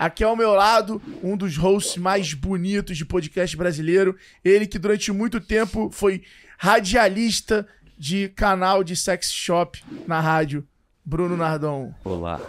Aqui 0.00 0.24
ao 0.24 0.34
meu 0.34 0.54
lado, 0.54 1.02
um 1.22 1.36
dos 1.36 1.58
hosts 1.58 1.98
mais 1.98 2.32
bonitos 2.32 2.96
de 2.96 3.04
podcast 3.04 3.54
brasileiro. 3.54 4.16
Ele 4.42 4.66
que 4.66 4.78
durante 4.78 5.12
muito 5.12 5.38
tempo 5.38 5.90
foi 5.92 6.22
radialista 6.56 7.68
de 7.98 8.30
canal 8.30 8.82
de 8.82 8.96
sex 8.96 9.30
shop 9.30 9.84
na 10.06 10.18
rádio. 10.18 10.66
Bruno 11.04 11.36
Nardon. 11.36 11.92
Olá. 12.02 12.40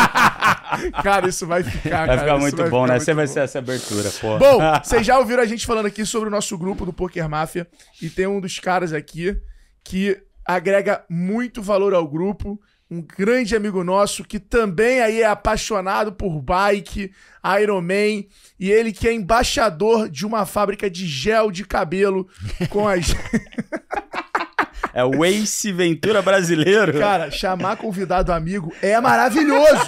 cara, 1.04 1.28
isso 1.28 1.46
vai 1.46 1.62
ficar, 1.62 2.06
Vai 2.06 2.18
ficar 2.20 2.38
muito 2.38 2.56
vai 2.56 2.70
bom, 2.70 2.84
ficar 2.84 2.94
né? 2.94 3.00
Você 3.00 3.12
vai 3.12 3.26
ser 3.26 3.40
essa 3.40 3.58
abertura, 3.58 4.10
pô. 4.18 4.38
Bom, 4.38 4.58
vocês 4.82 5.06
já 5.06 5.18
ouviram 5.18 5.42
a 5.42 5.46
gente 5.46 5.66
falando 5.66 5.84
aqui 5.84 6.06
sobre 6.06 6.30
o 6.30 6.32
nosso 6.32 6.56
grupo 6.56 6.86
do 6.86 6.92
Poker 6.92 7.28
Máfia 7.28 7.68
e 8.00 8.08
tem 8.08 8.26
um 8.26 8.40
dos 8.40 8.58
caras 8.58 8.94
aqui 8.94 9.38
que 9.84 10.18
agrega 10.42 11.04
muito 11.10 11.60
valor 11.60 11.92
ao 11.92 12.08
grupo, 12.08 12.58
um 12.90 13.02
grande 13.02 13.56
amigo 13.56 13.82
nosso 13.82 14.22
que 14.22 14.38
também 14.38 15.00
aí 15.00 15.20
é 15.20 15.26
apaixonado 15.26 16.12
por 16.12 16.40
bike, 16.40 17.12
Ironman, 17.60 18.28
e 18.58 18.70
ele 18.70 18.92
que 18.92 19.08
é 19.08 19.12
embaixador 19.12 20.08
de 20.08 20.24
uma 20.24 20.46
fábrica 20.46 20.88
de 20.88 21.06
gel 21.06 21.50
de 21.50 21.64
cabelo 21.64 22.28
com 22.70 22.86
as 22.88 23.14
É 24.94 25.04
o 25.04 25.24
Ace 25.24 25.72
Ventura 25.72 26.22
brasileiro. 26.22 26.98
Cara, 26.98 27.30
chamar 27.30 27.76
convidado 27.76 28.32
amigo 28.32 28.72
é 28.80 28.98
maravilhoso. 28.98 29.82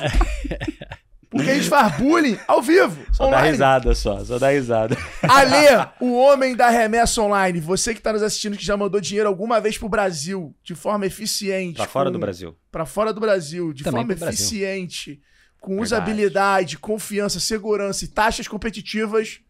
Porque 1.30 1.50
a 1.50 1.54
gente 1.54 1.68
faz 1.68 1.94
bullying 1.98 2.38
ao 2.48 2.62
vivo. 2.62 2.96
só 3.12 3.24
dá 3.24 3.36
online. 3.36 3.50
risada 3.50 3.94
só, 3.94 4.24
só 4.24 4.38
dá 4.38 4.48
risada. 4.50 4.96
Alê, 5.22 5.66
o 6.00 6.14
homem 6.16 6.56
da 6.56 6.70
remessa 6.70 7.20
online. 7.20 7.60
Você 7.60 7.94
que 7.94 8.00
tá 8.00 8.12
nos 8.12 8.22
assistindo, 8.22 8.56
que 8.56 8.64
já 8.64 8.76
mandou 8.76 9.00
dinheiro 9.00 9.28
alguma 9.28 9.60
vez 9.60 9.76
pro 9.76 9.88
Brasil, 9.88 10.54
de 10.64 10.74
forma 10.74 11.04
eficiente. 11.04 11.76
Pra 11.76 11.86
fora 11.86 12.06
com- 12.08 12.12
do 12.12 12.18
Brasil. 12.18 12.56
Pra 12.72 12.86
fora 12.86 13.12
do 13.12 13.20
Brasil, 13.20 13.72
de 13.74 13.84
Também 13.84 14.00
forma 14.02 14.14
Brasil. 14.14 14.28
eficiente, 14.34 15.20
com 15.60 15.70
Verdade. 15.76 15.82
usabilidade, 15.86 16.78
confiança, 16.78 17.38
segurança 17.40 18.04
e 18.04 18.08
taxas 18.08 18.48
competitivas. 18.48 19.40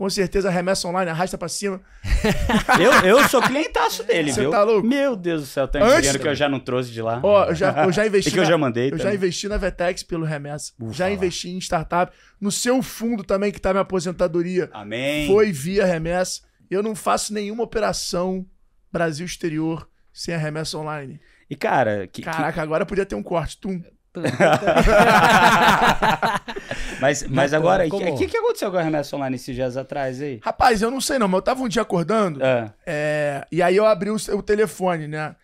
Com 0.00 0.08
certeza 0.08 0.48
a 0.48 0.50
remessa 0.50 0.88
online 0.88 1.10
arrasta 1.10 1.36
pra 1.36 1.46
cima. 1.46 1.78
Eu, 2.80 2.92
eu 3.18 3.28
sou 3.28 3.42
clientaço 3.42 4.02
dele, 4.02 4.32
Você 4.32 4.40
viu? 4.40 4.50
tá 4.50 4.62
louco? 4.62 4.86
Meu 4.86 5.14
Deus 5.14 5.42
do 5.42 5.46
céu, 5.46 5.68
tem 5.68 5.82
Antes- 5.82 5.96
dinheiro 5.98 6.18
que 6.18 6.26
eu 6.28 6.34
já 6.34 6.48
não 6.48 6.58
trouxe 6.58 6.90
de 6.90 7.02
lá. 7.02 7.20
Ó, 7.22 7.44
eu 7.50 7.54
já, 7.54 7.84
eu 7.84 7.92
já 7.92 8.06
investi. 8.06 8.30
E 8.30 8.32
que 8.32 8.38
eu 8.40 8.46
já 8.46 8.56
mandei 8.56 8.86
Eu 8.86 8.96
já 8.96 9.04
também. 9.04 9.16
investi 9.16 9.46
na 9.46 9.58
Vetex 9.58 10.02
pelo 10.02 10.24
remessa. 10.24 10.72
Ufa 10.80 10.94
já 10.94 11.04
lá. 11.04 11.10
investi 11.10 11.50
em 11.50 11.58
startup. 11.58 12.16
No 12.40 12.50
seu 12.50 12.82
fundo 12.82 13.22
também, 13.22 13.52
que 13.52 13.60
tá 13.60 13.74
minha 13.74 13.82
aposentadoria. 13.82 14.70
Amém. 14.72 15.26
Foi 15.26 15.52
via 15.52 15.84
remessa. 15.84 16.40
Eu 16.70 16.82
não 16.82 16.94
faço 16.94 17.34
nenhuma 17.34 17.62
operação 17.62 18.46
Brasil 18.90 19.26
exterior 19.26 19.86
sem 20.14 20.34
a 20.34 20.38
remessa 20.38 20.78
online. 20.78 21.20
E 21.50 21.54
cara, 21.54 22.06
que, 22.06 22.22
que- 22.22 22.30
Caraca, 22.30 22.62
agora 22.62 22.86
podia 22.86 23.04
ter 23.04 23.16
um 23.16 23.22
corte. 23.22 23.58
Tum. 23.58 23.82
mas, 27.00 27.22
mas 27.22 27.30
Mas, 27.30 27.54
agora, 27.54 27.86
o 27.86 28.18
que, 28.18 28.26
que, 28.26 28.36
aconteceu 28.36 28.70
com 28.70 28.76
a 28.76 28.82
remessa 28.82 29.14
online 29.14 29.36
esses 29.36 29.54
dias 29.54 29.76
atrás 29.76 30.20
aí? 30.20 30.40
Rapaz, 30.42 30.82
eu 30.82 30.90
não 30.90 31.00
sei 31.00 31.18
não, 31.18 31.28
mas 31.28 31.38
eu 31.38 31.42
tava 31.42 31.62
um 31.62 31.68
dia 31.68 31.82
acordando. 31.82 32.40
Ah, 32.42 32.72
é, 32.84 33.46
e 33.52 33.62
aí 33.62 33.76
eu 33.76 33.86
abri 33.86 34.10
o, 34.10 34.16
o 34.16 34.42
telefone, 34.42 35.06
né? 35.06 35.36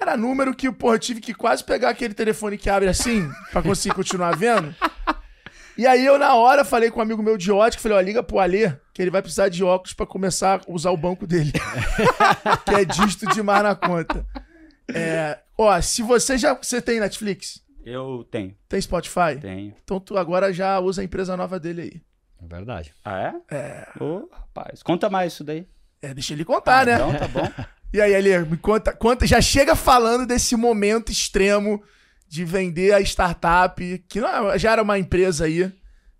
Era 0.00 0.16
número 0.16 0.54
que, 0.54 0.72
porra, 0.72 0.94
eu 0.94 0.98
tive 0.98 1.20
que 1.20 1.34
quase 1.34 1.62
pegar 1.62 1.90
aquele 1.90 2.14
telefone 2.14 2.56
que 2.56 2.70
abre 2.70 2.88
assim, 2.88 3.30
pra 3.52 3.62
conseguir 3.62 3.94
continuar 3.94 4.34
vendo. 4.34 4.74
E 5.76 5.86
aí 5.86 6.04
eu, 6.04 6.18
na 6.18 6.34
hora, 6.34 6.64
falei 6.64 6.90
com 6.90 7.00
um 7.00 7.02
amigo 7.02 7.22
meu 7.22 7.36
de 7.36 7.52
ótica, 7.52 7.82
falei, 7.82 7.98
ó, 7.98 8.00
liga 8.00 8.22
pro 8.22 8.38
Alê, 8.38 8.72
que 8.94 9.02
ele 9.02 9.10
vai 9.10 9.20
precisar 9.20 9.50
de 9.50 9.62
óculos 9.62 9.92
pra 9.92 10.06
começar 10.06 10.60
a 10.60 10.72
usar 10.72 10.90
o 10.90 10.96
banco 10.96 11.26
dele. 11.26 11.52
que 12.64 12.74
é 12.74 12.84
disto 12.84 13.26
demais 13.26 13.62
na 13.62 13.74
conta. 13.74 14.26
É, 14.92 15.38
ó, 15.56 15.78
se 15.82 16.02
você 16.02 16.38
já... 16.38 16.54
Você 16.54 16.80
tem 16.80 16.98
Netflix? 16.98 17.60
Eu 17.84 18.26
tenho, 18.30 18.54
Tem 18.68 18.80
Spotify? 18.80 19.36
tenho. 19.40 19.74
Então 19.82 19.98
tu 20.00 20.16
agora 20.18 20.52
já 20.52 20.78
usa 20.80 21.02
a 21.02 21.04
empresa 21.04 21.36
nova 21.36 21.58
dele 21.60 21.82
aí. 21.82 22.02
É 22.42 22.46
verdade. 22.46 22.94
Ah, 23.04 23.18
é? 23.50 23.54
É. 23.54 23.88
Ô, 24.00 24.28
rapaz, 24.32 24.82
conta 24.82 25.10
mais 25.10 25.32
isso 25.34 25.44
daí. 25.44 25.66
É, 26.00 26.14
deixa 26.14 26.32
ele 26.32 26.44
contar, 26.44 26.86
né? 26.86 26.94
Então, 26.94 27.14
tá 27.14 27.28
bom. 27.28 27.42
E 27.92 28.00
aí, 28.00 28.14
Alê, 28.14 28.38
me 28.44 28.56
conta, 28.56 28.92
conta, 28.92 29.26
já 29.26 29.40
chega 29.40 29.74
falando 29.74 30.24
desse 30.24 30.54
momento 30.54 31.10
extremo 31.10 31.82
de 32.28 32.44
vender 32.44 32.92
a 32.94 33.00
startup, 33.00 33.98
que 34.08 34.20
não- 34.20 34.56
já 34.56 34.70
era 34.70 34.80
uma 34.82 34.96
empresa 34.96 35.46
aí. 35.46 35.72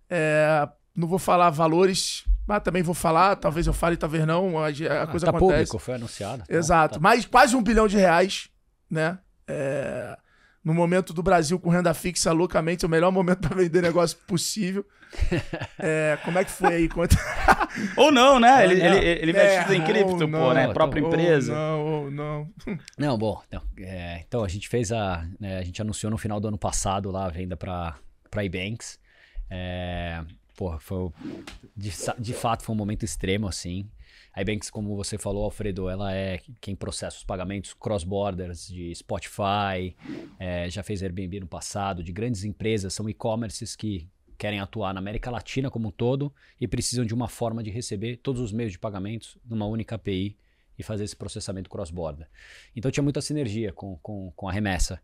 É, 0.09 0.67
não 0.93 1.07
vou 1.07 1.17
falar 1.17 1.49
valores, 1.49 2.25
mas 2.45 2.61
também 2.61 2.83
vou 2.83 2.93
falar, 2.93 3.37
talvez 3.37 3.67
eu 3.67 3.71
fale, 3.73 3.95
talvez 3.95 4.25
não, 4.27 4.59
a, 4.59 4.67
a 4.67 5.07
coisa 5.07 5.27
tá 5.27 5.29
acontece. 5.29 5.39
público, 5.71 5.79
foi 5.79 5.93
anunciado. 5.95 6.43
Então, 6.43 6.57
Exato, 6.59 6.95
tá. 6.95 6.99
mas 6.99 7.25
quase 7.25 7.55
um 7.55 7.63
bilhão 7.63 7.87
de 7.87 7.95
reais, 7.95 8.49
né? 8.89 9.17
É, 9.47 10.17
no 10.63 10.73
momento 10.73 11.13
do 11.13 11.23
Brasil 11.23 11.59
com 11.59 11.69
renda 11.69 11.93
fixa 11.93 12.31
loucamente, 12.31 12.85
o 12.85 12.89
melhor 12.89 13.11
momento 13.11 13.47
para 13.47 13.55
vender 13.55 13.81
negócio 13.81 14.17
possível. 14.27 14.85
É, 15.77 16.17
como 16.23 16.39
é 16.39 16.45
que 16.45 16.51
foi 16.51 16.73
aí? 16.73 16.87
Conta. 16.87 17.17
Ou 17.97 18.11
não, 18.11 18.39
né? 18.39 18.63
Ele, 18.63 18.75
não. 18.75 18.95
ele, 18.95 19.05
ele 19.21 19.31
É, 19.31 19.33
investe 19.33 19.61
tudo 19.63 19.73
em 19.73 19.83
cripto, 19.83 20.11
ou 20.13 20.17
pô, 20.19 20.27
não, 20.27 20.53
né? 20.53 20.61
então- 20.63 20.73
Própria 20.73 21.01
Ou 21.03 21.07
empresa. 21.09 21.53
não, 21.53 21.85
ou 21.85 22.11
não. 22.11 22.49
Não, 22.97 23.17
bom, 23.17 23.41
não, 23.51 23.61
é, 23.79 24.23
então 24.25 24.41
a 24.43 24.47
gente 24.47 24.69
fez 24.69 24.89
a. 24.91 25.25
né, 25.39 25.57
a 25.57 25.63
gente 25.63 25.81
anunciou 25.81 26.09
no 26.09 26.17
final 26.17 26.39
do 26.39 26.47
ano 26.47 26.57
passado 26.57 27.11
lá 27.11 27.25
a 27.25 27.29
venda 27.29 27.57
para 27.57 27.95
para 28.29 28.45
Ebanks. 28.45 28.97
É, 29.49 30.21
porra, 30.55 30.79
foi. 30.79 31.09
De, 31.75 31.91
de 32.19 32.33
fato, 32.33 32.63
foi 32.63 32.73
um 32.73 32.77
momento 32.77 33.03
extremo, 33.03 33.47
assim. 33.49 33.89
A 34.33 34.41
Ebanks, 34.41 34.69
como 34.69 34.95
você 34.95 35.17
falou, 35.17 35.43
Alfredo, 35.43 35.89
ela 35.89 36.13
é 36.13 36.39
quem 36.61 36.75
processa 36.75 37.17
os 37.17 37.23
pagamentos 37.23 37.73
cross-borders 37.73 38.67
de 38.67 38.95
Spotify, 38.95 39.95
é, 40.39 40.69
já 40.69 40.81
fez 40.81 41.03
Airbnb 41.03 41.41
no 41.41 41.47
passado, 41.47 42.01
de 42.01 42.13
grandes 42.13 42.45
empresas, 42.45 42.93
são 42.93 43.09
e-commerces 43.09 43.75
que 43.75 44.07
querem 44.37 44.59
atuar 44.59 44.93
na 44.93 44.99
América 44.99 45.29
Latina 45.29 45.69
como 45.69 45.89
um 45.89 45.91
todo 45.91 46.33
e 46.59 46.67
precisam 46.67 47.05
de 47.05 47.13
uma 47.13 47.27
forma 47.27 47.61
de 47.61 47.69
receber 47.69 48.17
todos 48.17 48.41
os 48.41 48.51
meios 48.51 48.71
de 48.71 48.79
pagamentos 48.79 49.37
numa 49.45 49.65
única 49.65 49.95
API 49.95 50.37
e 50.79 50.83
fazer 50.83 51.03
esse 51.03 51.15
processamento 51.15 51.69
cross-border. 51.69 52.27
Então 52.75 52.89
tinha 52.89 53.03
muita 53.03 53.21
sinergia 53.21 53.71
com, 53.71 53.97
com, 53.97 54.31
com 54.35 54.47
a 54.47 54.51
remessa. 54.51 54.99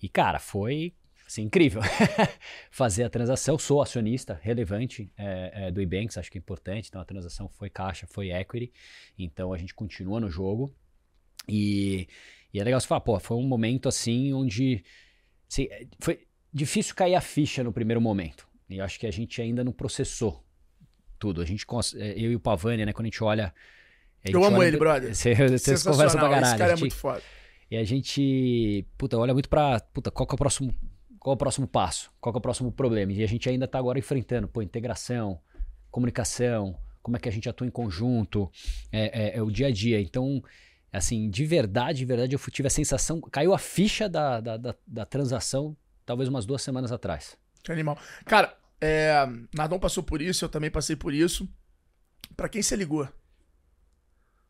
E, 0.00 0.08
cara, 0.08 0.38
foi 0.38 0.94
assim, 1.26 1.42
incrível 1.42 1.82
fazer 2.70 3.04
a 3.04 3.10
transação. 3.10 3.58
Sou 3.58 3.82
acionista 3.82 4.38
relevante 4.42 5.10
é, 5.16 5.66
é, 5.66 5.70
do 5.70 5.80
Ebanks, 5.80 6.16
acho 6.16 6.30
que 6.30 6.38
é 6.38 6.40
importante. 6.40 6.88
Então 6.88 7.00
a 7.00 7.04
transação 7.04 7.48
foi 7.48 7.68
caixa, 7.68 8.06
foi 8.06 8.30
equity. 8.30 8.72
Então 9.18 9.52
a 9.52 9.58
gente 9.58 9.74
continua 9.74 10.20
no 10.20 10.30
jogo. 10.30 10.72
E, 11.48 12.08
e 12.52 12.60
é 12.60 12.64
legal 12.64 12.80
você 12.80 12.86
falar, 12.86 13.00
pô, 13.00 13.18
foi 13.18 13.36
um 13.36 13.46
momento 13.46 13.88
assim 13.88 14.32
onde 14.32 14.84
assim, 15.50 15.64
é, 15.70 15.86
foi 16.00 16.26
difícil 16.52 16.94
cair 16.94 17.14
a 17.14 17.20
ficha 17.20 17.62
no 17.62 17.72
primeiro 17.72 18.00
momento. 18.00 18.46
E 18.68 18.78
eu 18.78 18.84
acho 18.84 18.98
que 18.98 19.06
a 19.06 19.10
gente 19.12 19.40
ainda 19.40 19.62
não 19.62 19.72
processou 19.72 20.44
tudo. 21.18 21.40
A 21.40 21.44
gente, 21.44 21.64
é, 21.96 22.12
eu 22.12 22.32
e 22.32 22.36
o 22.36 22.40
Pavani, 22.40 22.84
né, 22.84 22.92
quando 22.92 23.06
a 23.06 23.08
gente 23.10 23.22
olha. 23.22 23.46
a 24.24 24.28
Eu 24.28 24.40
gente 24.40 24.46
amo 24.46 24.58
olha- 24.58 24.68
ele, 24.68 24.76
brother. 24.76 25.14
Você, 25.14 25.34
vocês 25.34 25.82
conversam 25.82 26.18
pra 26.20 26.28
caralho. 26.28 26.46
Esse 26.46 26.58
cara 26.58 26.72
é 26.72 26.76
muito 26.76 26.94
foda. 26.94 27.22
e 27.70 27.76
a 27.76 27.84
gente, 27.84 28.84
puta, 28.98 29.16
olha 29.18 29.32
muito 29.32 29.48
pra, 29.48 29.78
puta, 29.92 30.10
qual 30.10 30.26
que 30.26 30.34
é 30.34 30.36
o 30.36 30.38
próximo, 30.38 30.74
qual 31.26 31.32
é 31.32 31.34
o 31.34 31.36
próximo 31.36 31.66
passo? 31.66 32.12
Qual 32.20 32.32
é 32.32 32.38
o 32.38 32.40
próximo 32.40 32.70
problema? 32.70 33.10
E 33.12 33.20
a 33.20 33.26
gente 33.26 33.48
ainda 33.48 33.66
tá 33.66 33.80
agora 33.80 33.98
enfrentando, 33.98 34.46
pô, 34.46 34.62
integração, 34.62 35.40
comunicação, 35.90 36.78
como 37.02 37.16
é 37.16 37.18
que 37.20 37.28
a 37.28 37.32
gente 37.32 37.48
atua 37.48 37.66
em 37.66 37.70
conjunto, 37.70 38.48
é, 38.92 39.30
é- 39.32 39.36
é 39.38 39.42
o 39.42 39.50
dia 39.50 39.66
a 39.66 39.70
dia. 39.72 40.00
Então, 40.00 40.40
assim, 40.92 41.28
de 41.28 41.44
verdade, 41.44 41.98
de 41.98 42.04
verdade, 42.04 42.36
eu 42.36 42.38
tive 42.52 42.68
a 42.68 42.70
sensação, 42.70 43.20
caiu 43.20 43.52
a 43.52 43.58
ficha 43.58 44.08
da, 44.08 44.40
da, 44.40 44.56
da, 44.56 44.74
da 44.86 45.04
transação 45.04 45.76
talvez 46.04 46.28
umas 46.28 46.46
duas 46.46 46.62
semanas 46.62 46.92
atrás. 46.92 47.36
Que 47.60 47.72
animal. 47.72 47.98
Cara, 48.24 48.56
é, 48.80 49.26
Nardon 49.52 49.80
passou 49.80 50.04
por 50.04 50.22
isso, 50.22 50.44
eu 50.44 50.48
também 50.48 50.70
passei 50.70 50.94
por 50.94 51.12
isso. 51.12 51.48
Pra 52.36 52.48
quem 52.48 52.62
você 52.62 52.76
ligou? 52.76 53.08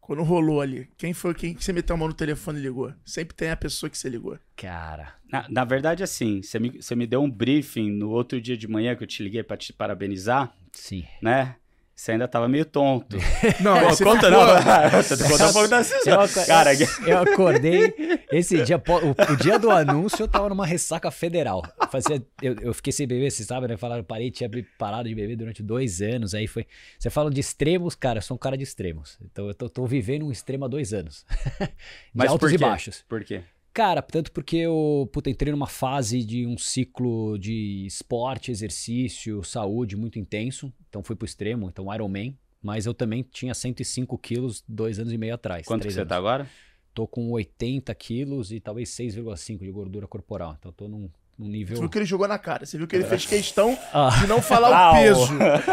Quando 0.06 0.22
rolou 0.22 0.60
ali, 0.60 0.88
quem 0.96 1.12
foi 1.12 1.34
quem 1.34 1.52
que 1.52 1.64
você 1.64 1.72
meteu 1.72 1.96
a 1.96 1.98
mão 1.98 2.06
no 2.06 2.14
telefone 2.14 2.60
e 2.60 2.62
ligou? 2.62 2.94
Sempre 3.04 3.34
tem 3.34 3.50
a 3.50 3.56
pessoa 3.56 3.90
que 3.90 3.98
você 3.98 4.08
ligou. 4.08 4.38
Cara, 4.54 5.14
Na, 5.28 5.48
na 5.48 5.64
verdade, 5.64 6.04
assim, 6.04 6.42
você 6.42 6.60
me, 6.60 6.80
você 6.80 6.94
me 6.94 7.08
deu 7.08 7.20
um 7.20 7.28
briefing 7.28 7.90
no 7.90 8.10
outro 8.10 8.40
dia 8.40 8.56
de 8.56 8.68
manhã 8.68 8.94
que 8.94 9.02
eu 9.02 9.06
te 9.08 9.20
liguei 9.20 9.42
pra 9.42 9.56
te 9.56 9.72
parabenizar, 9.72 10.54
sim. 10.72 11.04
né? 11.20 11.56
Você 11.96 12.12
ainda 12.12 12.28
tava 12.28 12.46
meio 12.46 12.66
tonto. 12.66 13.16
Não, 13.58 13.88
Pô, 13.88 14.04
conta 14.04 14.28
não. 14.28 14.40
Você 15.02 15.16
conta 15.16 15.48
um 15.48 15.52
pouco 15.54 15.68
da 15.68 15.80
Eu, 15.80 16.46
Cara, 16.46 16.70
eu 17.06 17.18
acordei 17.18 18.20
esse 18.30 18.62
dia, 18.62 18.76
o, 18.76 19.32
o 19.32 19.36
dia 19.36 19.58
do 19.58 19.70
anúncio, 19.70 20.22
eu 20.22 20.28
tava 20.28 20.50
numa 20.50 20.66
ressaca 20.66 21.10
federal. 21.10 21.62
Fazia, 21.90 22.22
eu, 22.42 22.54
eu 22.60 22.74
fiquei 22.74 22.92
sem 22.92 23.06
beber, 23.06 23.30
vocês 23.30 23.48
sabem, 23.48 23.70
né? 23.70 23.78
Falaram, 23.78 24.04
parei, 24.04 24.30
tinha 24.30 24.50
parado 24.76 25.08
de 25.08 25.14
beber 25.14 25.36
durante 25.36 25.62
dois 25.62 26.02
anos. 26.02 26.34
Aí 26.34 26.46
foi. 26.46 26.66
Você 26.98 27.08
fala 27.08 27.30
de 27.30 27.40
extremos, 27.40 27.94
cara, 27.94 28.18
eu 28.18 28.22
sou 28.22 28.34
um 28.34 28.38
cara 28.38 28.58
de 28.58 28.64
extremos. 28.64 29.18
Então 29.22 29.48
eu 29.48 29.54
tô, 29.54 29.66
tô 29.66 29.86
vivendo 29.86 30.26
um 30.26 30.30
extremo 30.30 30.66
há 30.66 30.68
dois 30.68 30.92
anos. 30.92 31.24
de 31.58 31.68
Mas 32.12 32.30
altos 32.30 32.50
por 32.50 32.54
e 32.54 32.58
baixos. 32.58 33.04
Por 33.08 33.24
quê? 33.24 33.42
Cara, 33.76 34.00
tanto 34.00 34.32
porque 34.32 34.56
eu 34.56 35.06
puta, 35.12 35.28
entrei 35.28 35.52
numa 35.52 35.66
fase 35.66 36.24
de 36.24 36.46
um 36.46 36.56
ciclo 36.56 37.38
de 37.38 37.84
esporte, 37.84 38.50
exercício, 38.50 39.44
saúde 39.44 39.94
muito 39.94 40.18
intenso. 40.18 40.72
Então 40.88 41.02
fui 41.02 41.14
pro 41.14 41.26
extremo, 41.26 41.68
então 41.68 41.92
Ironman. 41.94 42.38
Mas 42.62 42.86
eu 42.86 42.94
também 42.94 43.22
tinha 43.22 43.52
105 43.52 44.16
quilos 44.16 44.64
dois 44.66 44.98
anos 44.98 45.12
e 45.12 45.18
meio 45.18 45.34
atrás. 45.34 45.66
Quanto 45.66 45.86
que 45.86 45.92
você 45.92 46.00
anos. 46.00 46.08
tá 46.08 46.16
agora? 46.16 46.48
Tô 46.94 47.06
com 47.06 47.30
80 47.30 47.94
quilos 47.96 48.50
e 48.50 48.60
talvez 48.60 48.88
6,5 48.88 49.58
de 49.58 49.70
gordura 49.70 50.08
corporal. 50.08 50.56
Então 50.58 50.72
tô 50.72 50.88
num, 50.88 51.10
num 51.38 51.48
nível. 51.48 51.76
Você 51.76 51.80
viu 51.82 51.90
que 51.90 51.98
ele 51.98 52.04
jogou 52.06 52.26
na 52.26 52.38
cara. 52.38 52.64
Você 52.64 52.78
viu 52.78 52.86
que 52.86 52.96
ele 52.96 53.04
fez 53.04 53.26
questão 53.26 53.78
Ah. 53.92 54.08
de 54.20 54.26
não 54.26 54.40
falar 54.40 54.68
Ah, 54.74 54.90
o 54.92 54.94
o- 54.94 54.98
peso. 55.02 55.26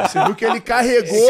Você 0.10 0.24
viu 0.26 0.36
que 0.36 0.44
ele 0.46 0.60
carregou 0.60 1.28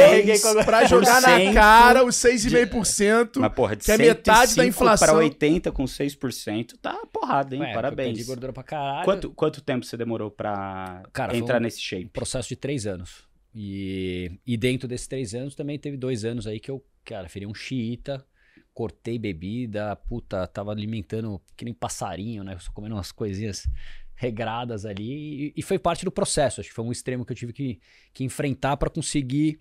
pra 0.65 0.85
jogar 0.85 1.21
na 1.21 1.27
100%. 1.37 1.53
cara 1.53 2.03
os 2.03 2.15
6,5%. 2.15 3.39
Mas, 3.39 3.53
porra, 3.53 3.75
de 3.75 3.83
que 3.85 3.91
é 3.91 3.97
metade 3.97 4.55
da 4.55 4.63
105 4.63 4.67
inflação. 4.69 5.07
Pra 5.07 5.17
80 5.17 5.71
com 5.71 5.85
6% 5.85 6.77
tá 6.81 6.97
porrada, 7.11 7.55
hein? 7.55 7.61
Ué, 7.61 7.73
Parabéns. 7.73 8.07
perdi 8.09 8.23
gordura 8.23 8.51
pra 8.53 8.63
caralho. 8.63 9.05
Quanto, 9.05 9.29
quanto 9.31 9.61
tempo 9.61 9.85
você 9.85 9.95
demorou 9.97 10.33
foi 10.35 11.37
entrar 11.37 11.57
um- 11.59 11.61
nesse 11.61 11.79
shape? 11.81 12.05
processo 12.07 12.49
de 12.49 12.55
três 12.55 12.87
anos. 12.87 13.23
E, 13.55 14.31
e 14.47 14.57
dentro 14.57 14.87
desses 14.87 15.07
três 15.07 15.35
anos 15.35 15.53
também 15.53 15.77
teve 15.77 15.95
dois 15.95 16.25
anos 16.25 16.47
aí 16.47 16.59
que 16.59 16.71
eu, 16.71 16.83
cara, 17.05 17.27
virei 17.27 17.47
um 17.47 17.53
xiita, 17.53 18.25
cortei 18.73 19.19
bebida, 19.19 19.95
puta, 19.95 20.47
tava 20.47 20.71
alimentando 20.71 21.39
que 21.55 21.63
nem 21.63 21.73
passarinho, 21.73 22.43
né? 22.43 22.57
Só 22.59 22.71
comendo 22.71 22.95
umas 22.95 23.11
coisinhas 23.11 23.67
regradas 24.15 24.85
ali. 24.85 25.47
E, 25.47 25.53
e 25.57 25.61
foi 25.61 25.79
parte 25.79 26.05
do 26.05 26.11
processo. 26.11 26.61
Acho 26.61 26.69
que 26.69 26.75
foi 26.75 26.85
um 26.85 26.91
extremo 26.91 27.25
que 27.25 27.31
eu 27.31 27.35
tive 27.35 27.53
que, 27.53 27.79
que 28.13 28.23
enfrentar 28.23 28.77
para 28.77 28.89
conseguir, 28.89 29.59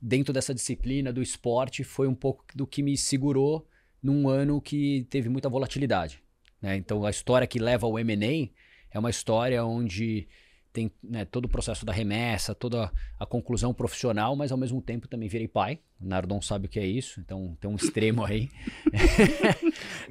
dentro 0.00 0.32
dessa 0.32 0.54
disciplina 0.54 1.12
do 1.12 1.22
esporte, 1.22 1.84
foi 1.84 2.08
um 2.08 2.14
pouco 2.14 2.44
do 2.54 2.66
que 2.66 2.82
me 2.82 2.96
segurou 2.96 3.66
num 4.02 4.28
ano 4.28 4.60
que 4.60 5.06
teve 5.08 5.28
muita 5.28 5.48
volatilidade. 5.48 6.22
Né? 6.60 6.76
Então 6.76 7.04
a 7.04 7.10
história 7.10 7.46
que 7.46 7.58
leva 7.58 7.86
ao 7.86 7.98
M&A 7.98 8.50
é 8.90 8.98
uma 8.98 9.10
história 9.10 9.64
onde 9.64 10.28
tem 10.72 10.90
né, 11.02 11.24
todo 11.26 11.44
o 11.44 11.48
processo 11.48 11.84
da 11.84 11.92
remessa, 11.92 12.54
toda 12.54 12.90
a 13.20 13.26
conclusão 13.26 13.74
profissional, 13.74 14.34
mas 14.34 14.50
ao 14.50 14.56
mesmo 14.58 14.80
tempo 14.80 15.06
também 15.06 15.28
virei 15.28 15.46
pai. 15.46 15.78
O 16.00 16.06
Nardon 16.08 16.40
sabe 16.40 16.66
o 16.66 16.68
que 16.68 16.80
é 16.80 16.86
isso, 16.86 17.20
então 17.20 17.56
tem 17.60 17.70
um 17.70 17.76
extremo 17.76 18.24
aí. 18.24 18.48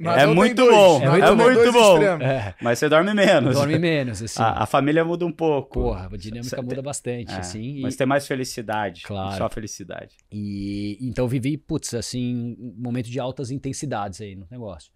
não 0.00 0.14
tem 0.26 0.34
muito 0.34 0.56
dois, 0.56 0.74
bom, 0.74 0.96
é 0.96 1.00
tem 1.20 1.36
muito 1.36 1.54
dois 1.62 1.72
bom. 1.72 1.92
extremos. 1.94 2.24
É, 2.26 2.54
Mas 2.60 2.78
você 2.78 2.88
dorme 2.88 3.14
menos. 3.14 3.54
dorme 3.54 3.78
menos, 3.78 4.22
assim. 4.22 4.42
A, 4.42 4.62
a 4.62 4.66
família 4.66 5.04
muda 5.04 5.24
um 5.26 5.30
pouco. 5.32 5.80
Porra, 5.82 6.08
a 6.12 6.16
dinâmica 6.16 6.56
Cê- 6.56 6.62
muda 6.62 6.82
bastante, 6.82 7.30
É, 7.32 7.36
assim. 7.36 7.76
e- 7.78 7.82
Mas 7.82 7.94
tem 7.96 8.06
mais 8.06 8.26
felicidade. 8.26 9.02
Claro. 9.02 9.36
Só 9.36 9.48
felicidade. 9.48 10.16
E 10.30 10.96
então 11.00 11.28
vivi, 11.28 11.56
putz, 11.56 11.94
assim, 11.94 12.56
um 12.58 12.74
momento 12.78 13.08
de 13.10 13.20
altas 13.20 13.50
intensidades 13.50 14.20
aí 14.20 14.34
no 14.34 14.46
negócio. 14.50 14.90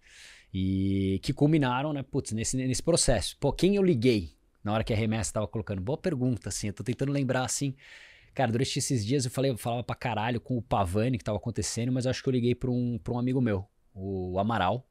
E 0.53 1.19
que 1.23 1.31
culminaram, 1.33 1.93
né, 1.93 2.03
putz, 2.03 2.31
nesse, 2.31 2.57
nesse 2.57 2.81
processo. 2.83 3.37
Pô, 3.39 3.53
quem 3.53 3.75
eu 3.75 3.83
liguei 3.83 4.31
na 4.67 4.73
hora 4.73 4.83
que 4.83 4.93
a 4.93 4.95
remessa 4.95 5.33
tava 5.33 5.47
colocando? 5.47 5.81
Boa 5.81 5.97
pergunta, 5.97 6.49
assim, 6.49 6.67
eu 6.67 6.73
tô 6.73 6.83
tentando 6.83 7.11
lembrar, 7.11 7.43
assim. 7.43 7.73
Cara, 8.33 8.51
durante 8.51 8.77
esses 8.77 9.03
dias 9.03 9.25
eu 9.25 9.31
falei, 9.31 9.49
eu 9.49 9.57
falava 9.57 9.81
pra 9.81 9.95
caralho 9.95 10.39
com 10.39 10.57
o 10.57 10.61
Pavani 10.61 11.17
que 11.17 11.23
tava 11.23 11.37
acontecendo, 11.37 11.91
mas 11.91 12.05
eu 12.05 12.11
acho 12.11 12.21
que 12.21 12.29
eu 12.29 12.33
liguei 12.33 12.53
pra 12.53 12.69
um, 12.69 12.99
pra 13.03 13.13
um 13.13 13.17
amigo 13.17 13.41
meu, 13.41 13.65
o 13.95 14.37
Amaral, 14.37 14.87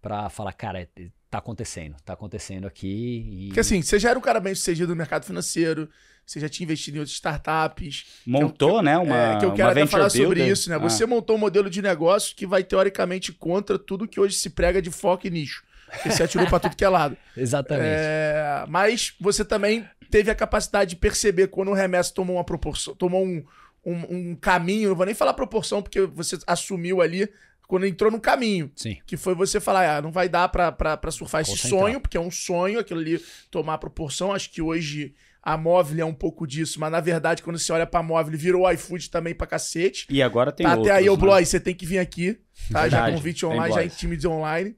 pra 0.00 0.28
falar, 0.28 0.52
cara, 0.52 0.88
tá 1.28 1.38
acontecendo, 1.38 1.96
tá 2.04 2.12
acontecendo 2.12 2.66
aqui. 2.66 2.86
E... 2.86 3.46
Porque 3.48 3.60
assim, 3.60 3.82
você 3.82 3.98
já 3.98 4.10
era 4.10 4.18
um 4.18 4.22
cara 4.22 4.38
bem 4.38 4.54
sucedido 4.54 4.90
no 4.90 4.96
mercado 4.96 5.24
financeiro, 5.24 5.88
você 6.24 6.38
já 6.38 6.48
tinha 6.48 6.64
investido 6.64 6.98
em 6.98 7.00
outras 7.00 7.14
startups. 7.14 8.04
Montou, 8.26 8.82
né? 8.82 8.98
Uma, 8.98 9.16
é, 9.16 9.38
que 9.38 9.46
eu 9.46 9.54
quero 9.54 9.68
uma 9.68 9.72
até 9.72 9.86
falar 9.86 10.10
sobre 10.10 10.26
builder. 10.26 10.48
isso, 10.48 10.68
né? 10.68 10.76
Ah, 10.76 10.78
Você 10.78 11.06
montou 11.06 11.36
um 11.36 11.38
modelo 11.40 11.70
de 11.70 11.80
negócio 11.80 12.36
que 12.36 12.46
vai 12.46 12.62
teoricamente 12.62 13.32
contra 13.32 13.78
tudo 13.78 14.06
que 14.06 14.20
hoje 14.20 14.34
se 14.36 14.50
prega 14.50 14.82
de 14.82 14.90
foco 14.90 15.26
e 15.26 15.30
nicho. 15.30 15.64
Porque 15.90 16.10
você 16.10 16.24
atirou 16.24 16.46
pra 16.46 16.58
tudo 16.58 16.76
que 16.76 16.84
é 16.84 16.88
lado. 16.88 17.16
Exatamente. 17.36 17.86
É, 17.88 18.64
mas 18.68 19.14
você 19.20 19.44
também 19.44 19.88
teve 20.10 20.30
a 20.30 20.34
capacidade 20.34 20.90
de 20.90 20.96
perceber 20.96 21.48
quando 21.48 21.70
o 21.70 21.74
remesso 21.74 22.14
tomou 22.14 22.36
uma 22.36 22.44
proporção, 22.44 22.94
tomou 22.94 23.24
um, 23.24 23.44
um, 23.84 24.30
um 24.30 24.34
caminho, 24.36 24.90
não 24.90 24.96
vou 24.96 25.06
nem 25.06 25.14
falar 25.14 25.34
proporção, 25.34 25.82
porque 25.82 26.02
você 26.02 26.38
assumiu 26.46 27.00
ali 27.00 27.28
quando 27.66 27.86
entrou 27.86 28.10
no 28.10 28.20
caminho. 28.20 28.70
Sim. 28.76 28.98
Que 29.06 29.16
foi 29.16 29.34
você 29.34 29.60
falar, 29.60 29.96
ah, 29.96 30.02
não 30.02 30.12
vai 30.12 30.28
dar 30.28 30.48
pra, 30.48 30.70
pra, 30.70 30.96
pra 30.96 31.10
surfar 31.10 31.40
esse 31.42 31.50
Concentrar. 31.52 31.80
sonho, 31.80 32.00
porque 32.00 32.16
é 32.16 32.20
um 32.20 32.30
sonho 32.30 32.78
aquilo 32.78 33.00
ali 33.00 33.20
tomar 33.50 33.78
proporção. 33.78 34.32
Acho 34.32 34.50
que 34.50 34.62
hoje 34.62 35.14
a 35.42 35.56
móvel 35.56 36.00
é 36.00 36.04
um 36.04 36.14
pouco 36.14 36.46
disso, 36.46 36.80
mas 36.80 36.90
na 36.90 37.00
verdade, 37.00 37.42
quando 37.42 37.58
você 37.58 37.72
olha 37.72 37.86
pra 37.86 38.02
móvel, 38.02 38.36
virou 38.36 38.70
iFood 38.72 39.10
também 39.10 39.34
pra 39.34 39.46
cacete. 39.46 40.06
E 40.10 40.20
agora 40.22 40.50
tem 40.50 40.66
tá 40.66 40.72
outros, 40.72 40.88
até 40.90 40.98
aí, 40.98 41.08
ô 41.08 41.14
né? 41.14 41.18
Bloy, 41.20 41.44
você 41.44 41.60
tem 41.60 41.74
que 41.74 41.86
vir 41.86 41.98
aqui, 41.98 42.34
tá? 42.72 42.88
já 42.88 42.98
Verdade, 42.98 43.16
convite 43.16 43.40
tem 43.40 43.48
online, 43.48 43.74
já 43.74 43.82
em 43.82 43.86
Bloys. 43.86 43.96
times 43.98 44.24
online. 44.24 44.76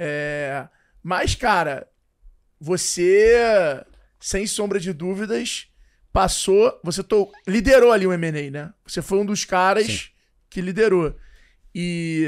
É, 0.00 0.68
Mas, 1.02 1.34
cara, 1.34 1.88
você, 2.60 3.84
sem 4.20 4.46
sombra 4.46 4.78
de 4.78 4.92
dúvidas, 4.92 5.68
passou. 6.12 6.80
Você 6.84 7.02
to... 7.02 7.30
liderou 7.46 7.90
ali 7.92 8.06
o 8.06 8.10
MA, 8.10 8.50
né? 8.50 8.72
Você 8.86 9.02
foi 9.02 9.18
um 9.18 9.26
dos 9.26 9.44
caras 9.44 9.86
Sim. 9.86 10.08
que 10.48 10.60
liderou. 10.60 11.14
E 11.74 12.26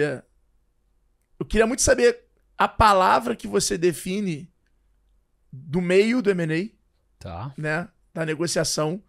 eu 1.38 1.46
queria 1.46 1.67
muito 1.67 1.82
saber 1.82 2.25
a 2.58 2.69
palavra 2.69 3.34
que 3.37 3.46
você 3.46 3.78
define 3.78 4.52
do 5.52 5.81
meio 5.81 6.20
do 6.20 6.31
M&A, 6.31 6.69
Tá. 7.19 7.55
né? 7.56 7.88
Da 8.12 8.25
negociação 8.26 9.02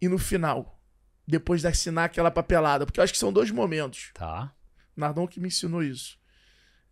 e 0.00 0.08
no 0.08 0.18
final, 0.18 0.80
depois 1.26 1.60
de 1.60 1.68
assinar 1.68 2.04
aquela 2.06 2.30
papelada. 2.30 2.84
Porque 2.84 3.00
eu 3.00 3.04
acho 3.04 3.12
que 3.12 3.18
são 3.18 3.32
dois 3.32 3.50
momentos. 3.50 4.10
Tá. 4.14 4.52
Nardon 4.96 5.26
que 5.26 5.40
me 5.40 5.48
ensinou 5.48 5.82
isso. 5.82 6.18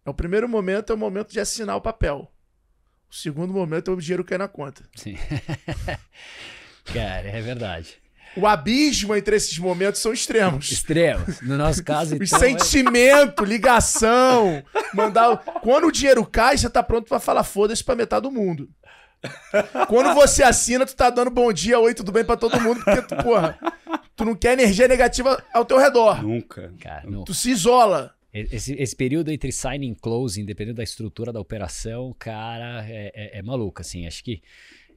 É 0.05 0.11
o 0.11 0.15
primeiro 0.15 0.49
momento 0.49 0.93
é 0.93 0.95
o 0.95 0.99
momento 0.99 1.33
de 1.33 1.41
assinar 1.41 1.77
o 1.77 1.81
papel. 1.81 2.31
O 3.11 3.15
segundo 3.15 3.53
momento 3.53 3.91
é 3.91 3.95
o 3.95 4.01
dinheiro 4.01 4.25
cair 4.25 4.39
na 4.39 4.49
conta. 4.49 4.83
Sim. 4.97 5.17
Cara, 6.93 7.29
é 7.29 7.41
verdade. 7.41 7.97
O 8.37 8.47
abismo 8.47 9.15
entre 9.15 9.37
esses 9.37 9.57
momentos 9.59 10.01
são 10.01 10.13
extremos. 10.13 10.71
Extremos. 10.71 11.41
No 11.41 11.57
nosso 11.57 11.83
caso, 11.85 12.17
então. 12.17 12.37
é- 12.39 12.41
sentimento, 12.41 13.45
ligação, 13.45 14.63
mandar. 14.93 15.31
o- 15.31 15.39
Quando 15.61 15.87
o 15.87 15.93
dinheiro 15.93 16.27
cai, 16.27 16.59
você 16.59 16.69
tá 16.69 16.83
pronto 16.83 17.09
pra 17.09 17.21
falar 17.21 17.45
foda-se 17.45 17.83
pra 17.85 17.95
metade 17.95 18.23
do 18.25 18.33
mundo. 18.33 18.69
Quando 19.89 20.13
você 20.15 20.43
assina, 20.43 20.85
tu 20.85 20.95
tá 20.95 21.09
dando 21.09 21.31
bom 21.31 21.51
dia, 21.53 21.79
oi, 21.79 21.95
tudo 21.95 22.13
bem 22.13 22.25
pra 22.25 22.37
todo 22.37 22.61
mundo, 22.61 22.83
porque 22.85 23.01
tu, 23.03 23.17
porra, 23.23 23.57
tu 24.15 24.25
não 24.25 24.35
quer 24.35 24.53
energia 24.53 24.87
negativa 24.87 25.43
ao 25.55 25.65
teu 25.65 25.79
redor. 25.79 26.21
Nunca. 26.23 26.75
Cara, 26.81 27.09
no- 27.09 27.25
Tu 27.25 27.33
se 27.33 27.51
isola. 27.51 28.14
Esse, 28.35 28.75
esse 28.75 28.97
período 28.97 29.31
entre 29.31 29.53
signing 29.53 29.93
e 29.93 29.95
closing, 29.95 30.45
dependendo 30.45 30.77
da 30.77 30.83
estrutura 30.83 31.33
da 31.33 31.41
operação, 31.41 32.15
cara, 32.19 32.85
é, 32.89 33.13
é- 33.15 33.39
é 33.39 33.43
maluco, 33.43 33.81
assim. 33.81 34.07
Acho 34.07 34.25
que. 34.25 34.43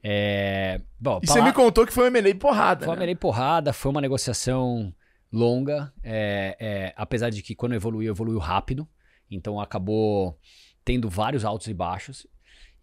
É... 0.02 0.80
Bom, 0.98 1.20
E 1.22 1.26
você 1.26 1.40
me 1.40 1.52
contou 1.52 1.86
que 1.86 1.92
foi 1.92 2.04
um 2.04 2.16
M&A 2.16 2.34
porrada. 2.34 2.84
Foi 2.84 2.94
uma 2.94 3.00
né? 3.00 3.06
meio 3.06 3.16
porrada, 3.16 3.72
foi 3.72 3.90
uma 3.90 4.00
negociação 4.00 4.92
longa, 5.32 5.92
é, 6.02 6.56
é, 6.58 6.94
apesar 6.96 7.30
de 7.30 7.42
que 7.42 7.54
quando 7.54 7.74
evoluiu, 7.74 8.10
evoluiu 8.10 8.38
rápido. 8.38 8.88
Então 9.30 9.60
acabou 9.60 10.38
tendo 10.84 11.08
vários 11.08 11.44
altos 11.44 11.66
e 11.68 11.74
baixos. 11.74 12.26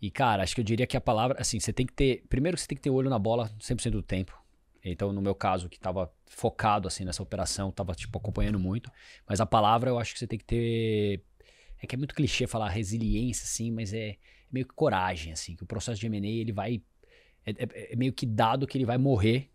E, 0.02 0.12
cara, 0.12 0.44
acho 0.44 0.54
que 0.54 0.62
eu 0.62 0.66
diria 0.66 0.86
que 0.86 0.96
a 0.96 1.02
palavra, 1.02 1.38
assim, 1.40 1.60
você 1.60 1.74
tem 1.74 1.86
que 1.86 1.94
ter. 1.94 2.24
Primeiro 2.30 2.58
você 2.58 2.68
tem 2.68 2.76
que 2.76 2.82
ter 2.82 2.90
olho 2.90 3.10
na 3.10 3.18
bola 3.18 3.50
100% 3.60 3.92
do 3.92 4.04
tempo. 4.04 4.38
Então, 4.84 5.12
no 5.12 5.22
meu 5.22 5.34
caso, 5.34 5.68
que 5.68 5.80
tava 5.80 6.12
focado, 6.28 6.88
assim, 6.88 7.06
nessa 7.06 7.22
operação, 7.24 7.72
tava, 7.72 7.94
tipo, 7.94 8.18
acompanhando 8.18 8.60
muito. 8.60 8.92
Mas 9.28 9.40
a 9.40 9.46
palavra 9.46 9.90
eu 9.90 10.00
acho 10.00 10.14
que 10.14 10.20
você 10.20 10.28
tem 10.28 10.40
que 10.40 10.46
ter. 10.46 11.22
É 11.82 11.88
que 11.88 11.96
é 11.96 11.98
muito 11.98 12.16
clichê 12.16 12.48
falar 12.48 12.70
resiliência, 12.70 13.44
assim, 13.44 13.72
mas 13.72 13.94
é 13.94 14.18
meio 14.52 14.66
que 14.66 14.74
coragem, 14.74 15.34
assim, 15.34 15.56
que 15.56 15.64
o 15.64 15.68
processo 15.68 16.00
de 16.00 16.06
M&A, 16.08 16.26
ele 16.28 16.52
vai. 16.52 16.82
É, 17.46 17.52
é- 17.52 17.94
é 17.94 17.96
meio 17.96 18.12
que 18.14 18.26
dado 18.26 18.66
que 18.66 18.78
ele 18.78 18.86
vai 18.86 18.98
morrer 18.98 19.50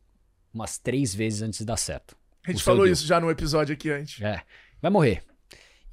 umas 0.52 0.78
três 0.78 1.14
vezes 1.14 1.42
antes 1.42 1.58
de 1.60 1.64
dar 1.64 1.76
certo. 1.76 2.16
A 2.46 2.50
gente 2.52 2.62
falou 2.62 2.84
deal. 2.84 2.92
isso 2.92 3.06
já 3.06 3.20
no 3.20 3.30
episódio 3.30 3.72
aqui 3.72 3.90
antes. 3.90 4.20
É, 4.22 4.42
vai 4.80 4.90
morrer. 4.90 5.22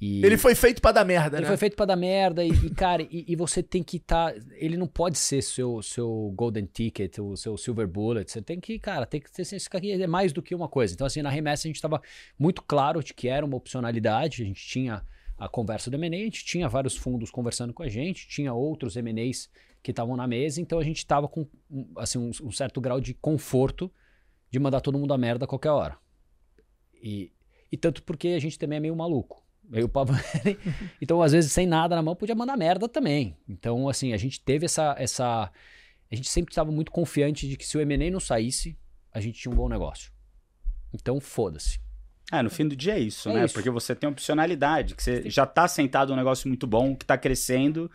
E 0.00 0.24
Ele 0.24 0.38
foi 0.38 0.54
feito 0.54 0.80
pra 0.80 0.92
dar 0.92 1.04
merda, 1.04 1.38
ele 1.38 1.42
né? 1.42 1.48
foi 1.48 1.56
feito 1.56 1.74
pra 1.74 1.84
dar 1.84 1.96
merda 1.96 2.44
e, 2.44 2.50
e, 2.50 2.70
cara, 2.70 3.02
e, 3.02 3.24
e 3.26 3.34
você 3.34 3.62
tem 3.62 3.82
que 3.82 3.96
estar. 3.96 4.32
ele 4.52 4.76
não 4.76 4.86
pode 4.86 5.18
ser 5.18 5.42
seu, 5.42 5.82
seu 5.82 6.32
golden 6.36 6.66
ticket, 6.66 7.18
o 7.18 7.36
seu 7.36 7.56
silver 7.56 7.88
bullet. 7.88 8.30
Você 8.30 8.40
tem 8.40 8.60
que, 8.60 8.78
cara, 8.78 9.04
tem 9.06 9.20
que 9.20 9.30
ter 9.30 9.42
isso 9.42 9.68
aqui 9.72 9.90
é 9.90 10.06
mais 10.06 10.32
do 10.32 10.40
que 10.40 10.54
uma 10.54 10.68
coisa. 10.68 10.94
Então, 10.94 11.06
assim, 11.06 11.20
na 11.20 11.30
remessa 11.30 11.66
a 11.66 11.68
gente 11.68 11.76
estava 11.76 12.00
muito 12.38 12.62
claro 12.62 13.02
de 13.02 13.12
que 13.12 13.26
era 13.26 13.44
uma 13.44 13.56
opcionalidade. 13.56 14.42
A 14.42 14.46
gente 14.46 14.64
tinha 14.64 15.04
a 15.36 15.48
conversa 15.48 15.90
do 15.90 15.96
M&A, 15.96 16.20
a 16.20 16.24
gente 16.24 16.44
tinha 16.44 16.68
vários 16.68 16.96
fundos 16.96 17.30
conversando 17.30 17.72
com 17.72 17.82
a 17.82 17.88
gente, 17.88 18.28
tinha 18.28 18.52
outros 18.52 18.96
M&As 18.96 19.48
que 19.82 19.92
estavam 19.92 20.16
na 20.16 20.26
mesa, 20.26 20.60
então 20.60 20.78
a 20.78 20.84
gente 20.84 20.98
estava 20.98 21.28
com 21.28 21.46
assim, 21.96 22.18
um, 22.18 22.30
um 22.42 22.50
certo 22.50 22.80
grau 22.80 23.00
de 23.00 23.14
conforto 23.14 23.90
de 24.50 24.58
mandar 24.58 24.80
todo 24.80 24.98
mundo 24.98 25.14
a 25.14 25.18
merda 25.18 25.44
a 25.44 25.48
qualquer 25.48 25.70
hora. 25.70 25.96
E, 27.00 27.32
e 27.70 27.76
tanto 27.76 28.02
porque 28.02 28.28
a 28.28 28.38
gente 28.40 28.58
também 28.58 28.78
é 28.78 28.80
meio 28.80 28.96
maluco. 28.96 29.47
Meio 29.68 29.88
pavane. 29.88 30.22
então, 31.00 31.20
às 31.22 31.32
vezes, 31.32 31.52
sem 31.52 31.66
nada 31.66 31.94
na 31.94 32.02
mão, 32.02 32.16
podia 32.16 32.34
mandar 32.34 32.56
merda 32.56 32.88
também. 32.88 33.36
Então, 33.48 33.88
assim, 33.88 34.12
a 34.12 34.16
gente 34.16 34.40
teve 34.40 34.64
essa. 34.64 34.94
essa 34.98 35.52
a 36.10 36.14
gente 36.16 36.28
sempre 36.28 36.52
estava 36.52 36.72
muito 36.72 36.90
confiante 36.90 37.46
de 37.46 37.56
que 37.56 37.66
se 37.66 37.76
o 37.76 37.80
M&A 37.80 38.10
não 38.10 38.18
saísse, 38.18 38.78
a 39.12 39.20
gente 39.20 39.38
tinha 39.38 39.52
um 39.52 39.56
bom 39.56 39.68
negócio. 39.68 40.10
Então, 40.92 41.20
foda-se. 41.20 41.78
É, 42.32 42.42
no 42.42 42.48
fim 42.50 42.66
do 42.66 42.74
dia 42.74 42.94
é 42.94 42.98
isso, 42.98 43.28
É 43.28 43.34
né? 43.34 43.44
isso. 43.44 43.54
Porque 43.54 43.68
você 43.68 43.94
tem 43.94 44.08
opcionalidade, 44.08 44.94
que 44.94 45.02
você 45.02 45.28
já 45.28 45.44
tá 45.46 45.68
sentado 45.68 46.10
num 46.10 46.16
negócio 46.16 46.48
muito 46.48 46.66
bom, 46.66 46.96
que 46.96 47.04
tá 47.04 47.16
crescendo, 47.18 47.90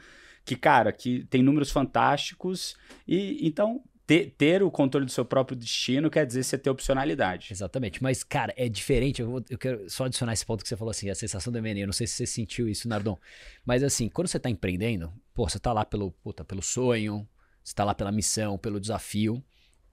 que, 0.45 0.55
cara, 0.55 0.91
que 0.91 1.25
tem 1.25 1.41
números 1.41 1.71
fantásticos. 1.71 2.75
E 3.07 3.47
então, 3.47 3.81
ter, 4.05 4.31
ter 4.37 4.61
o 4.63 4.69
controle 4.71 5.05
do 5.05 5.11
seu 5.11 5.23
próprio 5.25 5.55
destino 5.57 6.09
quer 6.09 6.25
dizer 6.25 6.43
você 6.43 6.57
ter 6.57 6.69
opcionalidade. 6.69 7.47
Exatamente. 7.51 8.01
Mas, 8.03 8.23
cara, 8.23 8.53
é 8.57 8.67
diferente. 8.67 9.21
Eu, 9.21 9.29
vou- 9.31 9.43
eu 9.49 9.57
quero 9.57 9.89
só 9.89 10.05
adicionar 10.05 10.33
esse 10.33 10.45
ponto 10.45 10.61
que 10.63 10.69
você 10.69 10.75
falou 10.77 10.91
assim, 10.91 11.09
a 11.09 11.15
sensação 11.15 11.51
do 11.53 11.57
M&A. 11.59 11.79
Eu 11.83 11.87
não 11.87 11.93
sei 11.93 12.05
se 12.07 12.13
você 12.15 12.25
sentiu 12.25 12.67
isso, 12.67 12.87
Nardon. 12.87 13.17
Mas, 13.65 13.81
assim, 13.83 14.09
quando 14.09 14.27
você 14.27 14.39
tá 14.39 14.49
empreendendo, 14.49 15.13
pô, 15.33 15.47
você 15.47 15.57
tá 15.59 15.71
lá 15.73 15.85
pelo, 15.85 16.11
puta, 16.11 16.43
pelo 16.43 16.61
sonho, 16.61 17.27
Você 17.63 17.73
tá 17.73 17.83
lá 17.85 17.95
pela 17.95 18.11
missão, 18.11 18.57
pelo 18.57 18.77
desafio, 18.79 19.41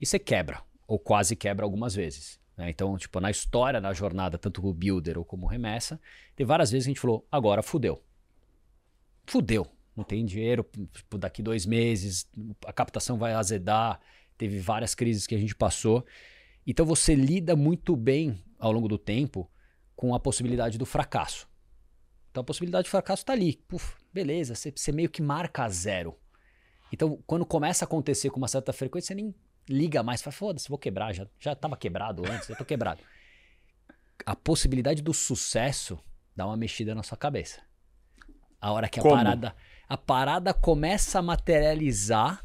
e 0.01 0.05
você 0.05 0.19
quebra, 0.19 0.61
ou 0.89 0.99
quase 0.99 1.37
quebra 1.37 1.65
algumas 1.65 1.95
vezes. 1.95 2.41
né? 2.57 2.69
Então, 2.69 2.99
tipo, 2.99 3.21
na 3.21 3.31
história, 3.31 3.81
na 3.81 3.93
jornada, 3.93 4.37
tanto 4.39 4.67
o 4.67 4.75
Builder 4.75 5.17
ou 5.19 5.25
como 5.25 5.47
Remessa, 5.47 6.01
tem 6.35 6.45
várias 6.45 6.71
vezes 6.73 6.85
que 6.87 6.91
a 6.91 6.93
gente 6.95 7.01
falou, 7.01 7.25
agora 7.31 7.63
fudeu. 7.63 8.03
Fudeu. 9.27 9.67
Não 10.01 10.05
tem 10.05 10.25
dinheiro, 10.25 10.67
tipo, 10.93 11.19
daqui 11.19 11.43
dois 11.43 11.67
meses, 11.67 12.27
a 12.65 12.73
captação 12.73 13.19
vai 13.19 13.35
azedar. 13.35 14.01
Teve 14.39 14.59
várias 14.59 14.95
crises 14.95 15.27
que 15.27 15.35
a 15.35 15.39
gente 15.39 15.55
passou. 15.55 16.07
Então 16.67 16.87
você 16.87 17.15
lida 17.15 17.55
muito 17.55 17.95
bem 17.95 18.43
ao 18.59 18.73
longo 18.73 18.89
do 18.89 18.97
tempo 18.97 19.51
com 19.95 20.15
a 20.15 20.19
possibilidade 20.19 20.79
do 20.79 20.87
fracasso. 20.87 21.47
Então 22.31 22.41
a 22.41 22.45
possibilidade 22.45 22.85
de 22.85 22.91
fracasso 22.91 23.23
está 23.23 23.35
ali. 23.35 23.57
Puf, 23.69 23.95
beleza, 24.11 24.55
você, 24.55 24.73
você 24.75 24.91
meio 24.91 25.11
que 25.11 25.21
marca 25.21 25.69
zero. 25.69 26.19
Então 26.91 27.23
quando 27.27 27.45
começa 27.45 27.85
a 27.85 27.87
acontecer 27.87 28.31
com 28.31 28.39
uma 28.39 28.49
certa 28.49 28.73
frequência, 28.73 29.09
você 29.09 29.15
nem 29.15 29.35
liga 29.69 30.03
mais. 30.03 30.23
Fala, 30.23 30.33
foda-se, 30.33 30.69
vou 30.69 30.79
quebrar. 30.79 31.13
Já, 31.13 31.27
já 31.39 31.55
tava 31.55 31.77
quebrado 31.77 32.23
antes, 32.27 32.49
já 32.49 32.57
tô 32.57 32.65
quebrado. 32.65 33.03
A 34.25 34.35
possibilidade 34.35 35.03
do 35.03 35.13
sucesso 35.13 35.99
dá 36.35 36.47
uma 36.47 36.57
mexida 36.57 36.95
na 36.95 37.03
sua 37.03 37.19
cabeça. 37.19 37.61
A 38.61 38.73
hora 38.73 38.89
que 38.89 39.01
a 39.01 39.03
Como? 39.03 39.15
parada, 39.15 39.57
a 39.91 39.97
parada 39.97 40.55
começa 40.55 41.19
a 41.19 41.23
materializar 41.23 42.45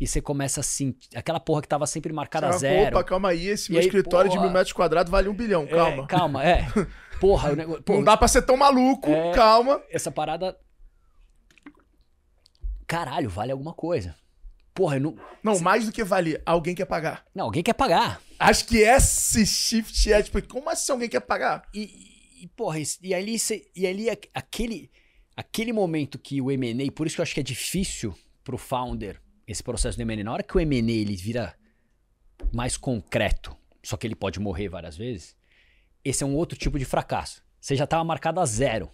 e 0.00 0.06
você 0.06 0.20
começa 0.22 0.60
a 0.60 0.62
sentir. 0.62 1.08
Aquela 1.14 1.38
porra 1.38 1.60
que 1.60 1.68
tava 1.68 1.86
sempre 1.86 2.10
marcada 2.12 2.48
a 2.48 2.52
Você 2.52 2.60
zero. 2.60 2.96
Opa, 2.96 3.04
calma 3.04 3.28
aí, 3.28 3.48
esse 3.48 3.68
E 3.68 3.72
meu 3.72 3.80
aí, 3.80 3.86
escritório 3.86 4.30
de 4.30 4.36
porra. 4.36 4.46
mil 4.46 4.54
metros 4.54 4.72
quadrados 4.72 5.10
vale 5.10 5.28
um 5.28 5.34
bilhão, 5.34 5.64
É, 5.64 5.66
calma. 5.66 6.06
calma, 6.06 6.44
é. 6.44 6.66
Porra, 7.20 7.50
o 7.52 7.56
negócio. 7.56 7.84
Não 7.88 8.02
dá 8.04 8.16
pra 8.16 8.28
ser 8.28 8.42
tão 8.42 8.56
maluco, 8.56 9.10
É. 9.10 9.32
calma. 9.34 9.82
essa 9.90 10.10
parada. 10.10 10.56
Caralho, 12.86 13.28
vale 13.28 13.52
alguma 13.52 13.74
coisa. 13.74 14.14
Porra, 14.72 14.96
eu 14.96 15.00
não. 15.00 15.16
Não, 15.42 15.58
mais 15.60 15.84
do 15.84 15.92
que 15.92 16.04
valer, 16.04 16.40
alguém 16.46 16.74
quer 16.74 16.86
pagar. 16.86 17.24
Não, 17.34 17.46
alguém 17.46 17.62
quer 17.62 17.74
pagar. 17.74 18.20
Acho 18.38 18.64
que 18.66 18.78
esse 18.78 19.44
shift 19.44 20.10
é 20.12 20.22
tipo, 20.22 20.40
como 20.46 20.70
assim 20.70 20.92
alguém 20.92 21.08
quer 21.08 21.20
pagar? 21.20 21.62
E, 21.74 22.44
e 22.44 22.48
porra, 22.56 22.78
e 23.02 23.12
ali, 23.12 23.38
cê- 23.38 23.68
e 23.74 23.86
ali 23.86 24.08
aquele, 24.32 24.90
aquele 25.38 25.72
momento 25.72 26.18
que 26.18 26.40
o 26.40 26.50
M&A, 26.50 26.90
por 26.90 27.06
isso 27.06 27.14
que 27.14 27.20
eu 27.20 27.22
acho 27.22 27.32
que 27.32 27.38
é 27.38 27.44
difícil 27.44 28.12
pro 28.42 28.58
founder 28.58 29.22
esse 29.46 29.62
processo 29.62 29.96
do 29.96 30.02
M&A, 30.02 30.24
na 30.24 30.32
hora 30.32 30.42
que 30.42 30.56
o 30.56 30.58
M&A 30.58 30.90
ele 30.90 31.14
vira 31.14 31.56
mais 32.52 32.76
concreto, 32.76 33.56
só 33.80 33.96
que 33.96 34.04
ele 34.04 34.16
pode 34.16 34.40
morrer 34.40 34.68
várias 34.68 34.96
vezes, 34.96 35.36
esse 36.04 36.24
é 36.24 36.26
um 36.26 36.34
outro 36.34 36.58
tipo 36.58 36.76
de 36.76 36.84
fracasso. 36.84 37.40
Você 37.60 37.76
já 37.76 37.84
estava 37.84 38.02
marcado 38.02 38.40
a 38.40 38.46
zero 38.46 38.90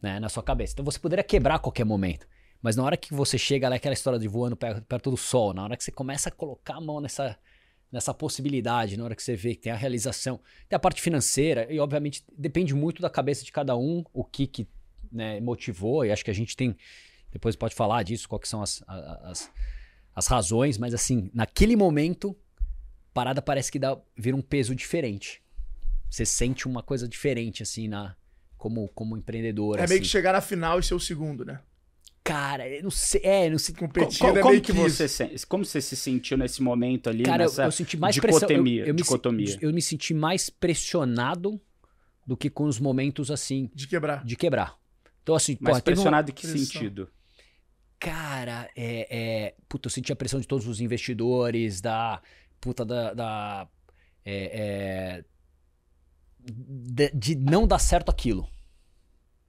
né, 0.00 0.18
na 0.18 0.30
sua 0.30 0.42
cabeça. 0.42 0.72
Então 0.72 0.84
você 0.84 0.98
poderia 0.98 1.22
quebrar 1.22 1.56
a 1.56 1.58
qualquer 1.58 1.84
momento. 1.84 2.26
Mas 2.62 2.74
na 2.74 2.82
hora 2.82 2.96
que 2.96 3.12
você 3.12 3.36
chega 3.36 3.68
lá, 3.68 3.76
aquela 3.76 3.92
história 3.92 4.18
de 4.18 4.26
voando 4.26 4.56
perto, 4.56 4.80
perto 4.82 5.10
do 5.10 5.16
sol, 5.18 5.52
na 5.52 5.64
hora 5.64 5.76
que 5.76 5.84
você 5.84 5.92
começa 5.92 6.30
a 6.30 6.32
colocar 6.32 6.76
a 6.76 6.80
mão 6.80 7.02
nessa, 7.02 7.38
nessa 7.92 8.14
possibilidade, 8.14 8.96
na 8.96 9.04
hora 9.04 9.14
que 9.14 9.22
você 9.22 9.36
vê 9.36 9.54
que 9.54 9.60
tem 9.60 9.72
a 9.72 9.76
realização, 9.76 10.40
tem 10.70 10.74
a 10.74 10.80
parte 10.80 11.02
financeira, 11.02 11.70
e 11.70 11.78
obviamente 11.78 12.24
depende 12.34 12.74
muito 12.74 13.02
da 13.02 13.10
cabeça 13.10 13.44
de 13.44 13.52
cada 13.52 13.76
um, 13.76 14.02
o 14.14 14.24
que, 14.24 14.46
que 14.46 14.66
né, 15.14 15.40
motivou, 15.40 16.04
e 16.04 16.10
acho 16.12 16.24
que 16.24 16.30
a 16.30 16.34
gente 16.34 16.56
tem, 16.56 16.76
depois 17.32 17.56
pode 17.56 17.74
falar 17.74 18.02
disso, 18.02 18.28
quais 18.28 18.42
que 18.42 18.48
são 18.48 18.62
as, 18.62 18.82
as, 18.86 19.50
as 20.14 20.26
razões, 20.26 20.76
mas 20.78 20.92
assim, 20.92 21.30
naquele 21.32 21.76
momento, 21.76 22.36
parada 23.12 23.40
parece 23.40 23.70
que 23.72 23.78
dá, 23.78 23.96
vira 24.16 24.36
um 24.36 24.42
peso 24.42 24.74
diferente. 24.74 25.40
Você 26.10 26.26
sente 26.26 26.66
uma 26.68 26.82
coisa 26.82 27.08
diferente, 27.08 27.62
assim, 27.62 27.88
na, 27.88 28.14
como, 28.56 28.88
como 28.88 29.16
empreendedor. 29.16 29.78
É 29.78 29.82
assim. 29.84 29.90
meio 29.94 30.02
que 30.02 30.08
chegar 30.08 30.32
na 30.32 30.40
final 30.40 30.78
e 30.78 30.82
ser 30.82 30.94
o 30.94 31.00
segundo, 31.00 31.44
né? 31.44 31.60
Cara, 32.22 32.66
eu 32.66 32.82
não 32.82 32.90
sei. 32.90 33.20
É, 33.22 33.50
não 33.50 33.58
sei. 33.58 33.74
Competindo 33.74 34.18
Qual- 34.20 34.36
é 34.36 34.40
como 34.40 34.50
meio 34.52 34.62
que 34.62 34.72
que 34.72 34.78
você 34.78 35.06
se- 35.06 35.46
como 35.46 35.62
você 35.62 35.78
se 35.80 35.94
sentiu 35.94 36.38
nesse 36.38 36.62
momento 36.62 37.10
ali 37.10 37.22
Cara, 37.22 37.42
eu, 37.44 37.48
nessa 37.48 37.64
eu 37.64 37.70
senti 37.70 37.98
mais 37.98 38.18
pressão. 38.18 38.42
Eu, 38.42 38.48
dicotomia, 38.48 38.86
eu, 38.86 38.94
me, 38.94 39.00
se- 39.00 39.04
dicotomia? 39.04 39.58
eu 39.60 39.72
me 39.74 39.82
senti 39.82 40.14
mais 40.14 40.48
pressionado 40.48 41.60
do 42.26 42.34
que 42.34 42.48
com 42.48 42.64
os 42.64 42.80
momentos 42.80 43.30
assim 43.30 43.70
De 43.74 43.86
quebrar. 43.86 44.24
de 44.24 44.36
quebrar. 44.36 44.78
Então, 45.24 45.34
assim, 45.34 45.56
Mas 45.58 45.72
porra, 45.72 45.82
pressionado 45.82 46.30
em 46.30 46.34
que 46.34 46.46
pressão. 46.46 46.58
sentido? 46.66 47.10
Cara, 47.98 48.70
é, 48.76 49.06
é. 49.10 49.54
Puta, 49.66 49.86
eu 49.86 49.90
senti 49.90 50.12
a 50.12 50.16
pressão 50.16 50.38
de 50.38 50.46
todos 50.46 50.68
os 50.68 50.80
investidores, 50.80 51.80
da. 51.80 52.20
Puta, 52.60 52.84
da. 52.84 53.14
da 53.14 53.68
é, 54.22 55.22
é, 55.22 55.24
de, 56.40 57.10
de 57.14 57.34
não 57.36 57.66
dar 57.66 57.78
certo 57.78 58.10
aquilo. 58.10 58.46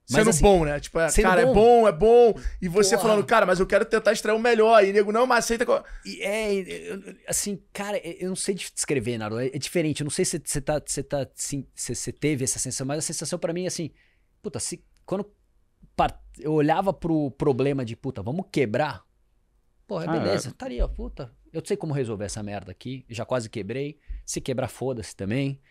Mas, 0.10 0.20
Sendo 0.20 0.30
assim, 0.30 0.42
bom, 0.44 0.64
né? 0.64 0.80
Tipo, 0.80 1.00
é, 1.00 1.10
sendo 1.10 1.24
cara, 1.26 1.42
é 1.42 1.46
bom. 1.46 1.54
bom, 1.54 1.88
é 1.88 1.92
bom. 1.92 2.40
E 2.62 2.70
você 2.70 2.96
Porra. 2.96 3.10
falando, 3.10 3.26
cara, 3.26 3.46
mas 3.46 3.60
eu 3.60 3.68
quero 3.68 3.84
tentar 3.84 4.14
extrair 4.14 4.36
o 4.36 4.40
melhor. 4.40 4.82
E 4.86 4.94
nego, 4.94 5.12
não, 5.12 5.28
mas 5.28 5.44
aceita. 5.44 5.66
E 6.06 6.22
é, 6.22 7.00
assim, 7.28 7.62
cara, 7.74 7.98
eu 7.98 8.30
não 8.30 8.36
sei 8.36 8.56
descrever, 8.56 9.18
Naro. 9.18 9.40
É, 9.40 9.48
é 9.48 9.58
diferente. 9.58 10.00
Eu 10.02 10.06
não 10.06 10.12
sei 10.12 10.24
se 10.24 10.42
você 10.42 10.62
tá, 10.62 10.82
você 10.86 11.04
tá, 11.04 11.28
sim, 11.34 11.68
se 11.76 11.94
você 11.94 12.14
teve 12.14 12.46
essa 12.46 12.60
sensação, 12.60 12.88
mas 12.88 13.00
a 13.00 13.02
sensação 13.02 13.38
pra 13.38 13.52
mim 13.52 13.66
é 13.66 13.68
assim, 13.68 13.92
puta, 14.42 14.60
se 14.60 14.82
quando 15.06 15.30
par- 15.96 16.22
eu 16.40 16.54
olhava 16.54 16.92
pro 16.94 17.32
problema 17.32 17.84
de, 17.86 17.96
puta, 17.96 18.22
vamos 18.22 18.46
quebrar. 18.52 19.04
Porra, 19.88 20.06
Ah, 20.06 20.12
beleza, 20.20 20.50
estaria, 20.50 20.88
puta. 20.88 21.32
Eu 21.54 21.62
sei 21.66 21.78
como 21.78 21.94
resolver 21.94 22.26
essa 22.26 22.42
merda 22.44 22.72
aqui. 22.72 23.06
Já 23.10 23.24
quase 23.26 23.50
quebrei. 23.50 24.00
Se 24.26 24.42
quebrar, 24.42 24.68
foda-se 24.68 25.16
também. 25.16 25.62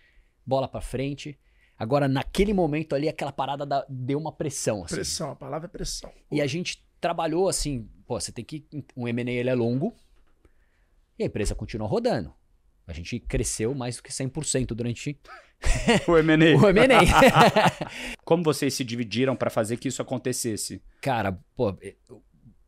Bola 0.46 0.66
pra 0.68 0.80
frente. 0.80 1.38
Agora, 1.76 2.06
naquele 2.06 2.54
momento 2.54 2.94
ali, 2.94 3.08
aquela 3.08 3.32
parada 3.32 3.66
da- 3.66 3.84
deu 3.88 4.18
uma 4.18 4.30
pressão, 4.32 4.84
assim. 4.84 4.94
Pressão, 4.94 5.30
a 5.32 5.36
palavra 5.36 5.66
é 5.66 5.68
pressão. 5.68 6.10
E 6.30 6.40
a 6.40 6.46
gente 6.46 6.84
trabalhou 7.00 7.48
assim, 7.48 7.88
pô, 8.06 8.18
você 8.18 8.30
tem 8.32 8.44
que. 8.44 8.64
Um 8.96 9.08
M&A 9.08 9.30
ele 9.32 9.50
é 9.50 9.54
longo 9.54 9.94
e 11.18 11.24
a 11.24 11.26
empresa 11.26 11.54
continua 11.54 11.88
rodando. 11.88 12.32
A 12.86 12.92
gente 12.92 13.18
cresceu 13.18 13.74
mais 13.74 13.96
do 13.96 14.02
que 14.02 14.10
100% 14.12 14.68
durante 14.74 15.18
O 16.06 16.16
M&A. 16.18 16.56
o 16.60 16.68
M&A. 16.68 17.00
Como 18.24 18.42
vocês 18.42 18.74
se 18.74 18.84
dividiram 18.84 19.34
para 19.34 19.50
fazer 19.50 19.76
que 19.78 19.88
isso 19.88 20.02
acontecesse? 20.02 20.82
Cara, 21.00 21.38
pô, 21.56 21.76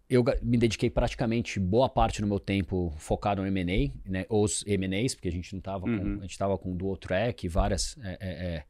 eu- 0.08 0.24
me 0.42 0.56
dediquei 0.56 0.88
praticamente 0.88 1.58
boa 1.60 1.88
parte 1.88 2.20
do 2.20 2.26
meu 2.26 2.38
tempo 2.38 2.94
focado 2.96 3.42
no 3.42 3.48
M&A, 3.48 3.90
né? 4.08 4.24
Os 4.30 4.64
M&As, 4.66 5.14
porque 5.14 5.28
a 5.28 5.32
gente 5.32 5.52
não 5.54 5.60
tava 5.60 5.86
Uhum. 5.86 6.16
com, 6.16 6.20
a 6.20 6.22
gente 6.22 6.38
tava 6.38 6.56
com 6.56 6.74
dual 6.76 6.96
track, 6.96 7.48
várias 7.48 7.96
é, 8.02 8.18
é, 8.20 8.64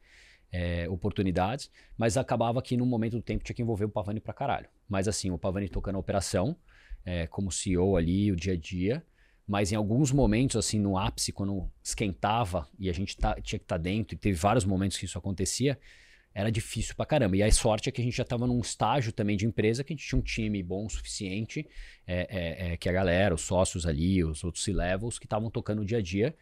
é, 0.51 0.83
é, 0.83 0.89
oportunidades, 0.89 1.69
mas 1.97 2.17
acabava 2.17 2.61
que 2.61 2.75
no 2.75 2.85
momento 2.85 3.17
do 3.17 3.21
tempo 3.21 3.43
tinha 3.43 3.55
que 3.55 3.61
envolver 3.61 3.85
o 3.85 3.89
Pavani 3.89 4.19
pra 4.19 4.33
caralho. 4.33 4.67
Mas 4.89 5.07
assim, 5.07 5.29
o 5.31 5.37
Pavani 5.37 5.69
tocando 5.69 5.95
a 5.95 5.99
operação, 5.99 6.57
é, 7.05 7.27
como 7.27 7.51
CEO 7.51 7.95
ali, 7.95 8.31
o 8.31 8.35
dia 8.35 8.53
a 8.53 8.57
dia, 8.57 9.05
mas 9.47 9.71
em 9.71 9.75
alguns 9.75 10.11
momentos, 10.11 10.57
assim, 10.57 10.79
no 10.79 10.97
ápice, 10.97 11.31
quando 11.31 11.71
esquentava 11.81 12.67
e 12.77 12.89
a 12.89 12.93
gente 12.93 13.15
tá- 13.15 13.39
tinha 13.41 13.57
que 13.57 13.65
estar 13.65 13.77
dentro, 13.77 14.15
e 14.15 14.17
teve 14.17 14.37
vários 14.37 14.65
momentos 14.65 14.97
que 14.97 15.05
isso 15.05 15.17
acontecia, 15.17 15.79
era 16.33 16.51
difícil 16.51 16.93
pra 16.95 17.05
caramba. 17.05 17.35
E 17.37 17.41
a 17.41 17.51
sorte 17.51 17.89
é 17.89 17.91
que 17.91 17.99
a 18.01 18.03
gente 18.03 18.15
já 18.15 18.23
estava 18.23 18.45
num 18.45 18.59
estágio 18.59 19.11
também 19.11 19.35
de 19.37 19.45
empresa 19.45 19.83
que 19.83 19.93
a 19.93 19.95
gente 19.95 20.05
tinha 20.05 20.19
um 20.19 20.21
time 20.21 20.61
bom 20.61 20.85
o 20.85 20.89
suficiente, 20.89 21.67
é, 22.05 22.27
é, 22.29 22.73
é, 22.73 22.77
que 22.77 22.87
a 22.87 22.91
galera, 22.91 23.33
os 23.33 23.41
sócios 23.41 23.87
ali, 23.87 24.23
os 24.23 24.43
outros 24.43 24.63
C-levels 24.63 25.17
que 25.17 25.25
estavam 25.25 25.49
tocando 25.49 25.81
o 25.81 25.85
dia 25.85 25.97
a 25.97 26.01
dia. 26.01 26.35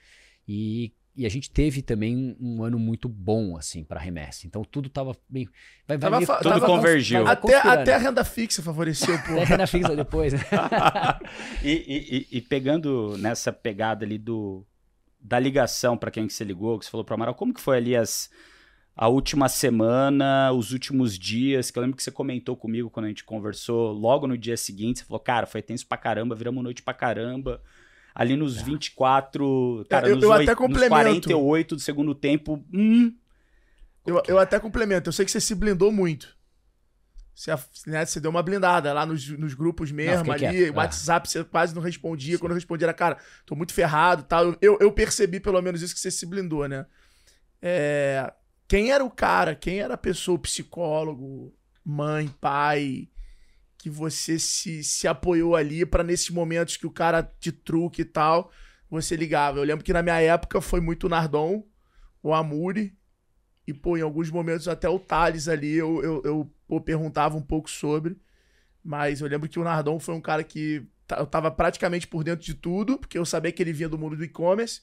E, 0.48 0.92
e 1.16 1.26
a 1.26 1.30
gente 1.30 1.50
teve 1.50 1.82
também 1.82 2.36
um 2.40 2.64
ano 2.64 2.78
muito 2.78 3.08
bom, 3.08 3.56
assim, 3.58 3.84
pra 3.84 4.00
remessa. 4.00 4.46
Então 4.46 4.64
tudo 4.64 4.90
tava 4.90 5.16
bem. 5.30 5.46
Vai, 5.88 5.98
vai 5.98 6.00
Tava 6.00 6.18
meio- 6.18 6.28
Tudo 6.28 6.50
tava- 6.50 6.66
convergiu. 6.66 7.26
Até, 7.28 7.56
até 7.58 7.94
a 7.96 7.98
renda 7.98 8.24
fixa 8.24 8.62
favoreceu, 8.62 9.18
pô. 9.20 9.34
Até 9.40 9.46
renda 9.46 9.68
fixa 9.68 9.96
depois, 9.96 10.34
né? 10.34 10.40
e, 11.64 11.72
e- 11.72 12.18
e- 12.34 12.38
e 12.38 12.42
pegando 12.42 13.18
nessa 13.18 13.52
pegada 13.54 14.06
ali 14.06 14.18
do 14.18 14.66
da 15.20 15.40
ligação 15.40 15.98
para 15.98 16.12
quem 16.12 16.28
que 16.28 16.34
você 16.34 16.44
ligou, 16.44 16.78
que 16.78 16.86
você 16.86 16.92
falou 16.92 17.04
para 17.04 17.16
Amaral, 17.16 17.34
como 17.34 17.54
que 17.54 17.60
foi 17.62 17.78
ali 17.78 17.96
as 17.96 18.30
a 18.96 19.08
última 19.10 19.50
semana, 19.50 20.52
os 20.54 20.72
últimos 20.72 21.18
dias, 21.20 21.70
que 21.70 21.78
eu 21.78 21.82
lembro 21.82 21.98
que 21.98 22.04
você 22.04 22.12
comentou 22.12 22.56
comigo 22.56 22.90
quando 22.90 23.08
a 23.08 23.10
gente 23.10 23.26
conversou, 23.26 23.92
logo 23.92 24.26
no 24.28 24.38
dia 24.38 24.56
seguinte, 24.56 25.00
você 25.00 25.06
falou, 25.06 25.20
cara, 25.20 25.46
foi 25.46 25.62
tenso 25.62 25.86
pra 25.86 25.98
caramba, 25.98 26.34
viramos 26.36 26.64
noite 26.64 26.82
pra 26.82 26.94
caramba. 26.94 27.62
Ali 28.16 28.38
nos 28.38 28.62
24, 28.62 29.86
cara, 29.90 30.08
É, 30.08 30.12
eu- 30.12 30.16
nos, 30.16 30.24
eu 30.24 30.30
oit- 30.32 30.44
até 30.50 30.52
nos 30.52 30.58
complemento. 30.58 30.94
48 31.30 31.76
do 31.76 31.82
segundo 31.82 32.16
tempo, 32.16 32.66
hum, 32.74 33.14
Eu, 34.06 34.22
eu 34.28 34.40
até 34.40 34.60
complemento. 34.60 35.10
Eu 35.10 35.14
sei 35.14 35.26
que 35.26 35.32
você 35.32 35.42
se 35.42 35.54
blindou 35.56 35.92
muito. 35.92 36.34
Você, 37.34 37.52
né, 37.88 38.06
você 38.06 38.20
deu 38.22 38.32
uma 38.32 38.42
blindada 38.42 38.94
lá 38.94 39.06
nos, 39.06 39.28
nos 39.38 39.54
grupos 39.54 39.92
mesmo, 39.92 40.32
fiquei 40.32 40.48
ali. 40.48 40.58
quieto. 40.66 40.76
WhatsApp, 40.76 41.28
você 41.30 41.44
quase 41.44 41.76
não 41.76 41.82
respondia. 41.82 42.40
Quando 42.40 42.52
eu 42.52 42.56
respondia 42.56 42.86
era, 42.86 42.94
cara, 42.94 43.18
tô 43.46 43.56
muito 43.56 43.74
ferrado 43.74 44.22
e 44.22 44.26
tal. 44.26 44.56
Eu, 44.62 44.78
eu 44.80 44.92
percebi 44.92 45.40
pelo 45.42 45.62
menos 45.62 45.82
isso 45.82 45.94
que 45.94 46.00
você 46.00 46.10
se 46.12 46.26
blindou, 46.26 46.66
né? 46.70 46.86
É, 47.62 48.32
quem 48.68 48.92
era 48.92 49.04
o 49.04 49.10
cara, 49.12 49.54
quem 49.56 49.80
era 49.82 49.96
a 49.96 49.98
pessoa, 49.98 50.38
psicólogo, 50.40 51.54
mãe, 51.84 52.28
pai, 52.40 53.10
que 53.86 53.90
você 53.92 54.40
se, 54.40 54.84
se 54.84 55.08
apoiou 55.08 55.56
ali 55.56 55.86
pra 55.86 56.04
nesses 56.04 56.32
momentos 56.32 56.76
que 56.76 56.88
o 56.88 56.92
cara 56.92 57.22
de 57.40 57.52
truque 57.52 58.02
e 58.02 58.06
tal, 58.06 58.52
você 58.90 59.16
ligava. 59.16 59.60
Eu 59.60 59.64
lembro 59.64 59.86
que 59.86 59.94
na 59.94 60.02
minha 60.02 60.20
época 60.20 60.60
foi 60.60 60.82
muito 60.82 61.04
o 61.04 61.10
Nardon, 61.10 61.64
o 62.24 62.34
Amuri, 62.34 62.98
e, 63.68 63.76
pô, 63.76 63.96
em 63.96 64.02
alguns 64.02 64.32
momentos 64.32 64.68
até 64.68 64.90
o 64.90 64.98
Thales 64.98 65.48
ali 65.48 65.76
eu, 65.76 66.02
eu, 66.02 66.22
eu 66.26 66.52
pô, 66.68 66.82
perguntava 66.82 67.38
um 67.38 67.44
pouco 67.44 67.70
sobre. 67.70 68.18
Mas 68.84 69.22
eu 69.22 69.28
lembro 69.28 69.48
que 69.48 69.60
o 69.60 69.64
Nardon 69.64 70.00
foi 70.00 70.16
um 70.16 70.22
cara 70.22 70.44
que 70.44 70.84
eu 71.16 71.28
tava 71.28 71.52
praticamente 71.52 72.08
por 72.08 72.24
dentro 72.24 72.44
de 72.44 72.56
tudo, 72.56 72.98
porque 72.98 73.20
eu 73.20 73.26
sabia 73.26 73.52
que 73.52 73.62
ele 73.62 73.72
vinha 73.72 73.88
do 73.88 74.00
mundo 74.00 74.18
do 74.18 74.24
e-commerce. 74.24 74.82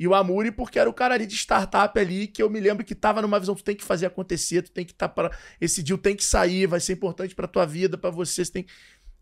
E 0.00 0.08
o 0.08 0.14
Amuri, 0.14 0.50
porque 0.50 0.78
era 0.78 0.88
o 0.88 0.94
cara 0.94 1.14
ali 1.14 1.26
de 1.26 1.34
startup 1.34 1.98
ali, 2.00 2.26
que 2.26 2.42
eu 2.42 2.48
me 2.48 2.58
lembro 2.58 2.82
que 2.82 2.94
tava 2.94 3.20
numa 3.20 3.38
visão, 3.38 3.54
tu 3.54 3.62
tem 3.62 3.76
que 3.76 3.84
fazer 3.84 4.06
acontecer, 4.06 4.62
tu 4.62 4.70
tem 4.70 4.82
que 4.82 4.92
estar 4.92 5.10
para 5.10 5.30
esse 5.60 5.82
deal 5.82 5.98
tem 5.98 6.16
que 6.16 6.24
sair, 6.24 6.66
vai 6.66 6.80
ser 6.80 6.94
importante 6.94 7.34
pra 7.34 7.46
tua 7.46 7.66
vida, 7.66 7.98
pra 7.98 8.08
você, 8.08 8.42
você 8.42 8.50
tem 8.50 8.66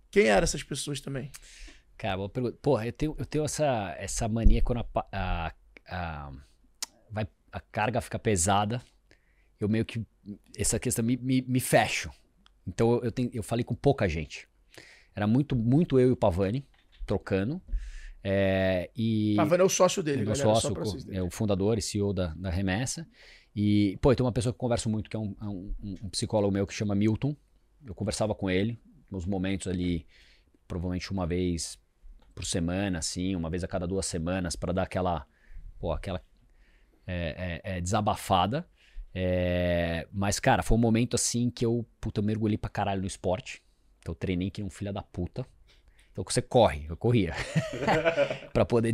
Quem 0.09 0.27
eram 0.27 0.45
essas 0.45 0.63
pessoas 0.63 1.01
também? 1.01 1.33
Cara, 1.97 2.17
boa 2.17 2.29
pergunta. 2.29 2.57
Porra, 2.63 2.87
eu 2.87 2.93
tenho, 2.93 3.17
eu 3.19 3.27
tenho 3.27 3.45
essa, 3.45 3.97
essa 3.99 4.29
mania 4.29 4.63
quando 4.63 4.79
a, 4.79 5.09
a, 5.13 5.53
a, 5.89 6.33
vai, 7.11 7.27
a 7.51 7.59
carga 7.59 8.01
fica 8.01 8.17
pesada, 8.17 8.81
eu 9.59 9.69
meio 9.69 9.85
que. 9.85 10.07
Essa 10.57 10.79
questão 10.79 11.05
me, 11.05 11.17
me, 11.17 11.43
me 11.43 11.59
fecho. 11.59 12.09
Então 12.65 12.93
eu, 12.93 13.05
eu, 13.07 13.11
tenho, 13.11 13.31
eu 13.35 13.43
falei 13.43 13.65
com 13.65 13.75
pouca 13.75 14.09
gente. 14.09 14.47
Era 15.13 15.27
muito, 15.27 15.57
muito 15.57 15.99
eu 15.99 16.11
e 16.11 16.13
o 16.13 16.17
Pavani 16.17 16.65
trocando. 17.05 17.61
É, 18.23 18.91
e 18.97 19.35
Pavano 19.37 19.63
é 19.63 19.67
o 19.67 19.69
sócio 19.69 20.03
dele, 20.03 20.23
é 20.23 20.25
meu 20.25 20.35
galera, 20.35 20.55
sócio, 20.61 20.75
vocês 20.75 21.09
é 21.09 21.23
o 21.23 21.31
fundador 21.31 21.79
e 21.79 21.83
CEO 21.83 22.13
da, 22.13 22.35
da 22.35 22.51
Remessa. 22.51 23.07
E, 23.55 23.97
pô, 24.01 24.15
tem 24.15 24.25
uma 24.25 24.33
pessoa 24.33 24.53
que 24.53 24.57
eu 24.57 24.61
converso 24.61 24.89
muito, 24.89 25.09
que 25.09 25.17
é 25.17 25.19
um, 25.19 25.35
é 25.41 25.45
um- 25.45 25.75
um 26.03 26.09
psicólogo 26.11 26.53
meu 26.53 26.67
que 26.67 26.75
chama 26.75 26.95
Milton. 26.95 27.37
Eu 27.85 27.95
conversava 27.95 28.35
com 28.35 28.51
ele 28.51 28.79
nos 29.11 29.25
momentos 29.25 29.69
ali, 29.69 30.07
provavelmente 30.67 31.11
uma 31.11 31.27
vez 31.27 31.79
por 32.35 32.45
semana, 32.45 32.99
assim, 32.99 33.35
uma 33.35 33.49
vez 33.51 33.65
a 33.65 33.69
cada 33.69 33.87
duas 33.87 34.07
semanas, 34.07 34.55
para 34.55 34.73
dar 34.73 34.83
aquela, 34.83 35.27
pô, 35.79 35.93
aquela 35.93 36.23
é, 37.07 37.61
é, 37.65 37.77
é, 37.77 37.81
desabafada. 37.81 38.69
É, 39.15 40.07
mas, 40.13 40.39
cara, 40.39 40.63
foi 40.63 40.77
um 40.77 40.81
momento 40.81 41.15
assim 41.15 41.51
que 41.51 41.65
eu, 41.65 41.85
puta, 42.01 42.21
eu 42.21 42.25
mergulhei 42.25 42.59
pra 42.59 42.71
caralho 42.71 43.01
no 43.01 43.07
esporte. 43.07 43.63
Então 44.01 44.13
eu 44.13 44.17
treinei 44.17 44.51
que 44.51 44.63
um 44.63 44.71
filho 44.71 44.93
da 44.93 45.03
puta. 45.03 45.47
Então 46.19 46.25
você 46.33 46.43
corre, 46.43 46.85
eu 46.89 46.97
corria. 46.97 47.33
pra 48.53 48.65
poder 48.65 48.93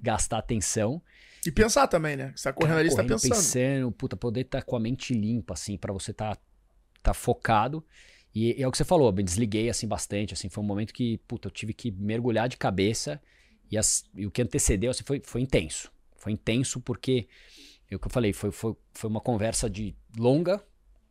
gastar 0.00 0.38
atenção. 0.38 1.00
E 1.46 1.52
pensar 1.52 1.86
também, 1.86 2.16
né? 2.16 2.32
Você 2.34 2.42
tá 2.42 2.52
correndo 2.52 2.78
ali, 2.78 2.90
você 2.90 2.96
tá 2.96 3.04
pensando. 3.04 3.30
pensando, 3.30 3.92
puta, 3.92 4.16
poder 4.16 4.40
estar 4.40 4.62
com 4.62 4.74
a 4.74 4.80
mente 4.80 5.14
limpa, 5.14 5.54
assim, 5.54 5.78
pra 5.78 5.92
você 5.92 6.12
tá, 6.12 6.36
tá 7.04 7.14
focado. 7.14 7.84
E, 8.34 8.58
e 8.58 8.62
é 8.64 8.66
o 8.66 8.72
que 8.72 8.78
você 8.78 8.84
falou, 8.84 9.14
eu 9.16 9.22
desliguei, 9.22 9.70
assim, 9.70 9.86
bastante, 9.86 10.34
assim, 10.34 10.48
foi 10.48 10.64
um 10.64 10.66
momento 10.66 10.92
que, 10.92 11.18
puta, 11.18 11.46
eu 11.46 11.52
tive 11.52 11.72
que 11.72 11.92
mergulhar 11.92 12.48
de 12.48 12.56
cabeça 12.56 13.22
e, 13.70 13.78
as- 13.78 14.04
e 14.12 14.26
o 14.26 14.30
que 14.30 14.42
antecedeu, 14.42 14.90
assim, 14.90 15.04
foi, 15.04 15.22
foi 15.24 15.42
intenso. 15.42 15.92
Foi 16.16 16.32
intenso 16.32 16.80
porque, 16.80 17.28
é 17.88 17.94
o 17.94 17.98
que 18.00 18.08
eu 18.08 18.10
falei, 18.10 18.32
foi, 18.32 18.50
foi, 18.50 18.74
foi 18.92 19.08
uma 19.08 19.20
conversa 19.20 19.70
de 19.70 19.94
longa, 20.18 20.60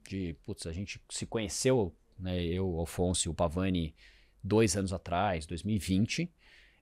de, 0.10 0.36
putz, 0.44 0.68
a 0.68 0.74
gente 0.74 1.00
se 1.10 1.26
conheceu, 1.26 1.96
né, 2.20 2.44
eu, 2.44 2.70
o 2.70 2.80
Alfonso 2.80 3.30
e 3.30 3.32
o 3.32 3.34
Pavani, 3.34 3.96
dois 4.46 4.78
anos 4.78 4.94
atrás, 4.94 5.46
2020, 5.46 6.32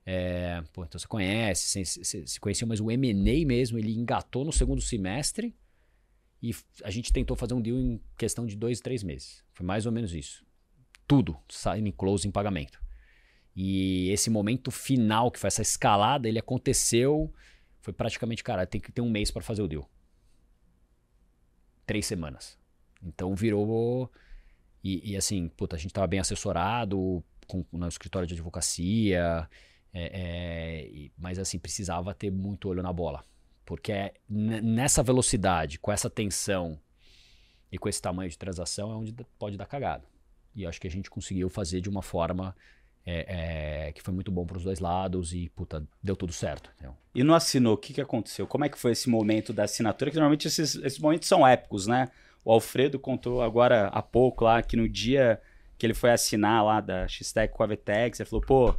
é, 0.06 0.62
pô, 0.72 0.84
então 0.84 0.98
você 0.98 1.06
conhece, 1.06 1.84
se 1.84 2.38
conheceu, 2.38 2.68
mas 2.68 2.80
o 2.80 2.90
M&A 2.90 3.46
mesmo, 3.46 3.78
ele 3.78 3.96
engatou 3.96 4.44
no 4.44 4.52
segundo 4.52 4.82
semestre 4.82 5.54
e 6.42 6.54
a 6.82 6.90
gente 6.90 7.10
tentou 7.10 7.36
fazer 7.36 7.54
um 7.54 7.62
deal 7.62 7.78
em 7.78 8.00
questão 8.18 8.44
de 8.44 8.54
dois, 8.54 8.80
três 8.80 9.02
meses. 9.02 9.42
Foi 9.54 9.64
mais 9.64 9.86
ou 9.86 9.92
menos 9.92 10.14
isso. 10.14 10.44
Tudo, 11.08 11.36
signing, 11.48 11.90
close 11.90 12.28
em 12.28 12.30
pagamento. 12.30 12.82
E 13.56 14.10
esse 14.10 14.28
momento 14.28 14.70
final, 14.70 15.30
que 15.30 15.38
foi 15.38 15.48
essa 15.48 15.62
escalada, 15.62 16.28
ele 16.28 16.38
aconteceu, 16.38 17.32
foi 17.80 17.94
praticamente, 17.94 18.44
cara, 18.44 18.66
tem 18.66 18.80
que 18.80 18.92
ter 18.92 19.00
um 19.00 19.08
mês 19.08 19.30
para 19.30 19.42
fazer 19.42 19.62
o 19.62 19.68
deal. 19.68 19.88
Três 21.86 22.04
semanas. 22.04 22.58
Então 23.02 23.34
virou... 23.34 24.10
E, 24.82 25.12
e 25.12 25.16
assim, 25.16 25.48
puta, 25.48 25.76
a 25.76 25.78
gente 25.78 25.94
tava 25.94 26.06
bem 26.06 26.20
assessorado 26.20 27.24
com, 27.46 27.64
no 27.72 27.88
escritório 27.88 28.26
de 28.26 28.34
advocacia, 28.34 29.48
é, 29.92 30.10
é, 30.12 31.10
mas 31.16 31.38
assim, 31.38 31.58
precisava 31.58 32.12
ter 32.12 32.30
muito 32.30 32.68
olho 32.68 32.82
na 32.82 32.92
bola. 32.92 33.24
Porque 33.64 33.92
é 33.92 34.14
nessa 34.28 35.02
velocidade, 35.02 35.78
com 35.78 35.90
essa 35.90 36.10
tensão 36.10 36.78
e 37.70 37.78
com 37.78 37.88
esse 37.88 38.02
tamanho 38.02 38.28
de 38.28 38.36
transação 38.36 38.92
é 38.92 38.96
onde 38.96 39.14
pode 39.38 39.56
dar 39.56 39.66
cagada. 39.66 40.04
E 40.54 40.66
acho 40.66 40.80
que 40.80 40.86
a 40.86 40.90
gente 40.90 41.10
conseguiu 41.10 41.48
fazer 41.48 41.80
de 41.80 41.88
uma 41.88 42.02
forma 42.02 42.54
é, 43.06 43.86
é, 43.88 43.92
que 43.92 44.02
foi 44.02 44.14
muito 44.14 44.30
bom 44.30 44.46
para 44.46 44.56
os 44.56 44.64
dois 44.64 44.78
lados 44.78 45.32
e, 45.32 45.48
puta, 45.50 45.86
deu 46.02 46.16
tudo 46.16 46.32
certo. 46.32 46.70
entendeu? 46.74 46.96
E 47.14 47.22
não 47.22 47.34
assinou, 47.34 47.74
o 47.74 47.76
que, 47.76 47.92
que 47.92 48.00
aconteceu? 48.00 48.46
Como 48.46 48.64
é 48.64 48.68
que 48.68 48.78
foi 48.78 48.92
esse 48.92 49.08
momento 49.08 49.52
da 49.52 49.64
assinatura? 49.64 50.10
Que 50.10 50.16
normalmente 50.16 50.48
esses, 50.48 50.76
esses 50.76 50.98
momentos 50.98 51.28
são 51.28 51.46
épicos, 51.46 51.86
né? 51.86 52.10
O 52.44 52.52
Alfredo 52.52 52.98
contou 52.98 53.42
agora 53.42 53.88
há 53.88 54.02
pouco 54.02 54.44
lá 54.44 54.62
que 54.62 54.76
no 54.76 54.88
dia 54.88 55.40
que 55.78 55.86
ele 55.86 55.94
foi 55.94 56.10
assinar 56.10 56.64
lá 56.64 56.80
da 56.80 57.06
X-Tech 57.08 57.52
com 57.52 57.62
a 57.62 57.66
Vetex, 57.66 58.20
ele 58.20 58.28
falou, 58.28 58.44
pô, 58.44 58.74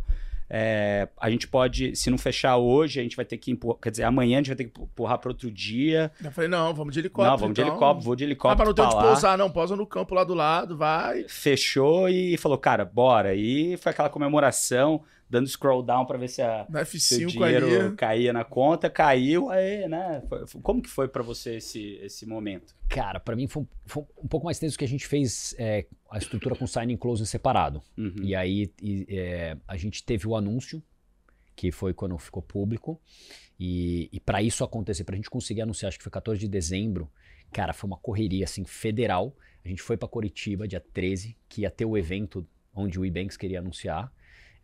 é, 0.49 1.07
a 1.19 1.29
gente 1.29 1.47
pode, 1.47 1.95
se 1.95 2.09
não 2.09 2.17
fechar 2.17 2.57
hoje, 2.57 2.99
a 2.99 3.03
gente 3.03 3.15
vai 3.15 3.25
ter 3.25 3.37
que 3.37 3.51
empurrar, 3.51 3.79
quer 3.81 3.89
dizer, 3.89 4.03
amanhã 4.03 4.37
a 4.37 4.39
gente 4.39 4.47
vai 4.47 4.55
ter 4.55 4.65
que 4.65 4.81
empurrar 4.81 5.17
para 5.17 5.31
outro 5.31 5.49
dia. 5.49 6.11
Eu 6.23 6.31
falei, 6.31 6.49
não, 6.49 6.73
vamos 6.73 6.93
de 6.93 6.99
helicóptero. 6.99 7.31
não, 7.31 7.37
vamos 7.37 7.55
de 7.55 7.61
então. 7.61 7.71
helicóptero, 7.73 8.05
vou 8.05 8.15
de 8.15 8.23
Ah, 8.23 8.27
helicóptero 8.27 8.57
pra 8.57 8.65
não 8.65 8.73
ter 8.91 8.95
onde 8.97 9.07
pousar, 9.07 9.37
não. 9.37 9.49
Pousa 9.49 9.75
no 9.75 9.87
campo 9.87 10.13
lá 10.13 10.23
do 10.23 10.33
lado, 10.35 10.77
vai. 10.77 11.25
Fechou 11.27 12.07
e 12.09 12.37
falou, 12.37 12.57
cara, 12.57 12.85
bora. 12.85 13.33
E 13.33 13.75
foi 13.77 13.91
aquela 13.91 14.09
comemoração, 14.09 15.01
dando 15.29 15.47
scroll 15.47 15.81
down 15.83 16.05
para 16.05 16.17
ver 16.17 16.27
se 16.27 16.41
a, 16.41 16.65
No 16.69 16.85
seu 16.85 17.27
F5 17.27 17.31
dinheiro 17.31 17.85
ali. 17.87 17.95
caía 17.95 18.31
na 18.31 18.43
conta, 18.43 18.89
caiu, 18.89 19.49
aí, 19.49 19.87
né? 19.87 20.21
Como 20.61 20.81
que 20.81 20.89
foi 20.89 21.07
pra 21.07 21.23
você 21.23 21.55
esse, 21.57 21.95
esse 22.01 22.25
momento? 22.25 22.75
Cara, 22.87 23.19
para 23.19 23.35
mim 23.35 23.47
foi, 23.47 23.63
um- 23.63 23.67
foi 23.85 24.03
um 24.23 24.27
pouco 24.27 24.45
mais 24.45 24.59
tenso 24.59 24.77
que 24.77 24.85
a 24.85 24.87
gente 24.87 25.07
fez 25.07 25.55
é, 25.57 25.85
a 26.11 26.17
estrutura 26.17 26.55
com 26.55 26.67
signing 26.67 26.95
close 26.97 27.25
separado. 27.25 27.81
Uhum. 27.97 28.13
E 28.21 28.35
aí 28.35 28.71
e, 28.81 29.05
é, 29.09 29.57
a 29.67 29.75
gente 29.77 30.03
teve 30.03 30.27
o 30.27 30.35
anúncio, 30.35 30.81
que 31.55 31.71
foi 31.71 31.93
quando 31.93 32.17
ficou 32.17 32.43
público. 32.43 33.01
E, 33.59 34.09
e 34.11 34.19
para 34.19 34.41
isso 34.43 34.63
acontecer, 34.63 35.03
pra 35.05 35.15
gente 35.15 35.29
conseguir 35.29 35.61
anunciar, 35.61 35.87
acho 35.87 35.97
que 35.97 36.03
foi 36.03 36.11
14 36.11 36.39
de 36.39 36.47
dezembro, 36.47 37.09
cara, 37.51 37.73
foi 37.73 37.87
uma 37.87 37.97
correria 37.97 38.43
assim 38.43 38.65
federal. 38.65 39.35
A 39.63 39.67
gente 39.69 39.81
foi 39.81 39.97
para 39.97 40.07
Curitiba 40.07 40.67
dia 40.67 40.79
13, 40.93 41.35
que 41.49 41.61
ia 41.61 41.71
ter 41.71 41.85
o 41.85 41.97
evento 41.97 42.45
onde 42.73 42.99
o 42.99 43.05
Ebanks 43.05 43.37
queria 43.37 43.59
anunciar. 43.59 44.13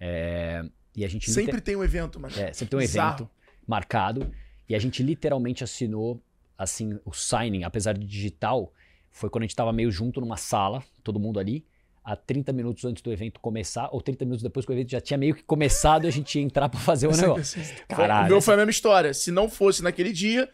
É, 0.04 0.64
e 0.96 1.06
a 1.06 1.08
gente 1.08 1.30
Sempre 1.32 1.62
tem 1.62 1.76
um 1.76 1.84
evento, 1.84 2.20
mano. 2.20 2.34
é, 2.36 2.52
sempre 2.52 2.72
tem 2.72 2.80
um 2.80 2.82
Bizarro. 2.82 3.16
evento 3.18 3.30
marcado. 3.68 4.32
E 4.68 4.74
a 4.74 4.80
gente 4.80 5.04
literalmente 5.04 5.64
assinou, 5.64 6.20
assim, 6.58 7.00
o 7.06 7.14
signing, 7.14 7.64
apesar 7.64 7.94
de 7.94 8.06
digital, 8.06 8.74
foi 9.12 9.30
quando 9.30 9.44
a 9.44 9.48
gente 9.48 9.56
tava 9.56 9.72
meio 9.72 9.92
junto 9.92 10.20
numa 10.20 10.38
sala, 10.38 10.84
todo 11.04 11.20
mundo 11.20 11.40
ali, 11.40 11.64
a 12.04 12.16
30 12.16 12.52
minutos 12.52 12.84
antes 12.84 13.04
do 13.04 13.12
evento 13.14 13.40
começar, 13.40 13.90
ou 13.92 14.02
30 14.02 14.26
minutos 14.26 14.42
depois 14.42 14.66
que 14.66 14.72
o 14.72 14.74
evento 14.74 14.90
já 14.90 15.00
tinha 15.00 15.18
meio 15.20 15.36
que 15.36 15.44
começado 15.44 16.08
a 16.08 16.10
gente 16.10 16.40
ia 16.40 16.44
entrar 16.44 16.68
pra 16.68 16.80
fazer 16.80 17.06
o 17.08 17.14
Sempre 17.14 17.30
negócio. 17.30 17.62
Caralho. 17.88 18.26
o 18.26 18.30
meu 18.30 18.42
foi 18.42 18.56
a 18.56 18.58
mesma 18.58 18.72
história. 18.72 19.14
Se 19.14 19.30
não 19.32 19.48
fosse 19.48 19.84
naquele 19.84 20.12
dia, 20.12 20.50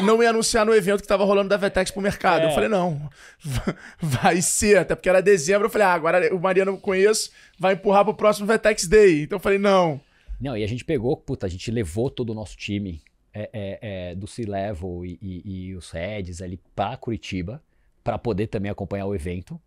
não 0.00 0.22
ia 0.22 0.30
anunciar 0.30 0.64
no 0.64 0.74
evento 0.74 1.02
que 1.02 1.08
tava 1.08 1.24
rolando 1.24 1.48
da 1.48 1.56
Vetex 1.56 1.90
pro 1.90 2.00
mercado. 2.00 2.42
É. 2.42 2.46
Eu 2.46 2.54
falei, 2.54 2.68
não, 2.68 3.10
vai 4.00 4.40
ser. 4.40 4.78
Até 4.78 4.94
porque 4.94 5.08
era 5.08 5.20
dezembro. 5.20 5.66
Eu 5.66 5.70
falei, 5.70 5.86
ah, 5.86 5.92
agora 5.92 6.34
o 6.34 6.40
Mariano 6.40 6.72
eu 6.72 6.78
conheço, 6.78 7.30
vai 7.58 7.74
empurrar 7.74 8.04
pro 8.04 8.14
próximo 8.14 8.46
Vetex 8.46 8.86
Day. 8.86 9.22
Então 9.22 9.36
eu 9.36 9.40
falei, 9.40 9.58
não. 9.58 10.00
Não, 10.40 10.56
e 10.56 10.64
a 10.64 10.66
gente 10.66 10.84
pegou, 10.84 11.16
puta, 11.16 11.46
a 11.46 11.48
gente 11.48 11.70
levou 11.70 12.10
todo 12.10 12.30
o 12.30 12.34
nosso 12.34 12.56
time 12.56 13.00
é, 13.32 13.48
é, 13.52 13.78
é, 14.10 14.14
do 14.14 14.26
C-Level 14.26 15.04
e, 15.06 15.18
e- 15.22 15.42
e 15.68 15.74
os 15.76 15.90
heads 15.92 16.42
ali 16.42 16.58
pra 16.74 16.96
Curitiba, 16.96 17.62
pra 18.02 18.18
poder 18.18 18.48
também 18.48 18.70
acompanhar 18.70 19.06
o 19.06 19.14
evento, 19.14 19.60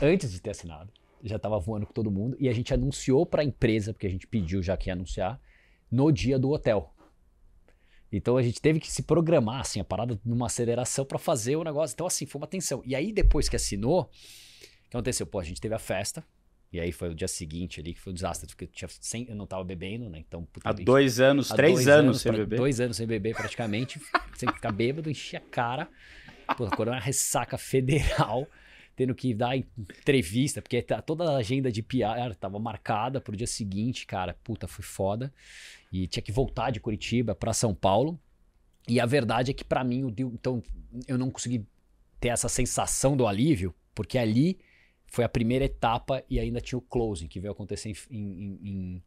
antes 0.00 0.30
de 0.30 0.40
ter 0.40 0.50
assinado. 0.50 0.90
Já 1.22 1.38
tava 1.38 1.58
voando 1.58 1.86
com 1.86 1.92
todo 1.92 2.10
mundo. 2.12 2.36
E 2.38 2.48
a 2.48 2.52
gente 2.52 2.72
anunciou 2.72 3.26
pra 3.26 3.42
empresa, 3.42 3.92
porque 3.92 4.06
a 4.06 4.10
gente 4.10 4.26
pediu 4.26 4.62
já 4.62 4.76
que 4.76 4.88
ia 4.88 4.92
anunciar, 4.92 5.40
no 5.90 6.12
dia 6.12 6.38
do 6.38 6.50
hotel. 6.50 6.93
Então 8.16 8.36
a 8.36 8.42
gente 8.42 8.60
teve 8.60 8.78
que 8.80 8.90
se 8.90 9.02
programar, 9.02 9.60
assim, 9.60 9.80
a 9.80 9.84
parada 9.84 10.18
numa 10.24 10.46
aceleração 10.46 11.04
pra 11.04 11.18
fazer 11.18 11.56
o 11.56 11.64
negócio. 11.64 11.94
Então, 11.94 12.06
assim, 12.06 12.26
foi 12.26 12.40
uma 12.40 12.46
tensão. 12.46 12.82
E 12.86 12.94
aí, 12.94 13.12
depois 13.12 13.48
que 13.48 13.56
assinou, 13.56 14.02
o 14.02 14.06
que 14.90 14.96
aconteceu? 14.96 15.26
Pô, 15.26 15.40
a 15.40 15.44
gente 15.44 15.60
teve 15.60 15.74
a 15.74 15.78
festa. 15.78 16.24
E 16.72 16.80
aí 16.80 16.90
foi 16.90 17.10
o 17.10 17.14
dia 17.14 17.28
seguinte 17.28 17.78
ali, 17.80 17.94
que 17.94 18.00
foi 18.00 18.12
um 18.12 18.14
desastre, 18.14 18.48
porque 18.48 18.64
eu, 18.64 18.68
tinha, 18.68 18.88
sem, 19.00 19.26
eu 19.28 19.36
não 19.36 19.46
tava 19.46 19.62
bebendo, 19.62 20.10
né? 20.10 20.18
Então, 20.26 20.44
puta, 20.44 20.68
Há 20.68 20.72
dois 20.72 21.20
anos, 21.20 21.52
há 21.52 21.54
três 21.54 21.74
dois 21.74 21.88
anos 21.88 22.20
sem 22.20 22.32
pra- 22.32 22.38
beber. 22.40 22.56
Dois 22.56 22.80
anos 22.80 22.96
sem 22.96 23.06
beber, 23.06 23.34
praticamente. 23.36 24.00
sem 24.34 24.52
ficar 24.52 24.72
bêbado, 24.72 25.08
enchi 25.08 25.36
a 25.36 25.40
cara. 25.40 25.88
Pô, 26.56 26.68
quando 26.70 26.88
uma 26.88 26.98
ressaca 26.98 27.56
federal, 27.56 28.48
tendo 28.96 29.14
que 29.14 29.34
dar 29.34 29.56
entrevista, 29.56 30.62
porque 30.62 30.80
tá- 30.82 31.02
toda 31.02 31.30
a 31.30 31.36
agenda 31.36 31.70
de 31.70 31.82
PR 31.82 32.34
tava 32.38 32.58
marcada 32.58 33.20
pro 33.20 33.36
dia 33.36 33.46
seguinte, 33.46 34.06
cara. 34.06 34.34
Puta, 34.44 34.66
foi 34.68 34.84
foda. 34.84 35.32
E 35.92 36.06
tinha 36.06 36.22
que 36.22 36.32
voltar 36.32 36.70
de 36.70 36.80
Curitiba 36.80 37.34
pra 37.34 37.52
São 37.52 37.74
Paulo. 37.74 38.18
E 38.88 39.00
a 39.00 39.06
verdade 39.06 39.50
é 39.50 39.54
que 39.54 39.64
pra 39.64 39.82
mim, 39.82 40.12
então, 40.18 40.62
eu 41.08 41.16
não 41.18 41.30
consegui 41.30 41.66
ter 42.20 42.28
essa 42.28 42.48
sensação 42.48 43.16
do 43.16 43.26
alívio, 43.26 43.74
porque 43.94 44.18
ali 44.18 44.58
foi 45.06 45.24
a 45.24 45.28
primeira 45.28 45.64
etapa 45.64 46.22
e 46.28 46.38
ainda 46.38 46.60
tinha 46.60 46.78
o 46.78 46.82
closing, 46.82 47.26
que 47.28 47.40
veio 47.40 47.52
acontecer 47.52 47.92
em- 48.10 48.16
em- 48.18 48.60
em 48.64 49.02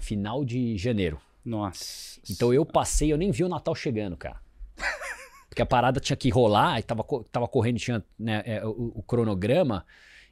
final 0.00 0.44
de 0.44 0.76
janeiro. 0.76 1.20
Nossa. 1.44 2.20
Então 2.30 2.52
eu 2.52 2.64
passei, 2.66 3.12
eu 3.12 3.16
nem 3.18 3.30
vi 3.30 3.44
o 3.44 3.48
Natal 3.48 3.74
chegando, 3.74 4.16
cara. 4.16 4.40
Porque 5.54 5.62
a 5.62 5.66
parada 5.66 6.00
tinha 6.00 6.16
que 6.16 6.28
rolar, 6.30 6.80
e 6.80 6.82
tava, 6.82 7.04
tava 7.30 7.46
correndo, 7.46 7.78
tinha 7.78 8.04
né, 8.18 8.42
é, 8.44 8.66
o, 8.66 8.92
o 8.96 9.02
cronograma. 9.04 9.86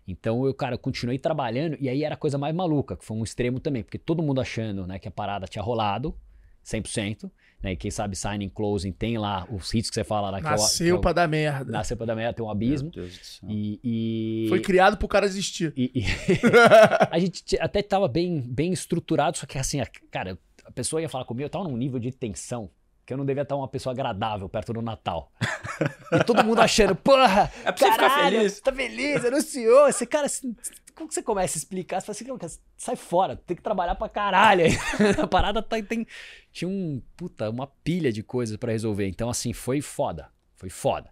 Então 0.07 0.45
eu, 0.45 0.53
cara, 0.53 0.75
eu 0.75 0.79
continuei 0.81 1.17
trabalhando 1.17 1.77
e 1.79 1.89
aí 1.89 2.03
era 2.03 2.15
a 2.15 2.19
coisa 2.19 2.37
mais 2.37 2.53
maluca, 2.53 2.97
que 2.97 3.05
foi 3.05 3.17
um 3.17 3.23
extremo 3.23 3.61
também, 3.61 3.85
porque 3.85 3.99
todo 3.99 4.21
mundo 4.21 4.41
achando, 4.41 4.85
né, 4.85 4.99
que 4.99 5.07
a 5.07 5.13
parada 5.13 5.47
tinha 5.47 5.63
rolado 5.63 6.13
100%, 6.65 7.31
né? 7.63 7.73
E 7.73 7.77
quem 7.77 7.89
sabe 7.89 8.17
signing 8.17 8.49
closing 8.49 8.91
tem 8.91 9.17
lá 9.17 9.47
os 9.49 9.73
hits 9.73 9.91
que 9.91 9.95
você 9.95 10.03
fala 10.03 10.29
lá 10.31 10.41
que 10.41 10.47
é 10.47 10.49
o- 10.49 10.53
Nasceu 10.53 10.87
que 10.87 10.91
é 10.91 10.95
o- 10.95 11.01
pra 11.01 11.13
dar 11.13 11.29
merda. 11.29 11.71
Nasceu 11.71 11.97
pra 11.97 12.07
dar 12.07 12.17
merda, 12.17 12.33
tem 12.35 12.45
um 12.45 12.51
abismo. 12.51 12.91
Meu 12.93 13.05
Deus 13.05 13.17
do 13.19 13.25
céu. 13.25 13.49
E, 13.49 13.81
e- 13.85 14.49
Foi 14.49 14.61
criado 14.61 14.97
pro 14.97 15.07
cara 15.07 15.25
existir. 15.25 15.73
e- 15.77 15.93
e- 15.95 16.03
a 17.13 17.19
gente 17.21 17.57
até 17.61 17.81
tava 17.81 18.09
bem, 18.09 18.41
bem 18.41 18.73
estruturado, 18.73 19.39
só 19.39 19.47
que 19.47 19.57
assim, 19.57 19.81
a- 19.81 19.87
cara, 20.11 20.37
a 20.65 20.71
pessoa 20.73 21.01
ia 21.01 21.09
falar 21.09 21.25
comigo, 21.25 21.45
eu 21.47 21.51
tava 21.51 21.65
num 21.69 21.77
nível 21.77 22.01
de 22.01 22.11
tensão 22.11 22.69
que 23.05 23.12
eu 23.12 23.17
não 23.17 23.25
devia 23.25 23.43
estar 23.43 23.57
uma 23.57 23.69
pessoa 23.69 23.93
agradável 23.93 24.49
perto 24.49 24.73
do 24.73 24.81
Natal. 24.83 25.33
E 26.12 26.23
todo 26.25 26.45
mundo 26.45 26.61
achando, 26.61 26.95
porra, 26.95 27.51
É 27.65 27.73
pra 27.73 27.77
você 27.77 27.93
ficar 27.93 28.11
caralho, 28.11 28.37
feliz." 28.38 28.61
Tá 28.61 28.73
feliz, 28.73 29.25
anunciou. 29.25 29.88
Esse 29.88 30.07
cara, 30.07 30.27
assim, 30.27 30.55
como 30.95 31.09
que 31.09 31.15
você 31.15 31.23
começa 31.23 31.57
a 31.57 31.59
explicar? 31.59 32.01
Você 32.01 32.07
fala 32.07 32.17
assim, 32.17 32.25
"Não, 32.27 32.38
cara, 32.38 32.53
sai 32.77 32.97
fora, 32.97 33.37
tem 33.37 33.57
que 33.57 33.62
trabalhar 33.62 33.95
pra 33.97 34.09
caralho. 34.09 34.65
aí." 34.65 34.73
a 35.21 35.27
parada 35.27 35.62
tá, 35.62 35.83
tem, 35.83 36.07
tinha 36.53 36.69
um, 36.69 37.03
puta, 37.17 37.51
uma 37.51 37.67
pilha 37.67 38.12
de 38.12 38.23
coisas 38.23 38.57
pra 38.57 38.73
resolver. 38.73 39.09
Então, 39.09 39.29
assim, 39.29 39.53
foi 39.53 39.81
foda, 39.81 40.31
foi 40.55 40.71
foda. 40.71 41.11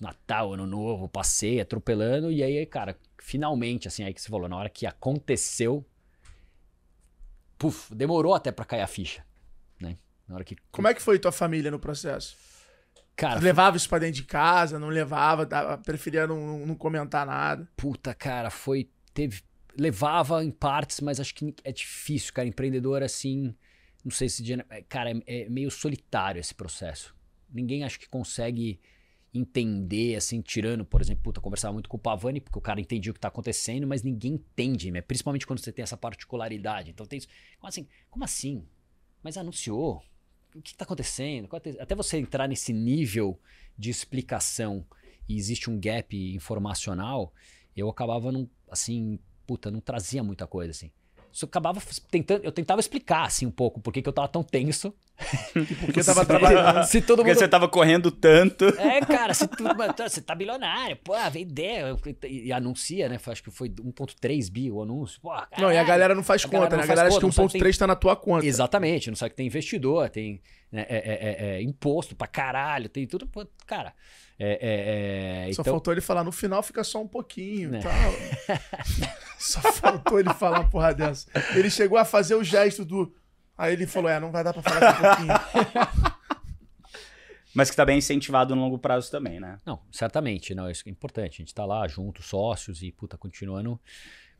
Natal, 0.00 0.54
Ano 0.54 0.66
Novo, 0.66 1.08
passei 1.08 1.60
atropelando, 1.60 2.32
e 2.32 2.42
aí, 2.42 2.64
cara, 2.64 2.96
finalmente, 3.18 3.86
assim, 3.86 4.02
aí 4.02 4.14
que 4.14 4.20
você 4.20 4.30
falou, 4.30 4.48
na 4.48 4.56
hora 4.56 4.70
que 4.70 4.86
aconteceu, 4.86 5.84
puf, 7.58 7.94
demorou 7.94 8.34
até 8.34 8.50
pra 8.50 8.64
cair 8.64 8.80
a 8.80 8.86
ficha, 8.86 9.24
né? 9.78 9.98
Na 10.30 10.36
hora 10.36 10.44
que. 10.44 10.56
Como 10.70 10.86
é 10.86 10.94
que 10.94 11.02
foi 11.02 11.18
tua 11.18 11.32
família 11.32 11.72
no 11.72 11.78
processo? 11.80 12.36
Cara, 13.16 13.40
levava 13.40 13.76
isso 13.76 13.88
pra 13.88 13.98
dentro 13.98 14.14
de 14.14 14.22
casa, 14.22 14.78
não 14.78 14.88
levava, 14.88 15.46
preferia 15.84 16.26
não, 16.26 16.64
não 16.64 16.74
comentar 16.76 17.26
nada. 17.26 17.68
puta, 17.76 18.14
cara, 18.14 18.48
foi. 18.48 18.88
Teve. 19.12 19.42
Levava 19.76 20.42
em 20.44 20.50
partes, 20.50 21.00
mas 21.00 21.20
acho 21.20 21.34
que 21.34 21.54
é 21.64 21.72
difícil, 21.72 22.32
cara. 22.32 22.46
Empreendedor, 22.46 23.02
assim. 23.02 23.54
Não 24.04 24.12
sei 24.12 24.28
se. 24.28 24.44
Cara, 24.88 25.10
é, 25.10 25.42
é 25.42 25.48
meio 25.48 25.70
solitário 25.70 26.38
esse 26.38 26.54
processo. 26.54 27.14
Ninguém 27.52 27.82
acho 27.82 27.98
que 27.98 28.08
consegue 28.08 28.80
entender, 29.34 30.14
assim, 30.14 30.40
tirando, 30.40 30.84
por 30.84 31.00
exemplo, 31.00 31.24
puta, 31.24 31.40
conversava 31.40 31.72
muito 31.72 31.88
com 31.88 31.96
o 31.96 32.00
Pavani, 32.00 32.40
porque 32.40 32.58
o 32.58 32.62
cara 32.62 32.80
entendia 32.80 33.10
o 33.10 33.14
que 33.14 33.20
tá 33.20 33.28
acontecendo, 33.28 33.86
mas 33.86 34.02
ninguém 34.02 34.34
entende, 34.34 34.90
né? 34.92 35.00
Principalmente 35.00 35.46
quando 35.46 35.58
você 35.58 35.72
tem 35.72 35.82
essa 35.82 35.96
particularidade. 35.96 36.90
Então 36.90 37.04
tem 37.04 37.18
isso. 37.18 37.28
Como 37.58 37.68
assim? 37.68 37.88
Como 38.08 38.24
assim? 38.24 38.64
Mas 39.22 39.36
anunciou? 39.36 40.02
O 40.54 40.60
que 40.60 40.74
tá 40.74 40.84
acontecendo? 40.84 41.48
É- 41.64 41.82
Até 41.82 41.94
você 41.94 42.18
entrar 42.18 42.48
nesse 42.48 42.72
nível 42.72 43.38
de 43.78 43.90
explicação 43.90 44.84
e 45.28 45.36
existe 45.36 45.70
um 45.70 45.78
gap 45.78 46.16
informacional, 46.34 47.32
eu 47.76 47.88
acabava 47.88 48.32
não, 48.32 48.48
assim, 48.70 49.18
puta, 49.46 49.70
não 49.70 49.80
trazia 49.80 50.22
muita 50.22 50.46
coisa, 50.46 50.72
assim. 50.72 50.90
Isso 51.32 51.44
eu 51.44 51.48
acabava 51.48 51.80
tentando, 52.10 52.42
eu 52.44 52.50
tentava 52.52 52.80
explicar, 52.80 53.24
assim, 53.24 53.46
um 53.46 53.50
pouco 53.50 53.80
por 53.80 53.92
que 53.92 54.02
que 54.02 54.08
eu 54.08 54.12
tava 54.12 54.28
tão 54.28 54.42
tenso. 54.42 54.92
Porque 55.84 56.02
tava 56.02 56.24
trabalhando. 56.24 56.82
Se 56.86 57.00
todo 57.02 57.18
Porque 57.18 57.30
mundo 57.30 57.38
você 57.38 57.46
tava 57.48 57.68
correndo 57.68 58.10
tanto. 58.10 58.64
é, 58.78 59.00
cara, 59.02 59.34
se 59.34 59.46
tu, 59.46 59.64
tá- 59.94 60.08
você 60.08 60.20
tá 60.22 60.34
bilionário, 60.34 60.96
pô, 60.96 61.12
vender, 61.30 61.94
e, 62.24 62.46
e 62.46 62.52
anuncia, 62.52 63.08
né? 63.08 63.18
Foi- 63.18 63.32
Acho 63.32 63.42
que 63.42 63.50
foi 63.50 63.68
1.3 63.68 64.50
bi 64.50 64.70
o 64.72 64.82
anúncio. 64.82 65.20
Pô, 65.20 65.28
Não, 65.30 65.36
e 65.38 65.44
a 65.44 65.50
caralho. 65.58 65.86
galera 65.86 66.14
não 66.14 66.22
faz 66.22 66.44
A 66.44 66.48
conta, 66.48 66.76
né? 66.76 66.82
A 66.82 66.86
galera 66.86 67.08
acha 67.08 67.16
conta, 67.16 67.20
que 67.20 67.26
não 67.26 67.32
sabe 67.32 67.48
que 67.52 67.58
1.3 67.58 67.76
tá 67.78 67.86
na 67.86 67.94
tua 67.96 68.16
conta. 68.16 68.46
Exatamente, 68.46 69.10
não 69.10 69.16
sabe 69.16 69.30
que 69.30 69.36
tem 69.36 69.46
investidor, 69.46 70.08
tem 70.08 70.40
né, 70.72 70.86
é, 70.88 70.96
é, 70.96 71.00
é, 71.00 71.56
é, 71.58 71.62
imposto 71.62 72.16
pra 72.16 72.26
caralho, 72.26 72.88
tem 72.88 73.06
tudo, 73.06 73.26
pô, 73.26 73.46
cara. 73.66 73.92
É, 74.38 74.52
é, 74.52 75.48
é, 75.50 75.52
Só 75.52 75.60
então, 75.60 75.74
faltou 75.74 75.92
ele 75.92 76.00
falar, 76.00 76.24
no 76.24 76.32
final 76.32 76.62
fica 76.62 76.82
só 76.82 76.98
um 77.02 77.06
pouquinho 77.06 77.68
e 77.68 77.72
Né. 77.72 77.80
tal. 77.80 78.56
só 79.40 79.60
faltou 79.72 80.20
ele 80.20 80.32
falar 80.34 80.60
uma 80.60 80.68
porra 80.70 80.92
dessa. 80.94 81.28
Ele 81.56 81.70
chegou 81.70 81.96
a 81.98 82.04
fazer 82.04 82.34
o 82.34 82.44
gesto 82.44 82.84
do. 82.84 83.14
Aí 83.56 83.72
ele 83.72 83.86
falou: 83.86 84.10
é, 84.10 84.20
não 84.20 84.30
vai 84.30 84.44
dar 84.44 84.52
pra 84.52 84.62
falar 84.62 84.92
um 84.92 85.00
pouquinho. 85.00 86.10
Mas 87.52 87.68
que 87.68 87.76
tá 87.76 87.84
bem 87.84 87.98
incentivado 87.98 88.54
no 88.54 88.60
longo 88.62 88.78
prazo 88.78 89.10
também, 89.10 89.40
né? 89.40 89.58
Não, 89.66 89.80
certamente, 89.90 90.54
não, 90.54 90.70
isso 90.70 90.84
é 90.86 90.90
importante. 90.90 91.34
A 91.34 91.38
gente 91.44 91.54
tá 91.54 91.64
lá 91.64 91.86
junto, 91.88 92.22
sócios 92.22 92.80
e, 92.82 92.92
puta, 92.92 93.18
continuando 93.18 93.78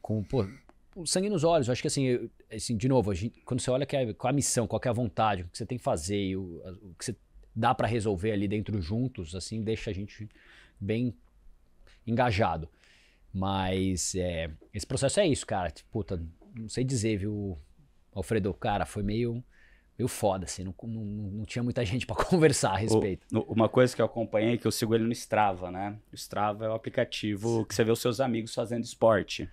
com, 0.00 0.22
pô, 0.22 0.46
o 0.94 1.04
sangue 1.06 1.28
nos 1.28 1.42
olhos. 1.42 1.66
Eu 1.66 1.72
acho 1.72 1.82
que 1.82 1.88
assim, 1.88 2.04
eu- 2.04 2.30
assim 2.52 2.76
de 2.76 2.86
novo, 2.88 3.10
a 3.10 3.14
gente- 3.14 3.40
quando 3.44 3.60
você 3.60 3.70
olha 3.70 3.84
que 3.84 3.96
é, 3.96 4.14
qual 4.14 4.30
a 4.30 4.32
missão, 4.34 4.66
qual 4.68 4.80
é 4.84 4.88
a 4.88 4.92
vontade, 4.92 5.42
o 5.42 5.48
que 5.48 5.58
você 5.58 5.66
tem 5.66 5.76
que 5.76 5.82
fazer 5.82 6.20
e 6.24 6.36
o, 6.36 6.62
o 6.82 6.94
que 6.96 7.04
você 7.04 7.16
dá 7.54 7.74
pra 7.74 7.88
resolver 7.88 8.30
ali 8.30 8.46
dentro 8.46 8.80
juntos, 8.80 9.34
assim, 9.34 9.60
deixa 9.60 9.90
a 9.90 9.92
gente 9.92 10.28
bem 10.80 11.12
engajado. 12.06 12.68
Mas 13.32 14.14
é, 14.14 14.50
esse 14.74 14.86
processo 14.86 15.20
é 15.20 15.26
isso, 15.26 15.46
cara. 15.46 15.70
Tipo, 15.70 15.88
Puta, 15.90 16.22
não 16.54 16.68
sei 16.68 16.82
dizer, 16.84 17.16
viu, 17.18 17.58
Alfredo? 18.12 18.52
Cara, 18.54 18.84
foi 18.84 19.02
meio, 19.02 19.42
meio 19.98 20.08
foda, 20.08 20.44
assim. 20.46 20.64
Não, 20.64 20.74
não, 20.82 21.04
não 21.04 21.44
tinha 21.44 21.62
muita 21.62 21.84
gente 21.86 22.06
pra 22.06 22.16
conversar 22.16 22.72
a 22.72 22.76
respeito. 22.76 23.26
O- 23.32 23.52
uma 23.52 23.68
coisa 23.68 23.94
que 23.94 24.02
eu 24.02 24.06
acompanhei 24.06 24.54
é 24.54 24.56
que 24.56 24.66
eu 24.66 24.72
sigo 24.72 24.94
ele 24.94 25.04
no 25.04 25.12
Strava, 25.12 25.70
né? 25.70 25.96
O 26.12 26.14
Strava 26.16 26.64
é 26.64 26.68
o 26.68 26.74
aplicativo 26.74 27.64
que 27.66 27.74
você 27.74 27.84
vê 27.84 27.92
os 27.92 28.00
seus 28.00 28.20
amigos 28.20 28.52
fazendo 28.54 28.82
esporte. 28.84 29.48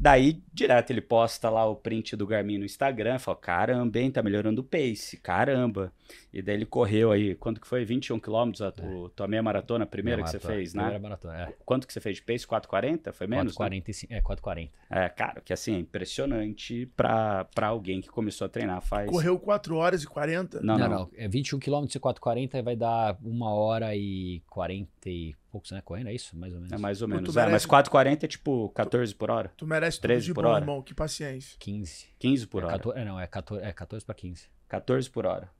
Daí, 0.00 0.40
direto, 0.52 0.90
ele 0.90 1.00
posta 1.00 1.50
lá 1.50 1.66
o 1.66 1.74
print 1.74 2.14
do 2.14 2.26
Garmin 2.26 2.58
no 2.58 2.64
Instagram, 2.64 3.18
fala, 3.18 3.36
caramba, 3.36 3.98
hein, 3.98 4.10
tá 4.10 4.22
melhorando 4.22 4.60
o 4.60 4.64
pace, 4.64 5.16
caramba. 5.16 5.92
E 6.32 6.40
daí 6.40 6.54
ele 6.54 6.64
correu 6.66 7.10
aí, 7.10 7.34
quanto 7.34 7.60
que 7.60 7.66
foi? 7.66 7.84
21 7.84 8.20
quilômetros, 8.20 8.62
a 8.62 8.70
tu- 8.70 9.08
tua 9.16 9.26
meia 9.26 9.42
maratona, 9.42 9.84
a 9.84 9.86
primeira 9.86 10.22
que 10.22 10.28
você 10.30 10.36
Maratona, 10.36 10.54
fez, 10.54 10.72
né? 10.74 10.82
Primeira 10.82 11.02
maratona, 11.02 11.40
é. 11.42 11.54
Quanto 11.64 11.86
que 11.86 11.92
você 11.92 12.00
fez 12.00 12.16
de 12.16 12.22
pace? 12.22 12.46
4,40? 12.46 13.12
Foi 13.12 13.26
menos, 13.26 13.58
né? 13.58 13.66
4,45, 13.66 14.06
é, 14.10 14.20
4,40. 14.20 14.70
É, 14.90 15.08
cara, 15.08 15.40
que 15.40 15.52
assim, 15.52 15.74
é 15.74 15.78
impressionante 15.78 16.86
pra, 16.96 17.44
pra 17.46 17.66
alguém 17.68 18.00
que 18.00 18.08
começou 18.08 18.44
a 18.44 18.48
treinar 18.48 18.80
faz... 18.80 19.10
Correu 19.10 19.38
4 19.38 19.74
horas 19.76 20.02
e 20.02 20.06
40. 20.06 20.60
Não, 20.62 20.78
Não, 20.78 20.88
não, 20.88 20.98
não, 21.00 21.10
É 21.16 21.26
21 21.28 21.58
km 21.58 21.84
e 21.84 21.98
4,40 21.98 22.62
vai 22.62 22.76
dar 22.76 23.18
1 23.24 23.42
hora 23.42 23.96
e 23.96 24.42
40 24.48 24.88
e 25.06 25.34
poucos, 25.50 25.70
né? 25.70 25.80
Correndo, 25.84 26.08
é 26.08 26.14
isso? 26.14 26.36
Mais 26.36 26.52
ou 26.54 26.60
menos. 26.60 26.72
É 26.72 26.78
mais 26.78 27.02
ou 27.02 27.08
Pô, 27.08 27.14
tu 27.14 27.20
menos. 27.22 27.36
É, 27.36 27.40
mas 27.42 27.48
merece- 27.50 27.66
4,40 27.68 28.24
é 28.24 28.26
tipo 28.28 28.68
14 28.70 29.14
por 29.14 29.30
hora? 29.30 29.52
Tu 29.56 29.66
merece 29.66 29.96
tudo 29.98 30.02
13 30.02 30.26
de 30.26 30.34
por 30.34 30.44
bom, 30.44 30.50
hora. 30.50 30.62
irmão. 30.62 30.82
Que 30.82 30.94
paciência. 30.94 31.56
15. 31.58 32.06
15 32.18 32.46
por 32.46 32.62
é, 32.62 32.66
hora. 32.66 32.74
14, 32.76 33.00
é, 33.00 33.04
não, 33.04 33.18
é 33.20 33.26
14, 33.26 33.64
é 33.64 33.72
14 33.72 34.04
para 34.06 34.14
15. 34.14 34.46
14 34.68 35.10
por 35.10 35.26
hora. 35.26 35.50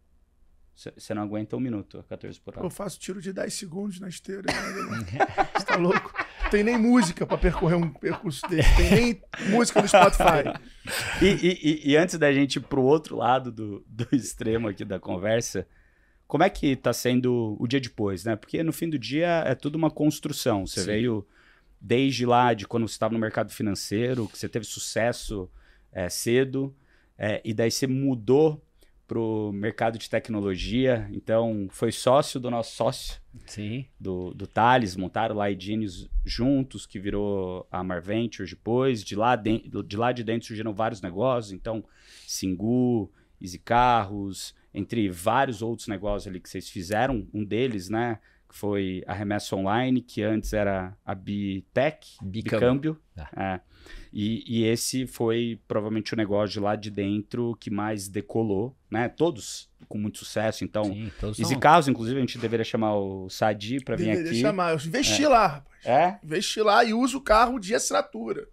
Você 0.97 1.13
não 1.13 1.23
aguenta 1.23 1.57
um 1.57 1.61
minuto, 1.61 2.05
14 2.09 2.39
por 2.41 2.57
hora. 2.57 2.65
Eu 2.65 2.71
faço 2.71 3.01
tiro 3.01 3.21
de 3.21 3.33
10 3.33 3.53
segundos 3.53 3.99
na 3.99 4.09
esteira. 4.09 4.43
né? 4.43 5.27
Você 5.57 5.67
tá 5.67 5.75
louco? 5.77 6.13
Tem 6.53 6.63
nem 6.63 6.79
música 6.79 7.27
pra 7.27 7.37
percorrer 7.37 7.75
um 7.75 7.93
percurso 7.93 8.47
desse. 8.49 8.77
Tem 8.77 8.91
nem 8.93 9.23
música 9.51 9.83
no 9.83 9.89
Spotify. 9.89 10.55
E, 11.21 11.27
e- 11.27 11.59
e- 11.63 11.91
e 11.91 11.97
antes 11.97 12.17
da 12.17 12.33
gente 12.33 12.57
ir 12.57 12.61
pro 12.61 12.81
outro 12.83 13.17
lado 13.17 13.51
do, 13.51 13.85
do 13.89 14.07
extremo 14.13 14.69
aqui 14.69 14.85
da 14.85 15.01
conversa, 15.01 15.67
como 16.29 16.45
é 16.45 16.51
que 16.51 16.77
tá 16.77 16.93
sendo 16.93 17.57
o 17.59 17.67
dia 17.67 17.81
depois, 17.81 18.23
né? 18.23 18.37
Porque 18.37 18.63
no 18.63 18.73
fim 18.73 18.89
do 18.89 18.99
dia 18.99 19.43
é 19.47 19.55
tudo 19.55 19.77
uma 19.77 19.91
construção. 19.91 20.67
Você 20.67 20.81
Sim. 20.81 20.87
veio 20.87 21.27
desde 21.81 22.27
lá 22.27 22.53
de 22.53 22.67
quando 22.67 22.87
você 22.87 22.93
estava 22.93 23.15
no 23.15 23.19
mercado 23.19 23.51
financeiro, 23.51 24.29
que 24.29 24.39
você 24.39 24.47
teve 24.47 24.67
sucesso 24.67 25.51
é, 25.91 26.09
cedo, 26.11 26.77
é, 27.17 27.41
e 27.43 27.55
daí 27.55 27.71
você 27.71 27.87
mudou 27.87 28.63
pro 29.07 29.51
mercado 29.55 29.97
de 29.97 30.11
tecnologia, 30.11 31.09
então 31.11 31.67
foi 31.71 31.91
sócio 31.91 32.39
do 32.39 32.51
nosso 32.51 32.77
sócio, 32.77 33.19
Sim. 33.47 33.87
do, 33.99 34.35
do 34.35 34.47
Thales, 34.47 34.97
montaram 34.97 35.35
lá 35.35 35.47
a 35.47 35.55
Genius 35.55 36.11
juntos, 36.27 36.85
que 36.85 36.99
virou 36.99 37.67
a 37.73 37.83
Marventure 37.83 38.47
depois. 38.47 39.03
De 39.03 39.17
lá, 39.17 39.35
de, 39.35 39.67
de 39.87 39.97
lá 39.97 40.13
de 40.13 40.23
dentro 40.23 40.49
surgiram 40.49 40.75
vários 40.75 41.01
negócios, 41.01 41.53
então 41.53 41.83
Singu, 42.27 43.11
Easy 43.41 43.59
Carros, 43.59 44.55
entre 44.75 45.09
vários 45.09 45.63
outros 45.63 45.89
negócios 45.89 46.27
ali 46.27 46.41
que 46.41 46.49
vocês 46.49 46.69
fizeram. 46.69 47.27
Um 47.33 47.45
deles, 47.45 47.89
né, 47.89 48.19
que 48.49 48.55
foi 48.57 49.03
a 49.07 49.13
Remessa 49.13 49.55
Online, 49.57 50.01
que 50.01 50.23
antes 50.23 50.53
era 50.53 50.97
a 51.05 51.15
Bitec, 51.15 52.17
Bicâmbio. 52.23 52.99
Bicâmbio. 53.15 53.37
É. 53.37 53.61
E, 54.13 54.45
e 54.47 54.65
esse 54.65 55.07
foi 55.07 55.61
provavelmente 55.67 56.13
o 56.15 56.17
negócio 56.17 56.53
de 56.53 56.61
lá 56.61 56.77
de 56.77 56.91
dentro 56.91 57.57
que 57.61 57.71
mais 57.71 58.09
decolou, 58.09 58.77
né? 58.91 59.09
Todos 59.09 59.69
com 59.89 59.97
muito 59.99 60.19
sucesso, 60.19 60.65
então... 60.65 60.85
Sim, 60.85 61.11
todos 61.19 61.39
Easy 61.39 61.53
são- 61.53 61.61
Carros, 61.61 61.89
inclusive, 61.89 62.17
a 62.17 62.21
gente 62.21 62.39
deveria 62.39 62.65
chamar 62.65 62.97
o 62.97 63.29
Sadi 63.31 63.83
pra 63.83 63.97
vir 63.97 64.07
Deveria 64.07 64.31
aqui. 64.31 64.41
chamar. 64.41 64.73
Eu 64.73 64.77
investi 64.87 65.27
lá, 65.27 65.47
rapaz. 65.47 65.87
É? 65.87 66.19
Investi 66.23 66.61
lá 66.61 66.85
e 66.85 66.93
uso 66.93 67.19
o 67.19 67.23
carro 67.23 67.59
de 67.59 67.75
assinatura. 67.75 68.47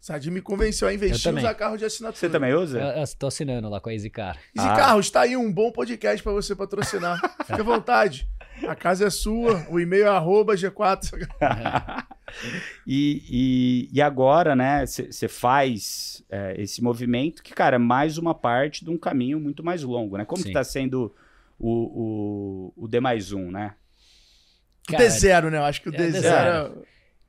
Sadi 0.00 0.30
me 0.30 0.40
convenceu 0.40 0.88
a 0.88 0.94
investir 0.94 1.30
e 1.30 1.36
usar 1.38 1.54
carro 1.54 1.76
de 1.76 1.84
assinatura. 1.84 2.18
Você 2.18 2.28
também 2.30 2.54
usa? 2.54 2.80
Eu, 2.80 3.02
eu 3.02 3.04
tô 3.18 3.26
assinando 3.26 3.68
lá 3.68 3.80
com 3.80 3.90
a 3.90 3.92
EasyCar. 3.92 4.36
Easy 4.56 4.68
Ah. 4.68 4.74
Carros, 4.76 5.10
tá 5.10 5.20
aí 5.20 5.36
um 5.36 5.52
bom 5.52 5.70
podcast 5.70 6.22
pra 6.22 6.32
você 6.32 6.56
patrocinar. 6.56 7.20
Fique 7.46 7.60
à 7.60 7.62
vontade. 7.62 8.26
A 8.66 8.74
casa 8.74 9.06
é 9.06 9.10
sua, 9.10 9.66
o 9.68 9.78
e-mail 9.78 10.06
é 10.06 10.08
arroba 10.08 10.54
G4. 10.54 11.26
E, 12.86 13.24
e, 13.28 13.88
e 13.92 14.00
agora, 14.00 14.54
né, 14.54 14.86
você 14.86 15.26
faz 15.26 16.22
é, 16.30 16.54
esse 16.62 16.80
movimento 16.80 17.42
que, 17.42 17.52
cara, 17.52 17.74
é 17.74 17.78
mais 17.78 18.18
uma 18.18 18.32
parte 18.32 18.84
de 18.84 18.90
um 18.90 18.96
caminho 18.96 19.40
muito 19.40 19.64
mais 19.64 19.82
longo, 19.82 20.16
né? 20.16 20.24
Como 20.24 20.40
Sim. 20.40 20.46
que 20.48 20.54
tá 20.54 20.62
sendo 20.62 21.12
o, 21.58 22.72
o, 22.78 22.84
o 22.84 22.86
D 22.88 23.00
mais 23.00 23.32
um, 23.32 23.50
né? 23.50 23.74
O 24.88 24.92
D0, 24.92 25.50
né? 25.50 25.58
Eu 25.58 25.64
acho 25.64 25.82
que 25.82 25.88
o 25.88 25.94
É, 25.94 25.98
D0 25.98 26.20
D0. 26.22 26.72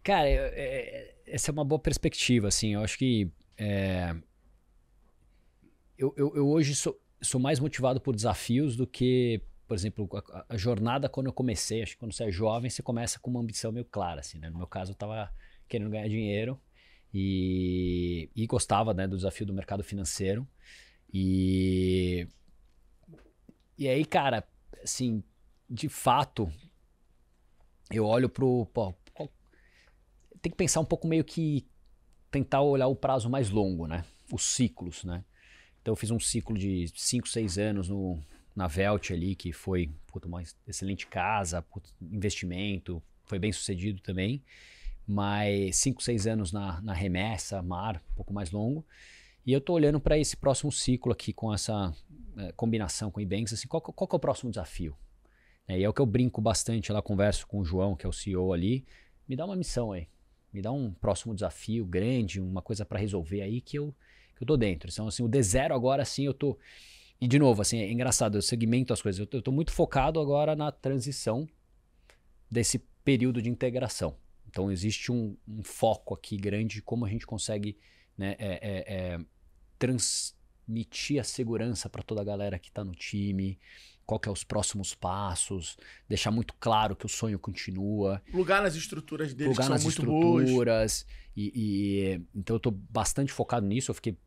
Cara, 0.04 0.30
eu- 0.30 0.52
é- 0.54 1.11
essa 1.32 1.50
é 1.50 1.54
uma 1.54 1.64
boa 1.64 1.80
perspectiva, 1.80 2.50
assim. 2.50 2.74
Eu 2.74 2.84
acho 2.84 2.98
que 2.98 3.32
é, 3.58 4.14
eu, 5.98 6.14
eu, 6.18 6.36
eu, 6.36 6.48
hoje 6.48 6.76
sou, 6.76 7.00
sou 7.22 7.40
mais 7.40 7.60
motivado 7.60 8.02
por 8.02 8.14
desafios 8.14 8.76
do 8.76 8.86
que, 8.86 9.42
por 9.66 9.76
exemplo, 9.76 10.10
a, 10.34 10.46
a, 10.50 10.58
jornada 10.58 11.08
quando 11.08 11.28
eu 11.28 11.34
comecei. 11.34 11.82
Acho 11.82 11.94
que 11.94 12.00
quando 12.00 12.14
você 12.14 12.26
é 12.26 12.32
jovem, 12.32 12.70
você 12.70 12.84
começa 12.84 13.20
com 13.20 13.32
uma 13.32 13.40
ambição 13.40 13.72
meio 13.72 13.86
clara, 13.86 14.20
assim, 14.20 14.40
né? 14.40 14.50
No 14.50 14.58
meu 14.58 14.68
caso, 14.68 14.92
eu 14.92 14.94
estava 14.94 15.32
querendo 15.70 15.90
ganhar 15.90 16.10
dinheiro 16.10 16.60
e, 17.14 18.30
e 18.36 18.46
gostava 18.46 18.94
né, 18.94 19.08
do 19.08 19.16
desafio 19.16 19.46
do 19.46 19.54
mercado 19.54 19.84
financeiro. 19.84 20.46
E, 21.14 22.28
e 23.78 23.88
aí, 23.88 24.04
cara, 24.04 24.46
assim, 24.84 25.24
de 25.70 25.88
fato, 25.88 26.52
eu 27.90 28.06
olho 28.06 28.28
pro. 28.28 28.66
Pô, 28.74 28.94
tem 30.42 30.52
que 30.52 30.58
pensar 30.58 30.80
um 30.80 30.86
pouco 30.86 31.08
meio 31.08 31.24
que 31.24 31.66
tentar 32.30 32.62
olhar 32.62 32.88
o 32.88 32.96
prazo 32.96 33.30
mais 33.30 33.50
longo, 33.50 33.88
né? 33.88 34.04
Os 34.32 34.44
ciclos, 34.44 35.04
né? 35.04 35.24
Então 35.82 35.92
eu 35.92 35.96
fiz 35.96 36.12
um 36.12 36.20
ciclo 36.20 36.58
de 36.58 36.88
5, 36.96 37.28
6 37.28 37.58
anos 37.58 37.90
no, 37.90 38.20
na 38.56 38.68
Velt 38.68 39.12
ali, 39.12 39.36
que 39.36 39.52
foi 39.52 39.90
puta, 40.08 40.28
uma 40.28 40.42
excelente 40.68 41.08
casa, 41.08 41.66
investimento, 42.02 43.02
foi 43.24 43.40
bem 43.40 43.52
sucedido 43.52 44.02
também. 44.02 44.44
Mas 45.08 45.78
5, 45.78 46.02
6 46.02 46.28
anos 46.28 46.52
na, 46.52 46.82
na 46.82 46.94
remessa, 46.94 47.62
mar, 47.62 48.02
um 48.12 48.16
pouco 48.16 48.34
mais 48.34 48.52
longo. 48.52 48.86
E 49.46 49.52
eu 49.52 49.58
estou 49.58 49.76
olhando 49.76 50.00
para 50.00 50.18
esse 50.18 50.38
próximo 50.38 50.72
ciclo 50.72 51.12
aqui 51.12 51.34
com 51.34 51.54
essa 51.54 51.94
é, 52.38 52.52
combinação 52.52 53.10
com 53.10 53.20
o 53.20 53.24
Ebanks, 53.24 53.54
assim, 53.54 53.68
qual, 53.68 53.82
qual 53.82 54.10
é 54.12 54.16
o 54.16 54.20
próximo 54.20 54.52
desafio? 54.52 54.96
É, 55.68 55.80
e 55.80 55.84
é 55.84 55.90
o 55.90 55.94
que 55.94 56.02
eu 56.02 56.06
brinco 56.06 56.40
bastante 56.42 56.92
lá, 56.92 57.02
converso 57.02 57.48
com 57.48 57.60
o 57.60 57.66
João, 57.66 57.96
que 57.96 58.06
é 58.06 58.10
o 58.10 58.14
CEO 58.14 58.54
ali. 58.54 58.86
Me 59.28 59.36
dá 59.36 59.46
uma 59.46 59.56
missão 59.56 59.92
aí. 59.92 60.08
Me 60.54 60.62
dá 60.62 60.72
um 60.72 60.92
próximo 60.92 61.34
desafio 61.34 61.86
grande, 61.86 62.40
uma 62.40 62.62
coisa 62.62 62.86
para 62.86 63.00
resolver 63.00 63.42
aí 63.42 63.62
que 63.62 63.78
eu, 63.78 63.96
que 64.36 64.44
eu 64.44 64.48
tô 64.48 64.58
dentro. 64.58 64.90
Então, 64.92 65.08
assim, 65.08 65.24
o 65.24 65.30
D0 65.30 65.74
agora, 65.74 66.04
sim, 66.04 66.26
eu 66.26 66.34
tô. 66.34 66.58
E 67.20 67.28
de 67.28 67.40
novo, 67.40 67.62
assim, 67.62 67.80
é 67.80 67.92
engraçado, 67.92 68.38
eu 68.38 68.42
segmento 68.42 68.92
as 68.92 69.02
coisas. 69.02 69.20
Eu 69.20 69.28
tô, 69.28 69.38
eu 69.38 69.42
tô 69.42 69.52
muito 69.52 69.72
focado 69.72 70.20
agora 70.20 70.56
na 70.56 70.72
transição 70.72 71.48
desse 72.50 72.80
período 73.04 73.42
de 73.42 73.50
integração. 73.50 74.16
Então, 74.50 74.72
existe 74.72 75.12
um, 75.12 75.38
um 75.48 75.64
foco 75.64 76.14
aqui 76.14 76.36
grande 76.36 76.76
de 76.76 76.82
como 76.82 77.06
a 77.06 77.10
gente 77.10 77.26
consegue 77.26 77.78
né, 78.18 78.36
é, 78.38 78.60
é, 78.62 78.94
é 78.96 79.20
transmitir 79.80 81.20
a 81.20 81.24
segurança 81.24 81.90
para 81.90 82.04
toda 82.04 82.22
a 82.22 82.26
galera 82.26 82.60
que 82.60 82.70
está 82.70 82.84
no 82.84 82.94
time, 82.94 83.58
qual 84.12 84.20
que 84.20 84.28
é 84.28 84.32
os 84.32 84.44
próximos 84.44 84.94
passos, 84.94 85.78
deixar 86.10 86.32
muito 86.32 86.54
claro 86.60 86.98
que 86.98 87.06
o 87.06 87.10
sonho 87.10 87.40
continua. 87.40 88.22
Plugar 88.30 88.62
nas 88.62 88.76
estruturas 88.76 89.34
deles 89.34 89.56
plugar 89.56 89.70
nas 89.70 89.86
estruturas. 89.86 91.06
E, 91.34 91.52
e, 91.56 92.22
então 92.36 92.56
eu 92.56 92.58
estou 92.58 92.74
bastante 92.74 93.32
focado 93.32 93.66
nisso. 93.66 93.90
Eu 93.90 93.96
fiquei, 93.96 94.18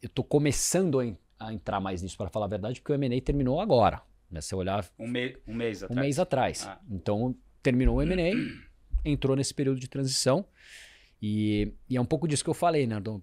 eu 0.00 0.06
estou 0.06 0.24
começando 0.24 1.00
a, 1.00 1.12
a, 1.40 1.52
entrar 1.52 1.80
mais 1.80 2.02
nisso 2.02 2.16
para 2.16 2.30
falar 2.30 2.46
a 2.46 2.48
verdade, 2.48 2.80
porque 2.80 2.92
o 2.92 2.94
M&A 2.94 3.20
terminou 3.20 3.60
agora. 3.60 4.00
Né? 4.30 4.40
Se 4.40 4.54
olhar 4.54 4.88
um, 4.96 5.08
me, 5.08 5.36
um 5.44 5.54
mês 5.54 5.82
atrás. 5.82 5.98
Um 5.98 6.00
mês 6.00 6.18
atrás. 6.20 6.64
Ah. 6.64 6.78
Então 6.88 7.34
terminou 7.64 7.96
o 7.96 8.02
M&A, 8.02 8.30
entrou 9.04 9.34
nesse 9.34 9.52
período 9.52 9.80
de 9.80 9.88
transição. 9.88 10.46
E, 11.20 11.72
e, 11.90 11.96
é 11.96 12.00
um 12.00 12.06
pouco 12.06 12.28
disso 12.28 12.44
que 12.44 12.50
eu 12.50 12.54
falei, 12.54 12.86
né? 12.86 13.02
Eu 13.04 13.20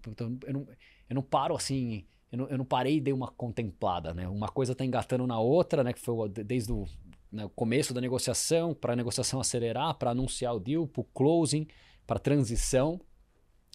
não, 0.52 0.68
eu 1.08 1.16
não 1.16 1.24
paro 1.24 1.56
assim 1.56 2.06
eu 2.32 2.38
não, 2.38 2.48
eu 2.48 2.58
não 2.58 2.66
parei 2.66 2.98
e 2.98 3.02
dei 3.02 3.14
uma 3.14 3.28
contemplada, 3.28 4.14
né? 4.14 4.28
Uma 4.28 4.48
coisa 4.48 4.72
está 4.72 4.86
engatando 4.86 5.28
na 5.28 5.40
outra, 5.40 5.84
né? 5.84 5.92
Que 5.92 6.00
foi 6.00 6.30
desde 6.30 6.72
o 6.72 6.86
né, 7.32 7.50
começo 7.56 7.94
da 7.94 8.00
negociação, 8.00 8.74
para 8.74 8.94
a 8.94 8.96
negociação 8.96 9.40
acelerar, 9.40 9.96
para 9.96 10.12
anunciar 10.12 10.56
o 10.56 10.60
deal, 10.60 10.88
para 10.88 11.02
o 11.02 11.04
closing, 11.04 11.68
para 12.08 12.20
transição. 12.20 13.02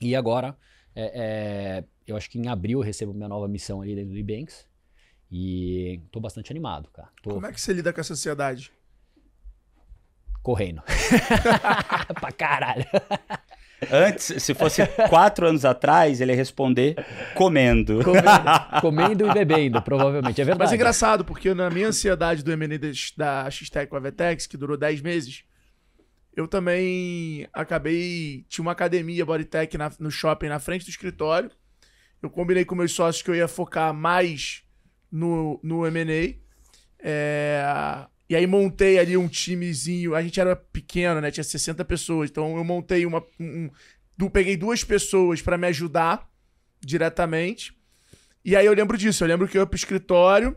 E 0.01 0.17
agora, 0.17 0.57
é, 0.95 1.13
é, 1.15 1.85
eu 2.07 2.17
acho 2.17 2.31
que 2.31 2.39
em 2.39 2.49
abril 2.49 2.79
eu 2.79 2.85
recebo 2.85 3.13
minha 3.13 3.29
nova 3.29 3.47
missão 3.47 3.83
ali 3.83 3.95
dentro 3.95 4.13
do 4.13 4.19
Ebanks. 4.19 4.67
E 5.31 6.01
tô 6.11 6.19
bastante 6.19 6.51
animado, 6.51 6.89
cara. 6.91 7.11
Tô... 7.23 7.35
Como 7.35 7.47
é 7.47 7.53
que 7.53 7.61
você 7.61 7.75
lida 7.75 7.93
com 7.93 8.01
essa 8.01 8.15
ansiedade? 8.15 8.73
Correndo. 10.43 10.83
pra 12.21 12.33
caralho. 12.33 12.87
Antes, 13.91 14.43
se 14.43 14.55
fosse 14.55 14.87
quatro 15.09 15.47
anos 15.47 15.65
atrás, 15.65 16.21
ele 16.21 16.33
ia 16.33 16.37
responder 16.37 16.97
comendo. 17.35 18.03
Comendo, 18.03 18.31
comendo 18.81 19.27
e 19.27 19.33
bebendo, 19.33 19.83
provavelmente. 19.83 20.41
É 20.41 20.45
verdade. 20.45 20.59
Mas 20.59 20.73
é 20.73 20.77
engraçado, 20.77 21.25
porque 21.25 21.53
na 21.53 21.69
minha 21.69 21.89
ansiedade 21.89 22.43
do 22.43 22.57
MN 22.57 22.79
da 23.17 23.51
X-Tech 23.51 23.89
com 23.89 23.97
a 23.97 24.01
Vetex, 24.01 24.47
que 24.47 24.57
durou 24.57 24.77
10 24.77 25.03
meses, 25.03 25.45
eu 26.35 26.47
também 26.49 27.47
acabei. 27.53 28.45
Tinha 28.49 28.63
uma 28.63 28.73
academia 28.73 29.25
Bodytech 29.25 29.77
na, 29.79 29.91
no 29.99 30.11
shopping 30.11 30.49
na 30.49 30.59
frente 30.59 30.85
do 30.85 30.91
escritório. 30.91 31.51
Eu 32.23 32.31
combinei 32.31 32.65
com 32.65 32.75
meus 32.75 32.93
sócios 32.93 33.23
que 33.23 33.31
eu 33.31 33.35
ia 33.35 33.49
focar 33.49 33.93
mais 33.93 34.63
no, 35.11 35.61
no 35.63 35.81
MA. 35.81 36.37
É, 36.99 37.63
e 38.29 38.35
aí 38.35 38.47
montei 38.47 38.99
ali 38.99 39.17
um 39.17 39.29
timezinho. 39.29 40.15
A 40.15 40.23
gente 40.23 40.41
era 40.41 40.57
pequeno, 40.57 41.21
né? 41.21 41.31
Tinha 41.31 41.45
60 41.45 41.85
pessoas. 41.85 42.31
Então 42.31 42.57
eu 42.57 42.65
montei 42.65 43.07
uma. 43.07 43.25
Um, 43.39 43.71
um, 44.21 44.29
peguei 44.29 44.57
duas 44.57 44.83
pessoas 44.83 45.41
para 45.41 45.57
me 45.57 45.67
ajudar 45.69 46.29
diretamente. 46.81 47.77
E 48.45 48.57
aí 48.57 48.67
eu 48.67 48.75
lembro 48.75 48.99
disso. 48.99 49.23
Eu 49.23 49.29
lembro 49.29 49.47
que 49.47 49.57
eu 49.57 49.63
ia 49.63 49.67
pro 49.67 49.77
escritório, 49.77 50.57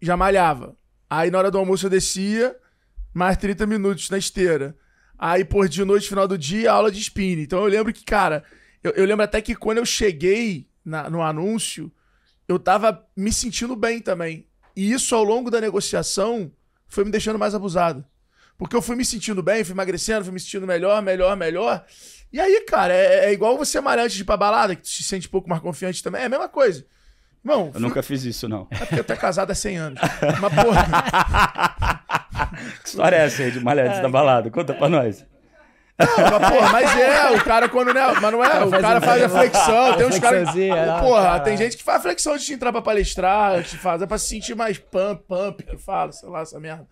já 0.00 0.16
malhava. 0.16 0.76
Aí 1.08 1.30
na 1.30 1.38
hora 1.38 1.50
do 1.50 1.58
almoço 1.58 1.86
eu 1.86 1.90
descia, 1.90 2.56
mais 3.12 3.36
30 3.36 3.66
minutos 3.66 4.10
na 4.10 4.18
esteira. 4.18 4.76
Aí, 5.16 5.44
por 5.44 5.68
de 5.68 5.84
noite, 5.84 6.08
final 6.08 6.26
do 6.26 6.36
dia, 6.36 6.72
aula 6.72 6.90
de 6.90 6.98
spinning. 6.98 7.42
Então 7.42 7.60
eu 7.60 7.66
lembro 7.66 7.92
que, 7.92 8.04
cara, 8.04 8.42
eu, 8.82 8.90
eu 8.92 9.04
lembro 9.04 9.24
até 9.24 9.40
que 9.40 9.54
quando 9.54 9.78
eu 9.78 9.86
cheguei 9.86 10.68
na, 10.84 11.08
no 11.08 11.22
anúncio, 11.22 11.90
eu 12.48 12.58
tava 12.58 13.06
me 13.16 13.32
sentindo 13.32 13.76
bem 13.76 14.00
também. 14.00 14.48
E 14.74 14.92
isso 14.92 15.14
ao 15.14 15.22
longo 15.22 15.52
da 15.52 15.60
negociação 15.60 16.50
foi 16.94 17.04
me 17.04 17.10
deixando 17.10 17.38
mais 17.38 17.54
abusado. 17.54 18.04
Porque 18.56 18.76
eu 18.76 18.82
fui 18.82 18.94
me 18.94 19.04
sentindo 19.04 19.42
bem, 19.42 19.64
fui 19.64 19.74
emagrecendo, 19.74 20.24
fui 20.24 20.32
me 20.32 20.40
sentindo 20.40 20.66
melhor, 20.66 21.02
melhor, 21.02 21.36
melhor. 21.36 21.84
E 22.32 22.40
aí, 22.40 22.64
cara, 22.68 22.94
é, 22.94 23.26
é 23.26 23.32
igual 23.32 23.56
você 23.58 23.80
malhar 23.80 24.04
antes 24.04 24.16
de 24.16 24.22
ir 24.22 24.24
pra 24.24 24.36
balada, 24.36 24.76
que 24.76 24.82
tu 24.82 24.88
se 24.88 25.02
sente 25.02 25.26
um 25.26 25.30
pouco 25.30 25.48
mais 25.48 25.60
confiante 25.60 26.02
também. 26.02 26.22
É 26.22 26.26
a 26.26 26.28
mesma 26.28 26.48
coisa. 26.48 26.86
Irmão, 27.44 27.66
eu 27.66 27.72
fui... 27.72 27.80
nunca 27.80 28.02
fiz 28.02 28.24
isso, 28.24 28.48
não. 28.48 28.66
É 28.70 28.78
porque 28.78 29.00
eu 29.00 29.04
tô 29.04 29.14
casado 29.18 29.50
há 29.50 29.54
100 29.54 29.76
anos. 29.76 30.00
Mas, 30.40 30.54
porra. 30.54 32.00
que 32.82 32.88
história 32.88 33.16
é 33.16 33.26
essa 33.26 33.42
aí 33.42 33.50
de 33.50 33.60
malhar 33.60 33.88
antes 33.88 34.00
da 34.00 34.08
balada? 34.08 34.50
Conta 34.50 34.72
pra 34.72 34.88
nós. 34.88 35.26
Não, 35.96 36.40
mas, 36.40 36.50
porra, 36.50 36.72
mas 36.72 37.00
é, 37.00 37.30
o 37.30 37.44
cara 37.44 37.68
quando. 37.68 37.94
Né, 37.94 38.00
mas 38.20 38.32
não 38.32 38.44
é, 38.44 38.64
o 38.64 38.70
cara 38.70 39.00
faz 39.00 39.22
a 39.22 39.28
flexão, 39.28 39.96
tem 39.96 40.06
uns 40.06 40.18
caras. 40.18 40.50
Porra, 41.00 41.22
cara. 41.22 41.40
tem 41.40 41.56
gente 41.56 41.76
que 41.76 41.84
faz 41.84 42.02
flexão 42.02 42.32
antes 42.32 42.46
de 42.46 42.52
entrar 42.52 42.72
pra 42.72 42.82
palestrar, 42.82 43.58
antes 43.58 43.70
de 43.72 43.78
fazer 43.78 44.06
pra 44.08 44.18
se 44.18 44.26
sentir 44.26 44.56
mais 44.56 44.76
pump, 44.76 45.22
pump, 45.28 45.62
que 45.62 45.78
fala, 45.78 46.10
sei 46.10 46.28
lá, 46.28 46.40
essa 46.40 46.58
merda. 46.58 46.86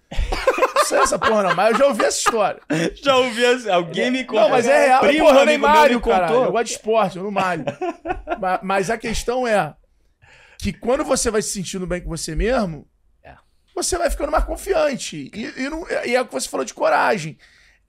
Não 0.74 0.84
sei 0.84 0.98
essa 0.98 1.18
porra, 1.18 1.42
não, 1.42 1.54
mas 1.54 1.72
eu 1.72 1.78
já 1.78 1.86
ouvi 1.86 2.04
essa 2.04 2.18
história. 2.18 2.60
Já 3.02 3.16
ouvi 3.16 3.44
essa. 3.44 3.74
Alguém 3.74 4.10
me 4.10 4.24
contou. 4.24 4.42
Não, 4.42 4.50
mas 4.50 4.66
é 4.66 4.86
real, 4.86 5.00
Primo, 5.00 5.26
porra, 5.26 5.40
eu 5.40 5.46
nem 5.46 5.58
malho, 5.58 6.00
cara. 6.00 6.30
Eu 6.30 6.52
gosto 6.52 6.66
de 6.66 6.72
esporte, 6.72 7.16
eu 7.16 7.24
não 7.24 7.30
malho. 7.30 7.64
mas, 8.38 8.60
mas 8.62 8.90
a 8.90 8.96
questão 8.96 9.46
é 9.46 9.74
que 10.58 10.72
quando 10.72 11.02
você 11.02 11.28
vai 11.28 11.42
se 11.42 11.50
sentindo 11.50 11.88
bem 11.88 12.00
com 12.00 12.08
você 12.08 12.36
mesmo, 12.36 12.86
é. 13.24 13.34
você 13.74 13.98
vai 13.98 14.08
ficando 14.10 14.30
mais 14.30 14.44
confiante. 14.44 15.28
E, 15.34 15.62
e, 15.62 15.68
não, 15.68 15.84
e 16.04 16.14
é 16.14 16.20
o 16.20 16.26
que 16.26 16.32
você 16.32 16.48
falou 16.48 16.64
de 16.64 16.72
coragem. 16.72 17.36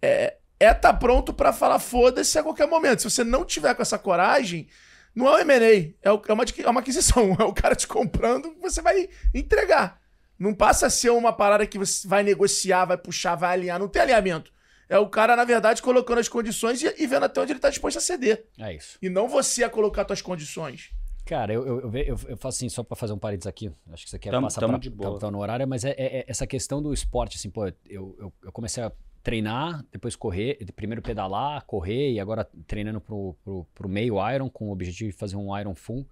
É, 0.01 0.37
é 0.63 0.71
estar 0.71 0.93
tá 0.93 0.93
pronto 0.93 1.33
para 1.33 1.51
falar 1.53 1.79
foda-se 1.79 2.37
a 2.37 2.43
qualquer 2.43 2.67
momento. 2.67 3.01
Se 3.01 3.09
você 3.09 3.23
não 3.23 3.45
tiver 3.45 3.73
com 3.75 3.81
essa 3.81 3.97
coragem, 3.97 4.67
não 5.15 5.27
é 5.27 5.35
um 5.35 5.39
M&A, 5.39 5.93
é, 6.01 6.11
uma, 6.11 6.43
é 6.57 6.69
uma 6.69 6.79
aquisição. 6.79 7.35
É 7.39 7.43
o 7.43 7.53
cara 7.53 7.75
te 7.75 7.87
comprando, 7.87 8.55
você 8.61 8.81
vai 8.81 9.09
entregar. 9.33 10.01
Não 10.37 10.53
passa 10.53 10.87
a 10.87 10.89
ser 10.89 11.11
uma 11.11 11.31
parada 11.31 11.65
que 11.65 11.77
você 11.77 12.07
vai 12.07 12.23
negociar, 12.23 12.85
vai 12.85 12.97
puxar, 12.97 13.35
vai 13.35 13.53
alinhar. 13.53 13.79
Não 13.79 13.87
tem 13.87 14.01
alinhamento. 14.01 14.51
É 14.89 14.97
o 14.97 15.07
cara, 15.07 15.35
na 15.35 15.45
verdade, 15.45 15.81
colocando 15.81 16.19
as 16.19 16.27
condições 16.27 16.81
e, 16.81 16.93
e 16.97 17.07
vendo 17.07 17.23
até 17.23 17.39
onde 17.41 17.51
ele 17.51 17.57
está 17.59 17.69
disposto 17.69 17.97
a 17.97 18.01
ceder. 18.01 18.45
É 18.59 18.73
isso. 18.73 18.97
E 19.01 19.09
não 19.09 19.27
você 19.27 19.63
a 19.63 19.69
colocar 19.69 20.05
suas 20.05 20.21
condições. 20.21 20.91
Cara, 21.25 21.53
eu, 21.53 21.65
eu, 21.65 21.91
eu, 21.93 22.19
eu, 22.27 22.37
faço 22.37 22.57
assim, 22.57 22.67
só 22.67 22.83
para 22.83 22.97
fazer 22.97 23.13
um 23.13 23.17
parênteses 23.17 23.47
aqui. 23.47 23.71
Acho 23.91 24.03
que 24.03 24.09
você 24.09 24.19
quer 24.19 24.31
tamo, 24.31 24.47
passar 24.47 24.59
tamo 24.59 24.73
pra, 24.73 24.79
de 24.79 24.89
boa. 24.89 25.13
Tá, 25.13 25.27
tá 25.27 25.31
no 25.31 25.39
horário, 25.39 25.65
mas 25.67 25.85
é, 25.85 25.91
é, 25.91 26.17
é, 26.17 26.25
essa 26.27 26.45
questão 26.45 26.81
do 26.81 26.93
esporte, 26.93 27.37
assim, 27.37 27.49
pô, 27.49 27.65
eu, 27.65 27.73
eu, 27.87 28.33
eu 28.43 28.51
comecei 28.51 28.83
a 28.83 28.91
treinar, 29.23 29.85
depois 29.89 30.15
correr, 30.15 30.57
primeiro 30.75 31.01
pedalar, 31.01 31.65
correr 31.65 32.11
e 32.11 32.19
agora 32.19 32.47
treinando 32.67 32.99
pro, 32.99 33.35
pro, 33.43 33.65
pro 33.73 33.89
meio 33.89 34.15
Iron 34.31 34.49
com 34.49 34.67
o 34.67 34.71
objetivo 34.71 35.11
de 35.11 35.17
fazer 35.17 35.37
um 35.37 35.57
Iron 35.57 35.73
Full. 35.73 36.05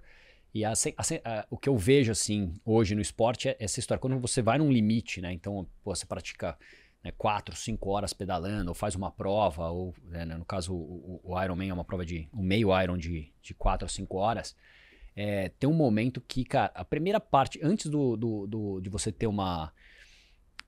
E 0.54 0.64
a, 0.66 0.72
a, 0.72 0.72
a, 0.72 1.46
o 1.50 1.58
que 1.58 1.68
eu 1.68 1.78
vejo 1.78 2.12
assim 2.12 2.54
hoje 2.66 2.96
no 2.96 3.02
esporte 3.02 3.50
é 3.50 3.58
essa 3.60 3.80
história. 3.80 4.00
Quando 4.00 4.18
você 4.20 4.42
vai 4.42 4.58
num 4.58 4.72
limite, 4.72 5.22
né? 5.22 5.32
Então, 5.34 5.68
pô, 5.84 5.94
você 5.94 6.06
pratica 6.06 6.58
né, 7.04 7.12
quatro, 7.18 7.56
cinco 7.56 7.90
horas 7.90 8.14
pedalando, 8.14 8.70
ou 8.70 8.76
faz 8.76 8.96
uma 8.96 9.12
prova, 9.12 9.70
ou 9.70 9.94
né, 10.04 10.26
no 10.26 10.46
caso 10.46 10.74
o, 10.74 11.20
o 11.24 11.42
Ironman 11.42 11.70
é 11.70 11.74
uma 11.74 11.86
prova 11.86 12.06
de 12.06 12.30
um 12.34 12.42
meio 12.42 12.70
Iron 12.82 12.98
de, 12.98 13.32
de 13.42 13.54
quatro 13.54 13.86
a 13.86 13.90
cinco 13.90 14.18
horas. 14.18 14.56
É, 15.16 15.50
tem 15.50 15.70
um 15.70 15.74
momento 15.74 16.22
que, 16.22 16.46
cara, 16.46 16.72
a 16.74 16.86
primeira 16.86 17.20
parte, 17.20 17.60
antes 17.62 17.88
do, 17.88 18.16
do, 18.16 18.48
do, 18.48 18.82
de 18.82 18.90
você 18.90 19.12
ter 19.12 19.28
uma, 19.28 19.74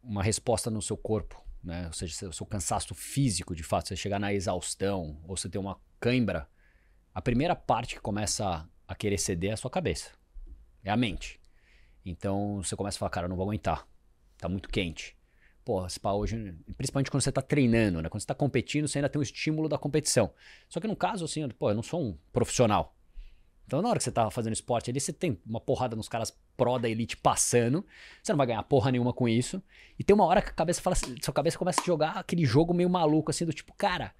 uma 0.04 0.22
resposta 0.22 0.70
no 0.70 0.82
seu 0.82 0.98
corpo 0.98 1.43
né? 1.64 1.88
Ou 1.88 1.94
seja, 1.94 2.30
o 2.30 2.34
seu 2.34 2.46
cansaço 2.46 2.94
físico, 2.94 3.56
de 3.56 3.64
fato, 3.64 3.88
você 3.88 3.96
chegar 3.96 4.20
na 4.20 4.34
exaustão, 4.34 5.20
ou 5.28 5.38
você 5.38 5.50
ter 5.50 5.58
uma 5.58 5.80
cãibra, 6.00 6.48
a 7.14 7.22
primeira 7.22 7.56
parte 7.56 7.96
que 7.96 8.02
começa 8.02 8.68
a 8.88 8.96
querer 8.96 9.18
ceder 9.18 9.52
é 9.52 9.54
a 9.54 9.58
sua 9.58 9.72
cabeça. 9.72 10.12
É 10.84 10.92
a 10.92 10.98
mente. 10.98 11.40
Então 12.06 12.62
você 12.62 12.76
começa 12.76 12.98
a 12.98 13.00
falar, 13.00 13.10
cara, 13.10 13.26
eu 13.26 13.30
não 13.30 13.38
vou 13.38 13.46
aguentar. 13.46 13.88
Tá 14.38 14.50
muito 14.50 14.68
quente. 14.68 15.16
Pô, 15.64 15.86
esse 15.86 15.98
pá 16.00 16.12
hoje, 16.12 16.54
principalmente 16.76 17.10
quando 17.10 17.24
você 17.24 17.32
tá 17.32 17.42
treinando, 17.42 18.02
né? 18.02 18.10
Quando 18.10 18.20
você 18.20 18.28
tá 18.28 18.36
competindo, 18.36 18.88
você 18.88 18.98
ainda 18.98 19.08
tem 19.08 19.20
o 19.20 19.24
estímulo 19.24 19.70
da 19.70 19.78
competição. 19.78 20.34
Só 20.68 20.82
que 20.82 20.88
no 20.88 20.96
caso, 20.96 21.24
assim, 21.24 21.48
pô, 21.50 21.70
eu 21.70 21.76
não 21.76 21.84
sou 21.84 22.02
um 22.02 22.18
profissional. 22.34 22.94
Então, 23.66 23.82
na 23.82 23.90
hora 23.90 23.98
que 23.98 24.04
você 24.04 24.12
tá 24.12 24.30
fazendo 24.30 24.54
esporte 24.54 24.90
ali, 24.90 25.00
você 25.00 25.14
tem 25.14 25.40
uma 25.46 25.60
porrada 25.60 25.96
nos 25.96 26.10
caras 26.10 26.38
pró 26.56 26.78
da 26.78 26.90
elite 26.90 27.18
passando. 27.18 27.86
Você 28.22 28.32
não 28.32 28.38
vai 28.38 28.48
ganhar 28.48 28.64
porra 28.64 28.92
nenhuma 28.92 29.14
com 29.14 29.28
isso. 29.28 29.62
E 29.98 30.04
tem 30.04 30.14
uma 30.14 30.26
hora 30.26 30.42
que 30.42 30.50
a 30.50 30.54
cabeça 30.54 30.82
fala, 30.82 30.96
sua 30.96 31.34
cabeça 31.34 31.58
começa 31.58 31.82
a 31.82 31.86
jogar 31.86 32.12
aquele 32.18 32.46
jogo 32.46 32.74
meio 32.74 32.90
maluco, 32.90 33.32
assim, 33.32 33.46
do 33.46 33.54
tipo, 33.54 33.74
cara, 33.74 34.14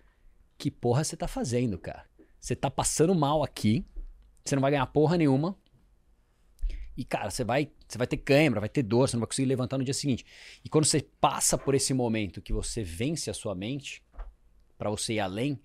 que 0.58 0.72
porra 0.72 1.04
você 1.04 1.18
tá 1.18 1.28
fazendo, 1.28 1.78
cara? 1.78 2.06
Você 2.40 2.56
tá 2.56 2.70
passando 2.70 3.14
mal 3.14 3.44
aqui, 3.44 3.86
você 4.44 4.56
não 4.56 4.62
vai 4.62 4.72
ganhar 4.72 4.86
porra 4.88 5.18
nenhuma. 5.18 5.58
E, 6.96 7.04
cara, 7.04 7.30
você 7.30 7.44
vai, 7.44 7.72
você 7.88 7.98
vai 7.98 8.06
ter 8.06 8.18
câimbra, 8.18 8.60
vai 8.60 8.70
ter 8.70 8.84
dor, 8.84 9.08
você 9.08 9.16
não 9.16 9.22
vai 9.22 9.28
conseguir 9.28 9.48
levantar 9.48 9.78
no 9.78 9.84
dia 9.84 9.94
seguinte. 9.94 10.26
E 10.64 10.70
quando 10.70 10.86
você 10.86 11.02
passa 11.20 11.58
por 11.58 11.74
esse 11.74 11.94
momento 11.94 12.42
que 12.42 12.54
você 12.54 12.84
vence 12.84 13.30
a 13.30 13.34
sua 13.34 13.56
mente, 13.56 14.04
para 14.78 14.90
você 14.90 15.14
ir 15.14 15.20
além, 15.20 15.60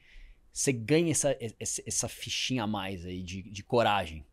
você 0.59 0.73
ganha 0.73 1.13
essa, 1.13 1.37
essa, 1.61 1.83
essa 1.87 2.09
fichinha 2.09 2.65
a 2.65 2.67
mais 2.67 3.07
aí 3.07 3.23
de, 3.23 3.43
de 3.43 3.63
coragem. 3.63 4.27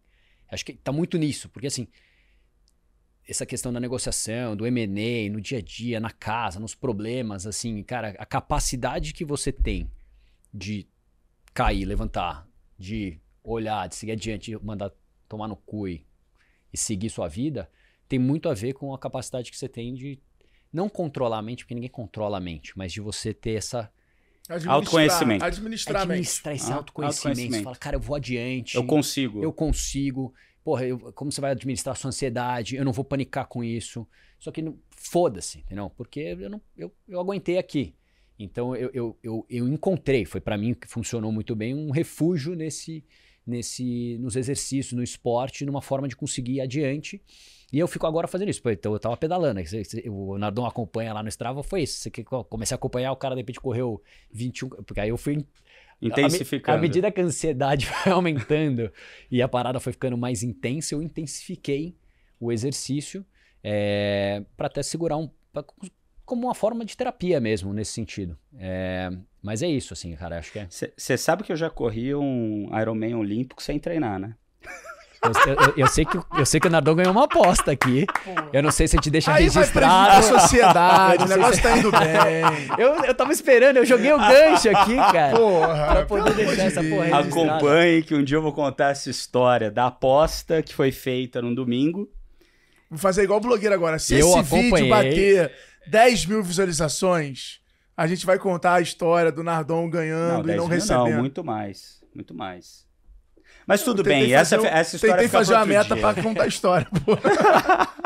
Acho 0.50 0.66
que 0.66 0.74
tá 0.74 0.92
muito 0.92 1.20
nisso, 1.20 1.48
porque 1.50 1.68
assim, 1.68 1.88
essa 3.30 3.46
questão 3.46 3.72
da 3.72 3.80
negociação, 3.80 4.56
do 4.56 4.66
M&A, 4.66 5.32
no 5.32 5.40
dia 5.40 5.60
a 5.60 5.62
dia, 5.62 6.00
na 6.00 6.10
casa, 6.10 6.60
nos 6.60 6.74
problemas, 6.74 7.46
assim, 7.46 7.84
cara, 7.84 8.16
a 8.18 8.26
capacidade 8.26 9.14
que 9.14 9.24
você 9.24 9.52
tem 9.52 9.88
de 10.52 10.88
cair, 11.54 11.86
levantar, 11.86 12.50
de 12.76 13.22
olhar, 13.44 13.88
de 13.88 13.96
seguir 13.96 14.14
adiante, 14.14 14.50
de 14.50 14.66
mandar 14.66 14.92
tomar 15.30 15.48
no 15.48 15.56
cu 15.56 15.88
e 15.88 16.04
seguir 16.74 17.12
sua 17.12 17.28
vida, 17.28 17.70
tem 18.10 18.18
muito 18.18 18.50
a 18.50 18.54
ver 18.56 18.74
com 18.74 18.92
a 18.96 18.98
capacidade 18.98 19.52
que 19.52 19.58
você 19.58 19.70
tem 19.70 19.94
de 19.94 20.20
não 20.74 20.90
controlar 20.90 21.38
a 21.38 21.42
mente, 21.44 21.64
porque 21.64 21.76
ninguém 21.76 21.90
controla 21.92 22.38
a 22.38 22.42
mente, 22.42 22.76
mas 22.76 22.92
de 22.92 23.00
você 23.00 23.32
ter 23.32 23.54
essa 23.54 23.94
Administrar, 24.48 24.76
Autoconhecimento. 24.76 25.44
Administrar, 25.46 26.02
mente. 26.02 26.12
administrar 26.12 26.56
esse 26.56 26.72
Ah, 26.72 26.76
autoconhecimento. 26.76 27.28
autoconhecimento. 27.28 27.58
Você 27.58 27.64
fala, 27.64 27.76
cara, 27.76 27.96
eu 27.96 28.00
vou 28.00 28.16
adiante. 28.16 28.76
Eu 28.76 28.86
consigo. 28.86 29.44
eu 29.44 29.52
consigo. 29.54 30.34
Porra, 30.64 30.86
eu- 30.86 31.00
como 31.14 31.32
você 31.32 31.42
vai 31.42 31.52
administrar 31.52 31.94
a 31.94 31.96
sua 31.96 32.10
ansiedade? 32.10 32.76
Eu 32.76 32.86
não 32.86 32.92
vou 32.94 33.04
panicar 33.06 33.48
com 33.48 33.64
isso. 33.64 34.08
Só 34.40 34.52
que 34.52 34.62
não- 34.62 34.78
foda-se, 34.96 35.60
entendeu? 35.60 35.90
Porque 35.96 36.20
eu, 36.20 36.50
não, 36.50 36.62
eu, 36.78 36.92
eu 37.08 37.20
aguentei 37.20 37.58
aqui. 37.58 37.96
Então 38.38 38.76
eu, 38.76 38.90
eu, 38.94 39.18
eu, 39.24 39.46
eu 39.50 39.68
encontrei, 39.68 40.26
foi 40.26 40.42
pra 40.42 40.58
mim 40.58 40.74
que 40.74 40.88
funcionou 40.88 41.32
muito 41.32 41.56
bem, 41.56 41.74
um 41.74 41.90
refúgio 41.90 42.54
nesse, 42.56 43.04
nesse, 43.48 44.18
nos 44.20 44.36
exercícios, 44.36 44.92
no 44.94 45.02
esporte, 45.04 45.66
numa 45.66 45.82
forma 45.82 46.08
de 46.08 46.16
conseguir 46.16 46.54
ir 46.56 46.62
adiante. 46.62 47.22
E 47.76 47.80
eu 47.80 47.88
fico 47.90 48.08
agora 48.08 48.26
fazendo 48.26 48.48
isso. 48.50 48.62
Então 48.70 48.94
eu 48.94 49.00
tava 49.00 49.18
pedalando. 49.18 49.62
você- 49.62 49.84
O 50.10 50.38
Nardon 50.38 50.66
acompanha 50.66 51.12
lá 51.14 51.22
no 51.22 51.28
Strava, 51.28 51.62
foi 51.62 51.82
isso. 51.82 52.10
Comecei 52.50 52.74
a 52.74 52.78
acompanhar, 52.78 53.12
o 53.12 53.18
cara 53.18 53.36
de 53.36 53.42
repente 53.42 53.60
correu 53.60 54.02
21. 54.32 54.70
Porque 54.70 55.02
aí 55.02 55.10
eu 55.10 55.18
fui 55.18 55.46
Intensificando. 56.02 56.78
à 56.78 56.82
medida 56.82 57.12
que 57.12 57.20
a 57.20 57.24
ansiedade 57.26 57.86
foi 58.08 58.12
aumentando 58.14 58.90
e 59.30 59.42
a 59.42 59.48
parada 59.50 59.80
foi 59.82 59.92
ficando 59.92 60.18
mais 60.18 60.42
intensa, 60.44 60.96
eu 60.96 61.02
intensifiquei 61.02 61.98
o 62.40 62.50
exercício 62.52 63.26
para 64.56 64.68
até 64.68 64.82
segurar 64.84 65.18
um. 65.18 65.30
pra- 65.52 65.66
como 66.26 66.48
uma 66.48 66.56
forma 66.56 66.84
de 66.84 66.98
terapia 66.98 67.40
mesmo, 67.40 67.72
nesse 67.72 67.92
sentido. 67.92 68.36
É, 68.58 69.12
mas 69.44 69.62
é 69.62 69.68
isso, 69.68 69.94
assim, 69.94 70.16
cara. 70.16 70.40
Acho 70.40 70.52
que 70.52 70.60
é. 70.60 70.68
Você 70.70 71.18
sabe 71.18 71.44
que 71.44 71.52
eu 71.52 71.56
já 71.56 71.70
corri 71.70 72.16
um 72.16 72.68
Ironman 72.80 73.16
olímpico 73.16 73.62
sem 73.62 73.78
treinar, 73.78 74.18
né? 74.20 74.36
Eu, 75.48 75.54
eu- 75.68 75.74
eu 75.78 75.88
sei, 75.88 76.06
que, 76.06 76.18
eu 76.38 76.46
sei 76.46 76.60
que 76.60 76.68
o 76.68 76.70
Nardon 76.70 76.96
ganhou 76.96 77.12
uma 77.12 77.26
aposta 77.26 77.72
aqui. 77.72 78.06
Eu 78.54 78.62
não 78.64 78.72
sei 78.72 78.88
se 78.88 78.96
a 78.96 78.98
gente 78.98 79.10
deixa 79.10 79.32
Aí 79.34 79.48
vai 79.50 79.64
registrado. 79.64 80.12
prejudicar 80.12 80.36
a 80.36 80.40
sociedade, 80.42 81.16
o 81.24 81.28
não 81.28 81.36
negócio 81.38 81.56
se- 81.56 81.62
tá 81.62 81.78
indo 81.78 81.92
bem. 81.92 82.06
Eu, 82.78 83.06
eu 83.06 83.14
tava 83.16 83.32
esperando, 83.32 83.78
eu 83.78 83.86
joguei 83.86 84.12
o 84.14 84.18
gancho 84.18 84.70
aqui, 84.70 84.96
cara. 84.96 85.36
Porra, 85.36 85.86
Pra 85.88 86.06
poder 86.06 86.34
deixar 86.36 86.64
essa 86.64 86.84
porra 86.84 87.06
registrada. 87.06 87.54
Acompanhe 87.56 88.04
que 88.04 88.14
um 88.16 88.24
dia 88.24 88.38
eu 88.38 88.42
vou 88.42 88.52
contar 88.54 88.90
essa 88.92 89.10
história 89.10 89.72
da 89.72 89.88
aposta 89.88 90.62
que 90.62 90.74
foi 90.74 90.92
feita 90.92 91.42
num 91.42 91.54
domingo. 91.54 92.10
Vou 92.90 93.00
fazer 93.00 93.24
igual 93.24 93.40
o 93.40 93.42
blogueiro 93.42 93.74
agora. 93.74 93.98
Se 93.98 94.14
Eu 94.16 94.28
esse 94.28 94.40
acompanhei. 94.40 94.72
vídeo 94.72 94.90
bater 94.90 95.52
10 95.88 96.26
mil 96.28 96.44
visualizações, 96.44 97.60
a 97.98 98.06
gente 98.08 98.26
vai 98.26 98.38
contar 98.38 98.76
a 98.76 98.82
história 98.82 99.32
do 99.32 99.44
Nardon 99.44 99.90
ganhando 99.90 100.44
e 100.44 100.48
10 100.48 100.58
não 100.58 100.68
recebendo. 100.68 101.10
Não, 101.12 101.20
muito 101.20 101.44
mais. 101.44 102.02
Muito 102.14 102.34
mais. 102.34 102.85
Mas 103.68 103.82
tudo 103.84 104.02
Eu 104.02 104.06
bem, 104.06 104.34
essa, 104.34 104.60
um- 104.60 104.66
essa 104.66 104.96
história 104.96 105.16
Tentei 105.16 105.28
fica 105.28 105.38
fazer 105.40 105.54
uma 105.56 105.66
meta 105.66 105.96
dia. 105.96 106.14
pra 106.14 106.22
contar 106.24 106.44
a 106.44 106.48
história, 106.48 106.88
pô. 107.04 107.18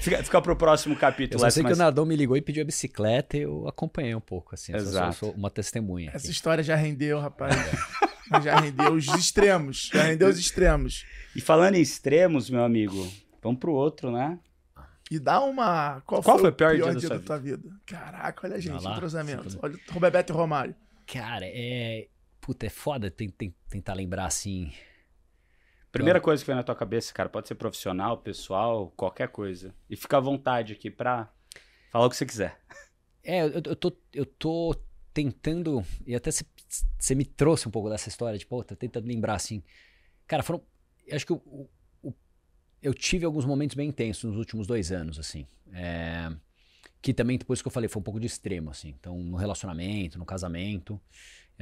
Fica, 0.00 0.22
fica 0.22 0.42
pro 0.42 0.54
próximo 0.56 0.94
Eu 0.94 0.98
capítulo. 0.98 1.40
só 1.40 1.46
essa, 1.46 1.54
sei 1.54 1.62
que 1.62 1.70
mas- 1.70 1.78
o 1.78 1.82
Nardon 1.82 2.04
me 2.04 2.14
ligou 2.14 2.36
e 2.36 2.42
pediu 2.42 2.62
a 2.62 2.66
bicicleta 2.66 3.36
e 3.38 3.42
eu 3.42 3.66
acompanhei 3.66 4.14
um 4.14 4.20
pouco, 4.20 4.54
assim. 4.54 4.72
Eu 4.72 4.80
sou- 4.80 4.88
Exato. 4.88 5.16
sou 5.16 5.30
uma 5.32 5.48
testemunha. 5.50 6.10
Essa 6.12 6.26
aqui. 6.26 6.32
história 6.32 6.62
já 6.62 6.74
rendeu, 6.76 7.18
rapaz. 7.18 7.54
já 8.44 8.60
rendeu 8.60 8.92
os 8.92 9.06
extremos. 9.08 9.88
Já 9.92 10.02
rendeu 10.02 10.28
os 10.28 10.38
extremos. 10.38 11.06
E 11.34 11.40
falando 11.40 11.76
em 11.76 11.80
extremos, 11.80 12.50
meu 12.50 12.62
amigo, 12.62 13.10
vamos 13.42 13.58
pro 13.58 13.72
outro, 13.72 14.10
né? 14.12 14.38
E 15.10 15.18
dá 15.18 15.40
uma. 15.40 16.02
Qual, 16.04 16.22
Qual 16.22 16.36
foi, 16.36 16.42
foi 16.42 16.50
o 16.50 16.54
pior 16.54 16.74
pior, 16.76 16.94
dia 16.94 17.08
da 17.08 17.16
da 17.16 17.22
tua 17.22 17.38
vida? 17.38 17.68
Caraca, 17.86 18.46
olha 18.46 18.56
a 18.56 18.60
gente, 18.60 18.86
entrosamento. 18.86 19.58
Olha 19.62 19.74
o 19.88 19.92
Roberto 19.94 20.30
e 20.30 20.32
Romário. 20.32 20.74
Cara, 21.06 21.46
é. 21.46 22.06
Puta, 22.40 22.66
é 22.66 22.70
foda 22.70 23.10
ten- 23.10 23.32
tentar 23.68 23.94
lembrar 23.94 24.26
assim. 24.26 24.72
Primeira 25.92 26.20
coisa 26.20 26.42
que 26.42 26.46
vem 26.46 26.56
na 26.56 26.62
tua 26.62 26.74
cabeça, 26.76 27.12
cara, 27.12 27.28
pode 27.28 27.48
ser 27.48 27.56
profissional, 27.56 28.18
pessoal, 28.18 28.92
qualquer 28.96 29.28
coisa. 29.28 29.74
E 29.88 29.96
fica 29.96 30.16
à 30.18 30.20
vontade 30.20 30.72
aqui 30.72 30.88
pra 30.90 31.32
falar 31.90 32.06
o 32.06 32.10
que 32.10 32.16
você 32.16 32.24
quiser. 32.24 32.60
É, 33.24 33.42
eu, 33.42 33.48
eu, 33.64 33.76
tô, 33.76 33.92
eu 34.14 34.24
tô 34.24 34.74
tentando. 35.12 35.84
E 36.06 36.14
até 36.14 36.30
você 36.30 37.14
me 37.14 37.24
trouxe 37.24 37.66
um 37.66 37.70
pouco 37.70 37.90
dessa 37.90 38.08
história, 38.08 38.38
de, 38.38 38.46
pô, 38.46 38.62
tô 38.62 38.76
tentando 38.76 39.06
lembrar 39.06 39.34
assim. 39.34 39.62
Cara, 40.26 40.42
foram. 40.44 40.62
eu 41.06 41.16
Acho 41.16 41.26
que 41.26 41.32
o- 41.32 41.68
o- 42.02 42.14
eu 42.80 42.94
tive 42.94 43.24
alguns 43.26 43.44
momentos 43.44 43.74
bem 43.74 43.88
intensos 43.88 44.30
nos 44.30 44.38
últimos 44.38 44.66
dois 44.68 44.92
anos, 44.92 45.18
assim. 45.18 45.44
É, 45.72 46.30
que 47.02 47.12
também, 47.12 47.36
depois 47.36 47.60
que 47.60 47.66
eu 47.66 47.72
falei, 47.72 47.88
foi 47.88 47.98
um 48.00 48.04
pouco 48.04 48.20
de 48.20 48.26
extremo, 48.28 48.70
assim. 48.70 48.90
Então, 48.90 49.18
no 49.18 49.36
relacionamento, 49.36 50.18
no 50.20 50.24
casamento. 50.24 51.00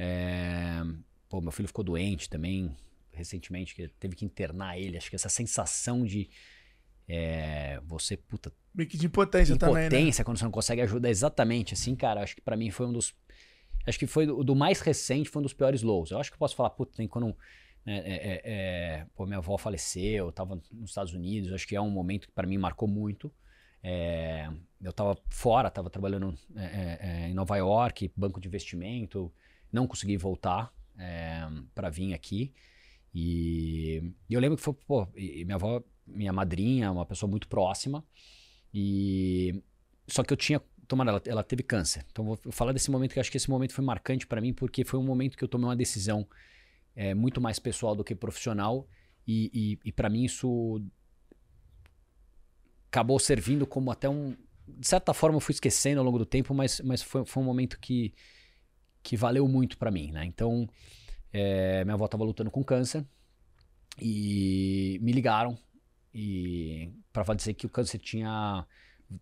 É, 0.01 0.81
pô, 1.27 1.41
meu 1.41 1.51
filho 1.51 1.67
ficou 1.67 1.83
doente 1.83 2.29
também, 2.29 2.73
recentemente, 3.11 3.75
que 3.75 3.89
teve 3.99 4.15
que 4.15 4.23
internar 4.23 4.79
ele. 4.79 4.95
Acho 4.97 5.09
que 5.09 5.15
essa 5.17 5.27
sensação 5.27 6.05
de. 6.05 6.29
é, 7.07 7.81
você, 7.85 8.15
puta, 8.15 8.51
Meio 8.73 8.87
que 8.87 8.97
de 8.97 9.07
impotência 9.07 9.57
também, 9.57 9.75
né? 9.75 9.87
impotência 9.87 10.23
quando 10.23 10.37
você 10.37 10.45
não 10.45 10.51
consegue 10.51 10.81
ajudar 10.81 11.09
exatamente 11.09 11.73
assim, 11.73 11.95
cara. 11.95 12.23
Acho 12.23 12.35
que 12.35 12.41
pra 12.41 12.55
mim 12.55 12.71
foi 12.71 12.85
um 12.85 12.93
dos 12.93 13.13
acho 13.85 13.99
que 13.99 14.07
foi 14.07 14.27
o 14.27 14.43
do 14.43 14.55
mais 14.55 14.79
recente, 14.79 15.29
foi 15.29 15.41
um 15.41 15.43
dos 15.43 15.53
piores 15.53 15.81
lows. 15.81 16.11
Eu 16.11 16.19
acho 16.19 16.29
que 16.29 16.35
eu 16.35 16.39
posso 16.39 16.55
falar, 16.55 16.69
puta, 16.69 16.95
tem 16.95 17.07
quando 17.07 17.35
né, 17.85 17.97
é, 18.05 18.13
é, 18.13 18.41
é, 18.43 19.05
pô, 19.15 19.25
minha 19.25 19.39
avó 19.39 19.57
faleceu, 19.57 20.27
eu 20.27 20.31
tava 20.31 20.61
nos 20.71 20.91
Estados 20.91 21.13
Unidos, 21.13 21.51
acho 21.51 21.67
que 21.67 21.75
é 21.75 21.81
um 21.81 21.89
momento 21.89 22.27
que 22.27 22.33
pra 22.33 22.47
mim 22.47 22.57
marcou 22.57 22.87
muito. 22.87 23.33
É, 23.81 24.49
eu 24.81 24.93
tava 24.93 25.17
fora, 25.29 25.69
tava 25.71 25.89
trabalhando 25.89 26.35
é, 26.55 27.27
em 27.29 27.33
Nova 27.33 27.57
York, 27.57 28.11
banco 28.15 28.39
de 28.39 28.47
investimento, 28.47 29.31
não 29.71 29.87
consegui 29.87 30.17
voltar 30.17 30.73
é, 30.97 31.47
para 31.73 31.89
vir 31.89 32.13
aqui. 32.13 32.53
E, 33.13 34.13
e 34.29 34.33
eu 34.33 34.39
lembro 34.39 34.57
que 34.57 34.63
foi, 34.63 34.73
pô, 34.73 35.07
minha 35.15 35.55
avó, 35.55 35.81
minha 36.05 36.33
madrinha, 36.33 36.91
uma 36.91 37.05
pessoa 37.05 37.29
muito 37.29 37.47
próxima. 37.47 38.03
E 38.73 39.63
só 40.07 40.23
que 40.23 40.33
eu 40.33 40.37
tinha 40.37 40.61
tomado, 40.87 41.09
ela, 41.09 41.21
ela 41.25 41.43
teve 41.43 41.63
câncer. 41.63 42.05
Então 42.11 42.25
vou 42.25 42.39
falar 42.51 42.71
desse 42.71 42.91
momento 42.91 43.13
que 43.13 43.19
acho 43.19 43.31
que 43.31 43.37
esse 43.37 43.49
momento 43.49 43.73
foi 43.73 43.83
marcante 43.83 44.27
pra 44.27 44.41
mim 44.41 44.53
porque 44.53 44.83
foi 44.83 44.99
um 44.99 45.03
momento 45.03 45.37
que 45.37 45.43
eu 45.43 45.47
tomei 45.47 45.67
uma 45.67 45.75
decisão 45.75 46.27
é, 46.95 47.13
muito 47.13 47.39
mais 47.39 47.59
pessoal 47.59 47.95
do 47.95 48.03
que 48.03 48.15
profissional 48.15 48.87
e, 49.25 49.51
e, 49.53 49.89
e 49.89 49.91
para 49.91 50.09
mim 50.09 50.25
isso 50.25 50.81
acabou 52.87 53.19
servindo 53.19 53.67
como 53.67 53.91
até 53.91 54.09
um 54.09 54.35
de 54.67 54.87
certa 54.87 55.13
forma 55.13 55.37
eu 55.37 55.39
fui 55.39 55.53
esquecendo 55.53 55.99
ao 55.99 56.05
longo 56.05 56.19
do 56.19 56.25
tempo, 56.25 56.53
mas, 56.53 56.79
mas 56.81 57.01
foi, 57.01 57.25
foi 57.25 57.41
um 57.41 57.45
momento 57.45 57.79
que 57.79 58.13
que 59.03 59.17
valeu 59.17 59.47
muito 59.47 59.77
pra 59.77 59.91
mim, 59.91 60.11
né? 60.11 60.25
Então 60.25 60.67
é, 61.33 61.83
minha 61.85 61.95
avó 61.95 62.07
tava 62.07 62.23
lutando 62.23 62.51
com 62.51 62.63
câncer 62.63 63.05
e 64.01 64.99
me 65.01 65.11
ligaram 65.11 65.57
e 66.13 66.91
para 67.11 67.33
dizer 67.35 67.53
que 67.53 67.65
o 67.65 67.69
câncer 67.69 67.99
tinha 67.99 68.65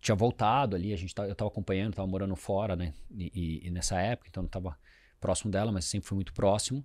tinha 0.00 0.14
voltado 0.14 0.76
ali, 0.76 0.92
a 0.92 0.96
gente 0.96 1.14
tá, 1.14 1.26
eu 1.26 1.34
tava 1.34 1.48
acompanhando, 1.50 1.94
tava 1.94 2.06
morando 2.06 2.36
fora, 2.36 2.76
né? 2.76 2.92
E, 3.10 3.32
e- 3.64 3.66
e 3.68 3.70
nessa 3.70 3.98
época, 4.00 4.28
então 4.28 4.42
não 4.42 4.50
tava 4.50 4.76
próximo 5.18 5.50
dela, 5.50 5.72
mas 5.72 5.86
sempre 5.86 6.06
fui 6.08 6.14
muito 6.16 6.32
próximo. 6.34 6.84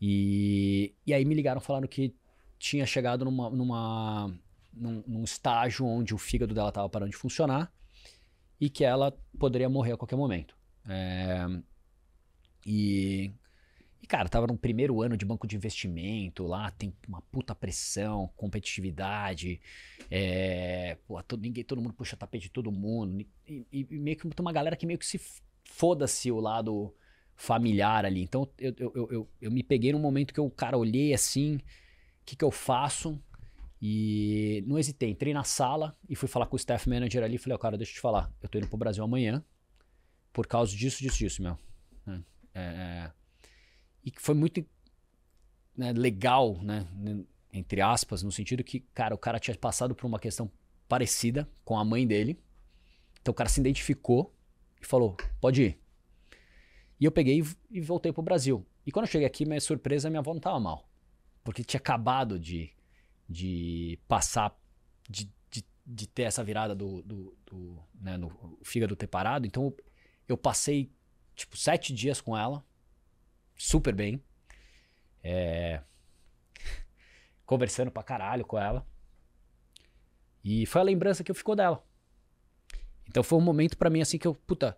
E, 0.00 0.94
e 1.06 1.12
aí 1.14 1.24
me 1.24 1.34
ligaram 1.34 1.60
falando 1.60 1.86
que 1.86 2.14
tinha 2.58 2.86
chegado 2.86 3.24
numa, 3.24 3.50
numa 3.50 4.34
num, 4.72 5.02
num 5.06 5.24
estágio 5.24 5.86
onde 5.86 6.14
o 6.14 6.18
fígado 6.18 6.54
dela 6.54 6.72
tava 6.72 6.88
parando 6.88 7.10
de 7.10 7.16
funcionar 7.16 7.70
e 8.60 8.70
que 8.70 8.84
ela 8.84 9.12
poderia 9.38 9.68
morrer 9.68 9.92
a 9.92 9.96
qualquer 9.96 10.16
momento. 10.16 10.56
É, 10.88 11.46
e, 12.66 13.32
E, 14.02 14.06
cara, 14.06 14.28
tava 14.28 14.48
no 14.48 14.58
primeiro 14.58 15.00
ano 15.00 15.16
de 15.16 15.24
banco 15.24 15.46
de 15.46 15.54
investimento, 15.56 16.44
lá 16.44 16.70
tem 16.72 16.92
uma 17.06 17.22
puta 17.22 17.54
pressão, 17.54 18.28
competitividade, 18.36 19.60
é, 20.10 20.96
pô, 21.06 21.22
todo, 21.22 21.40
ninguém, 21.40 21.62
todo 21.64 21.80
mundo 21.80 21.94
puxa 21.94 22.16
tapete 22.16 22.44
de 22.44 22.50
todo 22.50 22.72
mundo. 22.72 23.20
E, 23.46 23.66
e, 23.72 23.86
e 23.90 23.98
meio 24.00 24.16
que 24.16 24.28
tem 24.28 24.44
uma 24.44 24.52
galera 24.52 24.76
que 24.76 24.86
meio 24.86 24.98
que 24.98 25.06
se 25.06 25.20
foda-se 25.64 26.30
o 26.32 26.40
lado 26.40 26.92
familiar 27.36 28.04
ali. 28.04 28.22
Então 28.22 28.48
eu, 28.58 28.74
eu, 28.76 28.92
eu, 28.94 29.12
eu, 29.12 29.28
eu 29.40 29.50
me 29.52 29.62
peguei 29.62 29.92
num 29.92 30.00
momento 30.00 30.34
que 30.34 30.40
eu, 30.40 30.50
cara, 30.50 30.76
olhei 30.76 31.14
assim, 31.14 31.56
o 31.56 31.60
que, 32.24 32.36
que 32.36 32.44
eu 32.44 32.50
faço? 32.50 33.20
E 33.80 34.64
não 34.66 34.78
hesitei, 34.78 35.10
entrei 35.10 35.32
na 35.34 35.44
sala 35.44 35.96
e 36.08 36.14
fui 36.16 36.28
falar 36.28 36.46
com 36.46 36.56
o 36.56 36.58
staff 36.58 36.88
manager 36.88 37.22
ali. 37.22 37.38
Falei, 37.38 37.54
ó, 37.54 37.56
oh, 37.56 37.60
cara, 37.60 37.76
deixa 37.76 37.92
eu 37.92 37.96
te 37.96 38.00
falar, 38.00 38.32
eu 38.42 38.48
tô 38.48 38.58
indo 38.58 38.68
pro 38.68 38.76
Brasil 38.78 39.02
amanhã 39.04 39.44
por 40.32 40.46
causa 40.46 40.76
disso, 40.76 41.00
disso, 41.02 41.18
disso, 41.18 41.42
meu. 41.42 41.58
É, 42.54 42.60
é, 42.60 43.12
e 44.04 44.12
foi 44.16 44.34
muito 44.34 44.64
né, 45.76 45.92
legal, 45.92 46.58
né, 46.62 46.86
entre 47.52 47.80
aspas, 47.80 48.22
no 48.22 48.32
sentido 48.32 48.62
que, 48.64 48.80
cara, 48.94 49.14
o 49.14 49.18
cara 49.18 49.38
tinha 49.38 49.56
passado 49.56 49.94
por 49.94 50.06
uma 50.06 50.18
questão 50.18 50.50
parecida 50.88 51.48
com 51.64 51.78
a 51.78 51.84
mãe 51.84 52.06
dele. 52.06 52.38
Então 53.20 53.32
o 53.32 53.34
cara 53.34 53.48
se 53.48 53.60
identificou 53.60 54.34
e 54.80 54.86
falou, 54.86 55.16
pode 55.40 55.62
ir. 55.62 55.78
E 56.98 57.04
eu 57.04 57.12
peguei 57.12 57.42
e 57.70 57.80
voltei 57.80 58.12
pro 58.12 58.22
Brasil. 58.22 58.66
E 58.86 58.92
quando 58.92 59.06
eu 59.06 59.10
cheguei 59.10 59.26
aqui, 59.26 59.44
minha 59.44 59.60
surpresa, 59.60 60.10
minha 60.10 60.20
avó 60.20 60.32
não 60.32 60.40
tava 60.40 60.58
mal. 60.60 60.88
Porque 61.44 61.64
tinha 61.64 61.78
acabado 61.78 62.38
de 62.38 62.72
de 63.32 63.98
passar, 64.06 64.54
de, 65.08 65.30
de, 65.50 65.64
de 65.86 66.06
ter 66.06 66.24
essa 66.24 66.44
virada 66.44 66.74
do, 66.74 67.02
do, 67.02 67.36
do 67.46 67.82
né, 68.00 68.16
no 68.16 68.58
fígado 68.62 68.94
ter 68.94 69.06
parado. 69.06 69.46
Então 69.46 69.74
eu 70.28 70.36
passei, 70.36 70.92
tipo, 71.34 71.56
sete 71.56 71.92
dias 71.92 72.20
com 72.20 72.36
ela, 72.36 72.64
super 73.56 73.94
bem. 73.94 74.22
É, 75.22 75.80
conversando 77.46 77.90
pra 77.90 78.02
caralho 78.02 78.44
com 78.44 78.58
ela. 78.58 78.86
E 80.44 80.66
foi 80.66 80.80
a 80.80 80.84
lembrança 80.84 81.22
que 81.22 81.30
eu 81.30 81.34
ficou 81.34 81.54
dela. 81.54 81.84
Então 83.08 83.22
foi 83.22 83.38
um 83.38 83.42
momento 83.42 83.76
para 83.76 83.90
mim 83.90 84.00
assim 84.00 84.18
que 84.18 84.26
eu, 84.26 84.34
puta, 84.34 84.76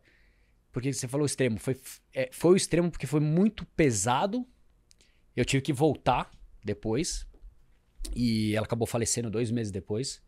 porque 0.72 0.92
você 0.92 1.06
falou 1.06 1.24
extremo, 1.24 1.58
foi, 1.58 1.80
é, 2.12 2.28
foi 2.32 2.52
o 2.52 2.56
extremo 2.56 2.90
porque 2.90 3.06
foi 3.06 3.20
muito 3.20 3.64
pesado. 3.66 4.46
Eu 5.34 5.44
tive 5.44 5.62
que 5.62 5.72
voltar 5.72 6.30
depois 6.64 7.26
e 8.14 8.54
ela 8.54 8.66
acabou 8.66 8.86
falecendo 8.86 9.30
dois 9.30 9.50
meses 9.50 9.72
depois. 9.72 10.22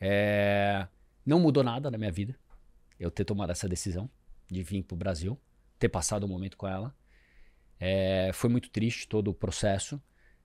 É... 0.00 0.86
Não 1.24 1.38
mudou 1.38 1.62
nada 1.62 1.90
na 1.90 1.96
minha 1.96 2.10
vida 2.10 2.36
eu 2.98 3.10
ter 3.10 3.24
tomado 3.24 3.50
essa 3.50 3.68
decisão 3.68 4.10
de 4.52 4.62
vir 4.62 4.82
pro 4.82 4.96
Brasil, 4.96 5.38
ter 5.78 5.88
passado 5.88 6.24
um 6.24 6.28
momento 6.28 6.56
com 6.56 6.68
ela. 6.68 6.94
É... 7.80 8.30
Foi 8.32 8.50
muito 8.50 8.70
triste 8.70 9.08
todo 9.08 9.28
o 9.28 9.34
processo, 9.34 10.00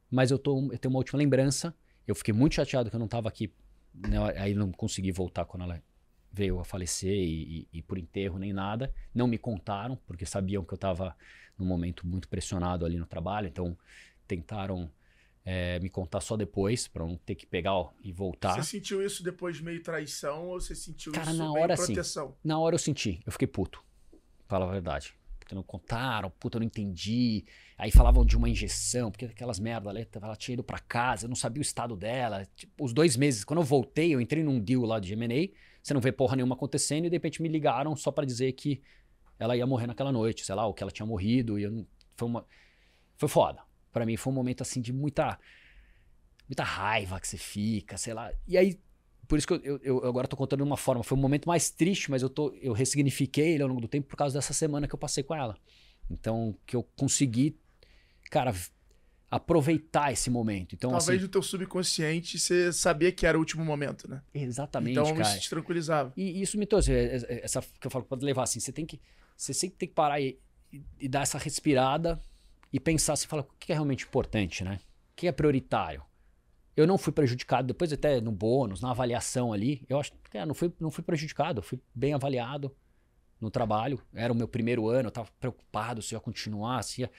mas 0.09 0.31
eu, 0.31 0.39
tô, 0.39 0.71
eu 0.71 0.77
tenho 0.77 0.93
uma 0.93 0.99
última 0.99 1.19
lembrança. 1.19 1.75
Eu 2.07 2.15
fiquei 2.15 2.33
muito 2.33 2.55
chateado 2.55 2.89
que 2.89 2.95
eu 2.95 2.99
não 2.99 3.05
estava 3.05 3.27
aqui, 3.27 3.53
né? 3.93 4.17
aí 4.37 4.53
não 4.53 4.71
consegui 4.71 5.11
voltar 5.11 5.45
quando 5.45 5.63
ela 5.63 5.83
veio 6.31 6.59
a 6.59 6.63
falecer 6.63 7.13
e, 7.13 7.67
e, 7.73 7.79
e, 7.79 7.81
por 7.81 7.97
enterro 7.97 8.37
nem 8.37 8.53
nada. 8.53 8.93
Não 9.13 9.27
me 9.27 9.37
contaram, 9.37 9.97
porque 10.05 10.25
sabiam 10.25 10.63
que 10.63 10.73
eu 10.73 10.77
estava 10.77 11.15
num 11.57 11.65
momento 11.65 12.05
muito 12.05 12.29
pressionado 12.29 12.85
ali 12.85 12.97
no 12.97 13.05
trabalho, 13.05 13.47
então 13.47 13.77
tentaram 14.27 14.91
é, 15.43 15.79
me 15.79 15.89
contar 15.89 16.19
só 16.19 16.35
depois, 16.35 16.87
pra 16.87 17.05
não 17.05 17.15
ter 17.15 17.33
que 17.35 17.45
pegar 17.45 17.73
ó, 17.73 17.91
e 18.03 18.11
voltar. 18.11 18.55
Você 18.55 18.77
sentiu 18.77 19.01
isso 19.03 19.23
depois 19.23 19.59
meio 19.61 19.81
traição 19.81 20.49
ou 20.49 20.59
você 20.59 20.75
sentiu 20.75 21.13
Cara, 21.13 21.31
isso 21.31 21.37
na 21.39 21.51
meio 21.51 21.63
hora, 21.63 21.75
proteção? 21.75 22.35
Na 22.43 22.59
hora 22.59 22.75
eu 22.75 22.79
senti, 22.79 23.21
eu 23.25 23.31
fiquei 23.31 23.47
puto. 23.47 23.83
Fala 24.47 24.65
a 24.65 24.71
verdade. 24.71 25.13
Porque 25.39 25.55
não 25.55 25.63
contaram, 25.63 26.29
puta, 26.29 26.57
eu 26.57 26.59
não 26.59 26.65
entendi. 26.65 27.45
Aí 27.77 27.91
falavam 27.91 28.25
de 28.25 28.35
uma 28.35 28.49
injeção, 28.49 29.11
porque 29.11 29.25
aquelas 29.25 29.59
merda 29.59 29.91
ela 30.21 30.35
tinha 30.35 30.53
ido 30.53 30.63
pra 30.63 30.79
casa, 30.79 31.25
eu 31.25 31.29
não 31.29 31.35
sabia 31.35 31.61
o 31.61 31.61
estado 31.61 31.95
dela. 31.95 32.45
Tipo, 32.55 32.83
os 32.83 32.93
dois 32.93 33.15
meses, 33.15 33.43
quando 33.43 33.59
eu 33.59 33.65
voltei, 33.65 34.13
eu 34.13 34.19
entrei 34.19 34.43
num 34.43 34.59
deal 34.59 34.83
lá 34.83 34.99
de 34.99 35.13
M&A, 35.13 35.55
você 35.81 35.93
não 35.93 36.01
vê 36.01 36.11
porra 36.11 36.35
nenhuma 36.35 36.55
acontecendo 36.55 37.05
e 37.05 37.09
de 37.09 37.15
repente 37.15 37.41
me 37.41 37.47
ligaram 37.47 37.95
só 37.95 38.11
para 38.11 38.25
dizer 38.25 38.51
que 38.53 38.81
ela 39.39 39.55
ia 39.55 39.65
morrer 39.65 39.87
naquela 39.87 40.11
noite, 40.11 40.43
sei 40.43 40.55
lá, 40.55 40.65
ou 40.65 40.73
que 40.73 40.83
ela 40.83 40.91
tinha 40.91 41.05
morrido 41.05 41.57
e 41.57 41.63
eu 41.63 41.71
não... 41.71 41.87
Foi 42.15 42.27
uma... 42.27 42.45
Foi 43.15 43.29
foda 43.29 43.67
para 43.97 44.05
mim 44.05 44.15
foi 44.15 44.31
um 44.31 44.35
momento 44.35 44.61
assim 44.61 44.79
de 44.79 44.93
muita 44.93 45.39
muita 46.47 46.63
raiva 46.63 47.19
que 47.19 47.27
você 47.27 47.37
fica, 47.37 47.97
sei 47.97 48.13
lá. 48.13 48.31
E 48.47 48.57
aí 48.57 48.79
por 49.27 49.37
isso 49.37 49.47
que 49.47 49.53
eu, 49.53 49.61
eu, 49.63 49.79
eu 49.83 50.05
agora 50.05 50.27
tô 50.27 50.37
contando 50.37 50.59
de 50.59 50.63
uma 50.63 50.77
forma, 50.77 51.03
foi 51.03 51.17
um 51.17 51.21
momento 51.21 51.47
mais 51.47 51.69
triste, 51.69 52.09
mas 52.09 52.21
eu 52.21 52.29
tô 52.29 52.53
eu 52.61 52.73
ressignifiquei 52.73 53.53
ele 53.53 53.63
ao 53.63 53.69
longo 53.69 53.81
do 53.81 53.87
tempo 53.87 54.07
por 54.07 54.15
causa 54.15 54.37
dessa 54.37 54.53
semana 54.53 54.87
que 54.87 54.95
eu 54.95 54.99
passei 54.99 55.23
com 55.23 55.35
ela. 55.35 55.57
Então 56.09 56.55
que 56.65 56.75
eu 56.75 56.83
consegui, 56.95 57.57
cara, 58.29 58.53
aproveitar 59.29 60.11
esse 60.11 60.29
momento. 60.29 60.73
Então, 60.73 60.91
Talvez 60.91 61.09
assim, 61.09 61.21
no 61.21 61.27
teu 61.27 61.43
subconsciente 61.43 62.39
você 62.39 62.71
sabia 62.71 63.11
que 63.11 63.25
era 63.25 63.37
o 63.37 63.41
último 63.41 63.63
momento, 63.63 64.09
né? 64.09 64.21
Exatamente, 64.33 64.91
então, 64.91 65.15
cara. 65.15 65.29
isso 65.29 65.41
te 65.41 65.49
tranquilizava. 65.49 66.13
E 66.15 66.41
isso 66.41 66.57
me 66.57 66.65
trouxe, 66.65 66.93
é, 66.93 67.17
é, 67.17 67.43
essa 67.43 67.61
que 67.61 67.87
eu 67.87 67.91
falo, 67.91 68.05
pode 68.05 68.23
levar 68.23 68.43
assim, 68.43 68.59
você 68.59 68.71
tem 68.71 68.85
que, 68.85 68.99
você 69.35 69.53
sempre 69.53 69.77
tem 69.77 69.89
que 69.89 69.95
parar 69.95 70.21
e, 70.21 70.39
e, 70.71 70.81
e 71.01 71.09
dar 71.09 71.23
essa 71.23 71.37
respirada 71.37 72.19
e 72.71 72.79
pensar, 72.79 73.15
se 73.17 73.27
fala, 73.27 73.41
o 73.41 73.57
que 73.59 73.71
é 73.71 73.75
realmente 73.75 74.05
importante, 74.05 74.63
né? 74.63 74.79
O 75.11 75.15
que 75.15 75.27
é 75.27 75.31
prioritário? 75.31 76.03
Eu 76.77 76.85
não 76.85 76.95
fui 76.95 77.11
prejudicado, 77.11 77.67
depois 77.67 77.91
até 77.91 78.21
no 78.21 78.31
bônus, 78.31 78.81
na 78.81 78.91
avaliação 78.91 79.51
ali, 79.51 79.83
eu 79.89 79.99
acho 79.99 80.13
que 80.29 80.37
é, 80.37 80.45
não, 80.45 80.53
fui, 80.53 80.71
não 80.79 80.91
fui 80.91 81.03
prejudicado, 81.03 81.59
fui 81.63 81.81
bem 81.93 82.13
avaliado 82.13 82.73
no 83.41 83.49
trabalho. 83.49 83.99
Era 84.13 84.31
o 84.31 84.35
meu 84.35 84.47
primeiro 84.47 84.87
ano, 84.87 85.07
eu 85.07 85.09
estava 85.09 85.27
preocupado 85.39 86.03
se 86.03 86.13
ia 86.13 86.19
continuar, 86.19 86.83
se 86.83 87.01
ia... 87.01 87.11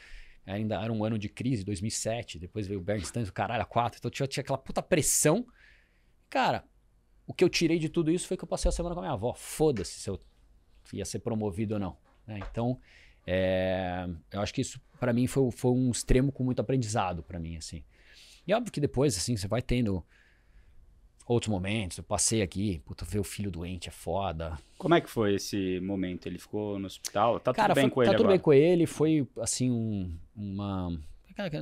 Ainda 0.47 0.81
era 0.81 0.93
um 0.93 1.05
ano 1.05 1.19
de 1.19 1.29
crise, 1.29 1.65
2007, 1.65 2.39
depois 2.39 2.69
veio 2.69 2.79
o 2.79 2.83
Bernstein, 2.83 3.25
o 3.25 3.33
caralho, 3.33 3.63
a 3.63 3.67
4, 3.67 3.99
então 3.99 4.11
tinha, 4.11 4.27
tinha 4.29 4.43
aquela 4.43 4.57
puta 4.57 4.81
pressão. 4.81 5.45
Cara, 6.31 6.65
o 7.27 7.35
que 7.35 7.43
eu 7.43 7.49
tirei 7.49 7.81
de 7.81 7.89
tudo 7.89 8.13
isso 8.13 8.29
foi 8.29 8.37
que 8.37 8.45
eu 8.45 8.49
passei 8.49 8.69
a 8.69 8.73
semana 8.73 8.95
com 8.95 9.01
a 9.01 9.03
minha 9.03 9.13
avó. 9.13 9.35
Foda-se 9.35 10.01
se 10.01 10.09
eu 10.09 10.19
ia 10.93 11.05
ser 11.05 11.19
promovido 11.19 11.75
ou 11.75 11.81
não. 11.81 11.99
Né? 12.27 12.41
Então, 12.51 12.81
é, 13.27 14.09
eu 14.33 14.41
acho 14.41 14.55
que 14.55 14.61
isso 14.61 14.81
para 15.01 15.13
mim 15.13 15.27
foi, 15.27 15.51
foi 15.51 15.73
um 15.73 15.91
extremo 15.91 16.33
com 16.33 16.45
muito 16.45 16.61
aprendizado 16.61 17.23
para 17.23 17.39
mim 17.39 17.57
assim. 17.57 17.85
E 18.49 18.55
óbvio 18.55 18.72
que 18.72 18.80
depois 18.80 19.14
assim 19.16 19.36
você 19.36 19.46
vai 19.46 19.61
tendo 19.61 20.03
outros 21.26 21.51
momentos. 21.51 21.99
Eu 21.99 22.05
passei 22.05 22.40
aqui, 22.40 22.78
puta, 22.86 23.05
ver 23.05 23.18
o 23.18 23.24
filho 23.24 23.51
doente 23.51 23.88
é 23.88 23.92
foda. 23.92 24.57
Como 24.78 24.94
é 24.94 25.01
que 25.03 25.11
foi 25.11 25.34
esse 25.34 25.78
momento? 25.80 26.26
Ele 26.26 26.38
ficou 26.38 26.78
no 26.78 26.86
hospital? 26.86 27.38
Tá 27.38 27.53
Cara, 27.53 27.68
tudo 27.74 27.76
bem 27.76 27.84
foi, 27.84 27.90
com 27.94 28.03
ele 28.03 28.11
Tá 28.11 28.16
tudo 28.16 28.24
agora? 28.24 28.36
bem 28.38 28.42
com 28.42 28.53
ele. 28.55 28.86
Foi 28.86 29.28
assim 29.40 29.70
um, 29.70 30.18
uma 30.34 30.99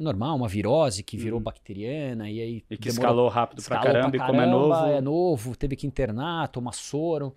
normal, 0.01 0.37
uma 0.37 0.49
virose 0.49 1.03
que 1.03 1.18
virou 1.18 1.39
Uhum. 1.39 1.45
bacteriana 1.45 2.30
e 2.30 2.41
aí 2.41 2.64
E 2.70 2.76
que 2.78 2.89
demorou- 2.89 2.89
escalou 2.89 3.28
rápido 3.28 3.59
escalou 3.59 3.82
pra 3.82 3.93
caramba, 3.93 4.16
e 4.16 4.20
como 4.20 4.41
é 4.41 4.47
novo. 4.47 4.87
é 4.87 5.01
novo, 5.01 5.57
teve 5.57 5.74
que 5.76 5.87
internar, 5.87 6.49
tomar 6.49 6.72
soro. 6.72 7.37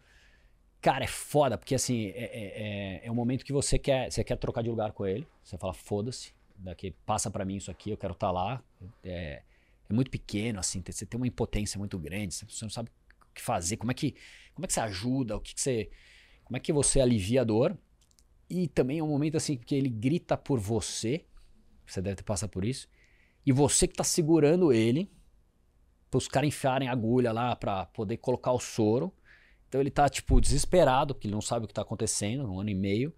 Cara, 0.79 1.03
é 1.03 1.07
foda, 1.07 1.57
porque 1.57 1.75
assim, 1.75 2.05
é, 2.07 2.23
é, 2.23 3.01
é, 3.01 3.07
é 3.07 3.11
um 3.11 3.15
momento 3.15 3.43
que 3.43 3.51
você 3.51 3.77
quer, 3.79 4.09
você 4.11 4.23
quer 4.23 4.37
trocar 4.37 4.61
de 4.61 4.69
lugar 4.69 4.91
com 4.93 5.05
ele. 5.05 5.27
Você 5.43 5.57
fala, 5.57 5.73
foda-se, 5.73 6.31
daqui 6.59 6.91
passa 7.05 7.31
pra 7.31 7.45
mim 7.45 7.55
isso 7.55 7.71
aqui, 7.71 7.89
eu 7.89 7.97
quero 7.97 8.13
estar 8.13 8.31
lá. 8.31 8.63
É, 9.03 9.41
é 9.89 9.93
muito 9.93 10.11
pequeno, 10.11 10.59
assim, 10.59 10.83
você 10.85 11.05
tem 11.05 11.19
uma 11.19 11.27
impotência 11.27 11.77
muito 11.77 11.97
grande, 11.97 12.33
você 12.33 12.45
não 12.63 12.69
sabe 12.69 12.89
o 12.89 13.33
que 13.33 13.41
fazer, 13.41 13.77
como 13.77 13.91
é 13.91 13.95
que, 13.95 14.15
como 14.53 14.65
é 14.65 14.67
que 14.67 14.73
você 14.73 14.79
ajuda, 14.81 15.35
o 15.35 15.41
que, 15.41 15.55
que 15.55 15.61
você. 15.61 15.89
Como 16.43 16.57
é 16.57 16.59
que 16.59 16.73
você 16.73 16.99
alivia 16.99 17.41
a 17.41 17.43
dor? 17.43 17.77
E 18.49 18.67
também 18.67 18.99
é 18.99 19.03
um 19.03 19.07
momento 19.07 19.37
assim 19.37 19.55
que 19.55 19.75
ele 19.75 19.89
grita 19.89 20.35
por 20.35 20.59
você. 20.59 21.25
Você 21.85 22.01
deve 22.01 22.17
ter 22.17 22.23
passado 22.23 22.49
por 22.49 22.65
isso. 22.65 22.87
E 23.45 23.51
você 23.51 23.87
que 23.87 23.93
tá 23.93 24.03
segurando 24.03 24.73
ele, 24.73 25.11
para 26.09 26.17
os 26.17 26.27
caras 26.27 26.47
enfiarem 26.47 26.87
agulha 26.87 27.31
lá 27.31 27.55
para 27.55 27.85
poder 27.87 28.17
colocar 28.17 28.51
o 28.51 28.59
soro. 28.59 29.13
Então 29.67 29.79
ele 29.79 29.91
tá, 29.91 30.09
tipo, 30.09 30.41
desesperado, 30.41 31.13
porque 31.13 31.27
ele 31.27 31.35
não 31.35 31.41
sabe 31.41 31.65
o 31.65 31.67
que 31.67 31.73
tá 31.73 31.83
acontecendo, 31.83 32.51
um 32.51 32.59
ano 32.59 32.71
e 32.71 32.75
meio. 32.75 33.13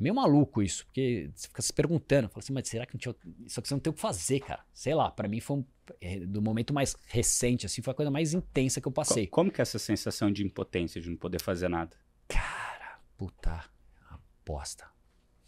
É 0.00 0.02
meio 0.02 0.14
maluco 0.14 0.62
isso, 0.62 0.86
porque 0.86 1.30
você 1.34 1.46
fica 1.48 1.60
se 1.60 1.72
perguntando, 1.74 2.28
fala 2.30 2.38
assim, 2.38 2.52
mas 2.54 2.66
será 2.66 2.86
que 2.86 2.94
não 2.94 2.98
tinha. 2.98 3.14
Só 3.46 3.60
que 3.60 3.68
você 3.68 3.74
não 3.74 3.80
tem 3.80 3.90
o 3.90 3.94
que 3.94 4.00
fazer, 4.00 4.40
cara. 4.40 4.64
Sei 4.72 4.94
lá, 4.94 5.10
para 5.10 5.28
mim 5.28 5.40
foi 5.40 5.58
um. 5.58 5.64
é, 6.00 6.18
Do 6.20 6.40
momento 6.40 6.72
mais 6.72 6.96
recente, 7.08 7.66
assim, 7.66 7.82
foi 7.82 7.90
a 7.90 7.94
coisa 7.94 8.10
mais 8.10 8.32
intensa 8.32 8.80
que 8.80 8.88
eu 8.88 8.92
Co- 8.92 8.96
passei. 8.96 9.26
Como 9.26 9.50
que 9.52 9.60
é 9.60 9.62
essa 9.62 9.78
sensação 9.78 10.32
de 10.32 10.42
impotência, 10.42 11.00
de 11.02 11.10
não 11.10 11.16
poder 11.18 11.40
fazer 11.42 11.68
nada? 11.68 11.94
Cara, 12.28 12.98
puta, 13.18 13.62
aposta. 14.10 14.86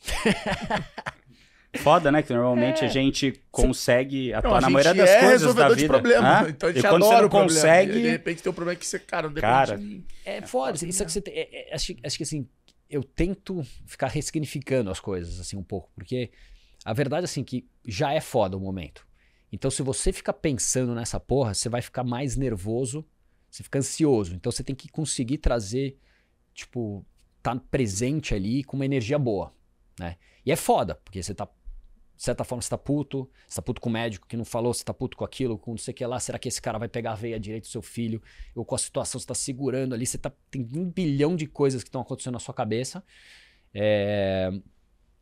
Foda, 1.77 2.13
né? 2.13 2.23
Que 2.23 2.33
É. 2.33 2.37
normalmente 2.37 2.85
a 2.85 2.89
gente 2.89 3.33
consegue 3.51 4.35
atuar 4.35 4.51
Não, 4.51 4.59
a 4.59 4.61
na 4.61 4.69
maioria 4.71 4.93
das 4.95 5.09
é 5.09 5.21
coisas 5.21 5.55
da 5.55 5.69
vida. 5.71 5.89
problema. 5.89 6.47
Então 6.51 6.69
a 6.69 6.73
e 6.73 6.75
gente 6.75 6.87
quando 6.87 7.03
você 7.03 7.09
adora 7.15 7.21
não 7.23 7.27
o 7.29 7.31
problema. 7.31 7.61
consegue, 7.61 7.99
E 7.99 8.03
de 8.03 8.09
repente 8.11 8.43
tem 8.43 8.51
um 8.51 8.55
problema 8.55 8.79
que 8.79 8.87
você, 8.87 8.99
cara, 8.99 9.27
não 9.29 9.35
depende 9.35 9.51
Cara, 9.53 9.79
de 9.79 9.83
mim. 9.85 10.05
É 10.27 10.43
foda, 10.43 10.73
isso 10.87 11.03
é 11.03 11.07
que 11.07 11.11
você 11.13 11.23
tem, 11.23 11.33
é- 11.35 11.71
é- 11.71 11.75
acho, 11.75 11.95
acho 12.05 12.17
que 12.19 12.23
assim, 12.25 12.47
eu 12.93 13.03
tento 13.03 13.63
ficar 13.87 14.09
ressignificando 14.09 14.91
as 14.91 15.01
coisas 15.01 15.41
assim 15.41 15.57
um 15.57 15.63
pouco, 15.63 15.91
porque 15.95 16.31
a 16.85 16.93
verdade 16.93 17.25
assim 17.25 17.43
que 17.43 17.67
já 17.87 18.13
é 18.13 18.21
foda 18.21 18.55
o 18.55 18.61
momento. 18.61 19.07
Então 19.51 19.71
se 19.71 19.83
você 19.83 20.13
ficar 20.13 20.35
pensando 20.35 20.95
nessa 20.95 21.19
porra, 21.19 21.55
você 21.55 21.71
vai 21.71 21.81
ficar 21.81 22.05
mais 22.05 22.37
nervoso, 22.37 23.03
você 23.51 23.63
fica 23.63 23.79
ansioso. 23.79 24.35
Então 24.35 24.53
você 24.53 24.63
tem 24.63 24.77
que 24.77 24.89
conseguir 24.91 25.39
trazer, 25.39 25.99
tipo, 26.53 27.05
tá 27.43 27.57
presente 27.57 28.35
ali 28.35 28.63
com 28.63 28.77
uma 28.77 28.85
energia 28.85 29.19
boa, 29.19 29.55
né? 29.99 30.17
E 30.45 30.53
é 30.53 30.57
foda, 30.57 30.95
porque 30.97 31.23
você 31.23 31.35
tá 31.35 31.49
de 32.23 32.27
certa 32.27 32.45
forma, 32.45 32.63
você 32.63 32.71
tá 32.71 32.79
puto, 32.79 33.29
você 33.49 33.57
tá 33.57 33.63
puto 33.63 33.81
com 33.81 33.89
o 33.89 33.93
médico 33.93 34.29
que 34.29 34.37
não 34.37 34.45
falou, 34.45 34.73
você 34.73 34.85
tá 34.85 34.95
puto 34.95 35.17
com 35.17 35.25
aquilo, 35.25 35.59
com 35.59 35.73
não 35.73 35.77
sei 35.79 35.91
o 35.91 35.95
que 35.97 36.07
lá, 36.07 36.21
será 36.21 36.39
que 36.39 36.47
esse 36.47 36.63
cara 36.63 36.79
vai 36.79 36.87
pegar 36.89 37.11
a 37.11 37.15
veia 37.17 37.41
direito 37.41 37.65
do 37.65 37.69
seu 37.69 37.83
filho? 37.83 38.23
Ou 38.55 38.65
com 38.65 38.77
a 38.77 38.79
situação, 38.79 39.19
você 39.19 39.27
tá 39.27 39.35
segurando 39.35 39.93
ali, 39.93 40.07
você 40.07 40.17
tá, 40.17 40.31
tem 40.49 40.63
um 40.77 40.89
bilhão 40.89 41.35
de 41.35 41.49
coisas 41.49 41.83
que 41.83 41.89
estão 41.89 42.01
acontecendo 42.01 42.35
na 42.35 42.39
sua 42.39 42.55
cabeça. 42.55 43.03
É, 43.75 44.53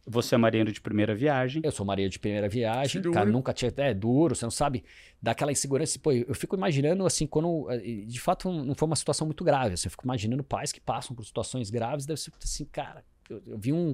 Você 0.07 0.35
é 0.35 0.39
marinheiro 0.39 0.71
de 0.71 0.79
primeira 0.79 1.15
viagem. 1.15 1.63
eu 1.65 1.73
sou 1.73 1.87
Maria 1.87 2.07
de 2.07 2.19
primeira 2.19 2.51
viagem, 2.51 3.01
Duro. 3.01 3.15
cara, 3.15 3.31
nunca 3.31 3.55
tinha. 3.55 3.73
É 3.79 3.95
duro, 3.95 4.35
você 4.37 4.45
não 4.45 4.51
sabe. 4.51 4.85
Dá 5.23 5.31
aquela 5.31 5.53
insegurança. 5.53 5.99
Pô, 5.99 6.13
eu 6.13 6.35
fico 6.35 6.55
imaginando, 6.55 7.07
assim, 7.07 7.27
quando. 7.27 7.67
eh, 7.71 8.05
De 8.07 8.21
fato, 8.21 8.53
não 8.53 8.75
foi 8.75 8.87
uma 8.87 8.97
situação 8.97 9.27
muito 9.27 9.43
grave. 9.43 9.73
Assim, 9.73 9.87
eu 9.87 9.91
fico 9.91 10.05
imaginando 10.05 10.45
pais 10.45 10.71
que 10.71 10.81
passam 10.83 11.17
por 11.17 11.25
situações 11.25 11.71
graves. 11.71 12.05
Deve 12.05 12.21
ser 12.21 12.31
assim, 12.43 12.67
cara, 12.67 13.03
eu, 13.31 13.43
eu 13.47 13.59
vi 13.59 13.73
um, 13.73 13.91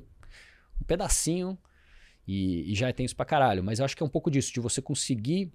um 0.80 0.84
pedacinho 0.88 1.56
e, 2.26 2.70
e 2.72 2.74
já 2.74 2.88
é 2.88 2.92
tenso 2.92 3.14
pra 3.16 3.24
caralho. 3.24 3.62
Mas 3.62 3.78
eu 3.78 3.84
acho 3.84 3.96
que 3.96 4.02
é 4.02 4.06
um 4.06 4.08
pouco 4.10 4.30
disso, 4.30 4.52
de 4.52 4.60
você 4.60 4.80
conseguir 4.82 5.52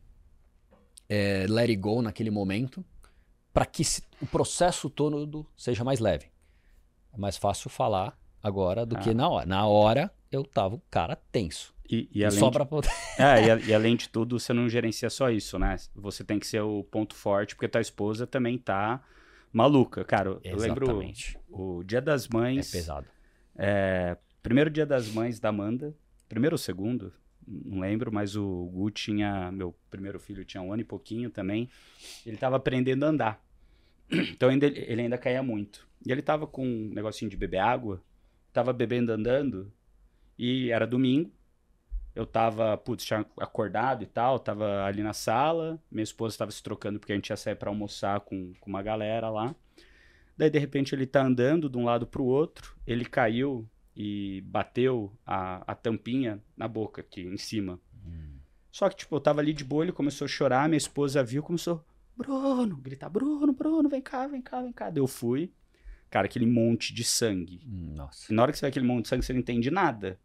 eh, 1.09 1.45
let 1.49 1.69
it 1.69 1.75
go 1.77 2.01
naquele 2.01 2.31
momento, 2.31 2.83
para 3.53 3.65
que 3.65 3.83
o 4.21 4.25
processo 4.27 4.89
todo 4.89 5.45
seja 5.57 5.83
mais 5.83 5.99
leve. 5.99 6.27
É 7.13 7.17
mais 7.17 7.35
fácil 7.37 7.69
falar 7.69 8.17
agora 8.41 8.85
do 8.85 8.95
Ah. 8.95 8.99
que 8.99 9.13
na 9.13 9.27
hora. 9.29 9.45
Na 9.45 9.65
hora, 9.67 10.11
eu 10.31 10.43
tava 10.43 10.75
um 10.75 10.81
cara 10.89 11.15
tenso. 11.31 11.73
E, 11.89 12.07
e 12.13 12.23
além 12.23 12.39
só 12.39 12.47
de- 12.47 12.53
pra 12.53 12.65
poder. 12.65 12.89
É, 13.19 13.45
e, 13.45 13.51
a- 13.51 13.57
e 13.59 13.73
além 13.73 13.97
de 13.97 14.07
tudo, 14.07 14.39
você 14.39 14.53
não 14.53 14.69
gerencia 14.69 15.09
só 15.09 15.29
isso, 15.29 15.59
né? 15.59 15.75
Você 15.93 16.23
tem 16.23 16.39
que 16.39 16.47
ser 16.47 16.61
o 16.61 16.83
ponto 16.85 17.13
forte, 17.13 17.53
porque 17.55 17.67
tua 17.67 17.81
esposa 17.81 18.25
também 18.25 18.57
tá 18.57 19.03
maluca. 19.51 20.05
Cara, 20.05 20.39
eu 20.45 20.57
lembro 20.57 20.85
Exatamente. 20.85 21.37
o 21.49 21.83
Dia 21.83 21.99
das 22.01 22.25
É 22.25 22.29
Mães. 22.33 22.71
pesado. 22.71 23.07
é, 23.57 24.15
primeiro 24.41 24.69
Dia 24.69 24.85
das 24.85 25.09
Mães 25.09 25.37
da 25.41 25.49
Amanda. 25.49 25.93
Primeiro 26.31 26.53
ou 26.53 26.57
segundo? 26.57 27.11
Não 27.45 27.81
lembro, 27.81 28.09
mas 28.09 28.37
o 28.37 28.69
Gu 28.71 28.89
tinha. 28.89 29.51
Meu 29.51 29.75
primeiro 29.89 30.17
filho 30.17 30.45
tinha 30.45 30.63
um 30.63 30.71
ano 30.71 30.81
e 30.81 30.85
pouquinho 30.85 31.29
também. 31.29 31.69
Ele 32.25 32.37
tava 32.37 32.55
aprendendo 32.55 33.03
a 33.03 33.09
andar. 33.09 33.45
Então 34.31 34.47
ainda, 34.47 34.65
ele 34.65 35.01
ainda 35.01 35.17
caía 35.17 35.43
muito. 35.43 35.85
E 36.05 36.09
ele 36.09 36.21
tava 36.21 36.47
com 36.47 36.65
um 36.65 36.89
negocinho 36.93 37.29
de 37.29 37.35
beber 37.35 37.57
água. 37.57 38.01
Tava 38.53 38.71
bebendo 38.71 39.11
andando. 39.11 39.73
E 40.39 40.71
era 40.71 40.87
domingo. 40.87 41.29
Eu 42.15 42.25
tava, 42.25 42.77
putz, 42.77 43.03
tinha 43.03 43.25
acordado 43.37 44.03
e 44.03 44.05
tal, 44.05 44.39
tava 44.39 44.85
ali 44.85 45.03
na 45.03 45.11
sala. 45.11 45.83
Minha 45.91 46.03
esposa 46.03 46.37
tava 46.37 46.51
se 46.51 46.63
trocando 46.63 46.97
porque 46.97 47.11
a 47.11 47.15
gente 47.15 47.29
ia 47.29 47.35
sair 47.35 47.55
pra 47.55 47.69
almoçar 47.69 48.21
com, 48.21 48.53
com 48.61 48.69
uma 48.69 48.81
galera 48.81 49.29
lá. 49.29 49.53
Daí, 50.37 50.49
de 50.49 50.59
repente, 50.59 50.95
ele 50.95 51.05
tá 51.05 51.21
andando 51.21 51.69
de 51.69 51.77
um 51.77 51.83
lado 51.83 52.07
pro 52.07 52.23
outro. 52.23 52.73
Ele 52.87 53.03
caiu 53.03 53.69
e 53.95 54.41
bateu 54.45 55.11
a, 55.25 55.71
a 55.71 55.75
tampinha 55.75 56.41
na 56.55 56.67
boca 56.67 57.01
aqui, 57.01 57.21
em 57.21 57.37
cima. 57.37 57.79
Só 58.71 58.89
que, 58.89 58.95
tipo, 58.95 59.15
eu 59.15 59.19
tava 59.19 59.41
ali 59.41 59.53
de 59.53 59.65
boa, 59.65 59.83
ele 59.83 59.91
começou 59.91 60.25
a 60.25 60.29
chorar, 60.29 60.69
minha 60.69 60.77
esposa 60.77 61.21
viu, 61.21 61.43
começou, 61.43 61.85
Bruno, 62.15 62.77
gritar, 62.77 63.09
Bruno, 63.09 63.51
Bruno, 63.51 63.89
vem 63.89 64.01
cá, 64.01 64.27
vem 64.27 64.41
cá, 64.41 64.61
vem 64.61 64.71
cá. 64.71 64.89
Daí 64.89 65.01
eu 65.01 65.07
fui, 65.07 65.51
cara, 66.09 66.25
aquele 66.25 66.45
monte 66.45 66.93
de 66.93 67.03
sangue. 67.03 67.61
Hum, 67.67 67.93
Nossa. 67.95 68.31
E 68.31 68.35
na 68.35 68.43
hora 68.43 68.51
que 68.51 68.57
você 68.57 68.65
vê 68.65 68.69
aquele 68.69 68.85
monte 68.85 69.03
de 69.03 69.09
sangue, 69.09 69.25
você 69.25 69.33
não 69.33 69.39
entende 69.39 69.69
nada. 69.69 70.19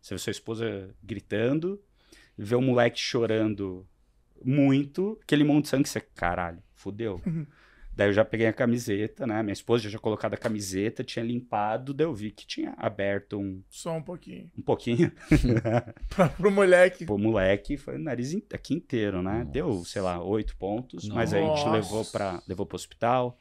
Você 0.00 0.14
vê 0.14 0.18
sua 0.18 0.30
esposa 0.30 0.94
gritando, 1.02 1.78
vê 2.38 2.54
o 2.54 2.62
moleque 2.62 2.98
chorando 2.98 3.86
muito, 4.42 5.18
aquele 5.22 5.44
monte 5.44 5.64
de 5.64 5.70
sangue, 5.70 5.88
você, 5.88 6.00
caralho, 6.00 6.62
fudeu. 6.72 7.20
daí 8.00 8.08
eu 8.08 8.12
já 8.14 8.24
peguei 8.24 8.46
a 8.46 8.52
camiseta, 8.52 9.26
né? 9.26 9.42
Minha 9.42 9.52
esposa 9.52 9.82
já 9.84 9.90
tinha 9.90 10.00
colocado 10.00 10.32
a 10.32 10.36
camiseta, 10.38 11.04
tinha 11.04 11.22
limpado, 11.22 11.92
daí 11.92 12.06
eu 12.06 12.14
vi 12.14 12.30
que 12.30 12.46
tinha 12.46 12.72
aberto 12.78 13.38
um, 13.38 13.62
Só 13.68 13.92
um 13.94 14.02
pouquinho. 14.02 14.50
um 14.56 14.62
pouquinho 14.62 15.12
Pra, 16.08 16.28
pro 16.30 16.50
moleque. 16.50 17.04
pro 17.04 17.18
moleque, 17.18 17.76
foi 17.76 17.96
o 17.96 17.98
nariz 17.98 18.32
in- 18.32 18.42
aqui 18.54 18.72
inteiro, 18.72 19.22
né? 19.22 19.40
Nossa. 19.40 19.50
Deu, 19.50 19.84
sei 19.84 20.00
lá, 20.00 20.22
oito 20.22 20.56
pontos, 20.56 21.08
mas 21.10 21.34
aí 21.34 21.42
a 21.42 21.46
gente 21.46 21.58
Nossa. 21.58 21.70
levou 21.72 22.04
para 22.06 22.42
levou 22.48 22.64
pro 22.64 22.76
hospital. 22.76 23.38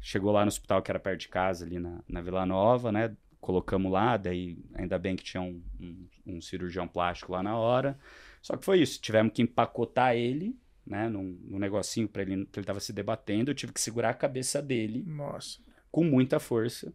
Chegou 0.00 0.32
lá 0.32 0.42
no 0.44 0.48
hospital 0.48 0.82
que 0.82 0.90
era 0.90 0.98
perto 1.00 1.20
de 1.20 1.28
casa, 1.28 1.64
ali 1.64 1.78
na, 1.78 2.00
na 2.06 2.20
Vila 2.20 2.44
Nova, 2.44 2.92
né? 2.92 3.16
Colocamos 3.40 3.90
lá, 3.90 4.18
daí 4.18 4.58
ainda 4.74 4.98
bem 4.98 5.16
que 5.16 5.24
tinha 5.24 5.42
um, 5.42 5.62
um, 5.80 6.06
um 6.26 6.40
cirurgião 6.42 6.86
plástico 6.86 7.32
lá 7.32 7.42
na 7.42 7.56
hora. 7.56 7.98
Só 8.42 8.54
que 8.56 8.64
foi 8.66 8.80
isso, 8.80 9.00
tivemos 9.00 9.32
que 9.32 9.40
empacotar 9.40 10.14
ele, 10.14 10.54
né? 10.86 11.08
Num, 11.08 11.38
num 11.44 11.58
negocinho 11.58 12.08
para 12.08 12.22
ele, 12.22 12.46
que 12.46 12.58
ele 12.58 12.66
tava 12.66 12.80
se 12.80 12.92
debatendo. 12.92 13.50
Eu 13.50 13.54
tive 13.54 13.72
que 13.72 13.80
segurar 13.80 14.10
a 14.10 14.14
cabeça 14.14 14.60
dele 14.60 15.02
Nossa. 15.06 15.58
com 15.90 16.04
muita 16.04 16.38
força 16.38 16.92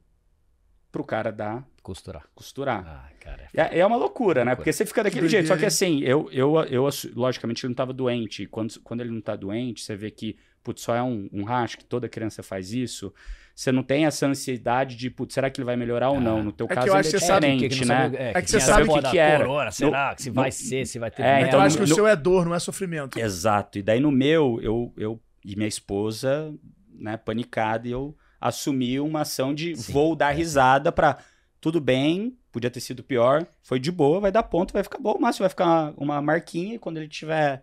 pro 0.91 1.03
cara 1.03 1.31
dar, 1.31 1.65
Costurar. 1.83 2.23
costurar. 2.35 2.83
Ah, 2.85 3.09
cara. 3.19 3.47
É, 3.55 3.79
é 3.79 3.85
uma 3.85 3.95
loucura, 3.95 4.43
né? 4.45 4.51
Loucura. 4.51 4.55
Porque 4.57 4.73
você 4.73 4.85
fica 4.85 5.03
daquele 5.03 5.21
Doideira, 5.21 5.45
jeito. 5.45 5.53
Só 5.55 5.59
que 5.59 5.65
assim, 5.65 5.99
eu, 6.01 6.29
eu, 6.31 6.55
eu 6.65 6.87
logicamente 7.15 7.65
ele 7.65 7.69
não 7.71 7.75
tava 7.75 7.93
doente. 7.93 8.45
Quando, 8.47 8.79
quando 8.81 9.01
ele 9.01 9.11
não 9.11 9.21
tá 9.21 9.35
doente, 9.35 9.81
você 9.83 9.95
vê 9.95 10.09
que, 10.11 10.35
putz, 10.63 10.81
só 10.81 10.95
é 10.95 11.01
um, 11.03 11.29
um 11.31 11.43
racho, 11.43 11.77
que 11.77 11.85
toda 11.85 12.07
criança 12.09 12.41
faz 12.43 12.73
isso. 12.73 13.13
Você 13.55 13.71
não 13.71 13.83
tem 13.83 14.05
essa 14.05 14.25
ansiedade 14.25 14.95
de, 14.95 15.09
putz, 15.09 15.33
será 15.33 15.49
que 15.49 15.59
ele 15.59 15.65
vai 15.65 15.75
melhorar 15.75 16.09
ou 16.09 16.17
Ah. 16.17 16.21
não? 16.21 16.43
No 16.43 16.51
teu 16.51 16.65
É 16.65 16.69
que 16.69 16.75
caso, 16.75 16.87
eu 16.87 16.93
ele 16.93 16.99
acho 16.99 17.09
é 17.09 17.11
que 17.11 17.19
você 17.19 17.25
sabe 17.25 17.45
diferente, 17.51 17.79
que 17.79 17.85
né? 17.85 17.95
sabe- 18.03 18.17
É 18.17 18.33
que 18.33 18.41
que 18.43 18.51
você 18.51 18.59
sabe 18.59 18.89
o 18.89 18.93
que 18.93 19.09
que 19.11 19.17
era. 19.17 19.45
Corona, 19.45 19.71
será 19.71 20.09
No- 20.09 20.15
que 20.15 20.21
se 20.23 20.29
vai 20.29 20.45
no- 20.45 20.51
ser, 20.51 20.85
se 20.87 20.99
vai 20.99 21.11
ter... 21.11 21.23
É, 21.23 21.35
Então, 21.37 21.47
então, 21.49 21.59
eu 21.59 21.65
acho 21.65 21.75
que 21.77 21.85
no- 21.85 21.91
o 21.91 21.95
seu 21.95 22.07
é 22.07 22.15
dor, 22.15 22.45
não 22.45 22.55
é 22.55 22.59
sofrimento. 22.59 23.19
Exato. 23.19 23.77
E 23.77 23.81
daí 23.83 23.99
no 23.99 24.11
meu, 24.11 24.59
eu, 24.61 24.93
eu 24.97 25.19
e 25.45 25.55
minha 25.55 25.67
esposa, 25.67 26.53
né, 26.93 27.17
panicada, 27.17 27.87
e 27.87 27.91
eu 27.91 28.15
assumi 28.39 28.99
uma 28.99 29.21
ação 29.21 29.53
de 29.53 29.75
Sim, 29.75 29.91
vou 29.93 30.15
dar 30.15 30.31
é. 30.33 30.35
risada 30.35 30.91
pra 30.91 31.17
tudo 31.61 31.81
bem, 31.81 32.37
podia 32.51 32.71
ter 32.71 32.79
sido 32.79 33.03
pior, 33.03 33.45
foi 33.61 33.79
de 33.79 33.91
boa, 33.91 34.19
vai 34.21 34.31
dar 34.31 34.43
ponto, 34.43 34.71
vai 34.73 34.81
ficar 34.83 34.97
bom, 34.99 35.13
o 35.13 35.21
máximo 35.21 35.43
vai 35.43 35.49
ficar 35.49 35.65
uma, 35.65 35.93
uma 35.97 36.21
marquinha 36.21 36.75
e 36.75 36.79
quando 36.79 36.97
ele 36.97 37.07
tiver 37.09 37.61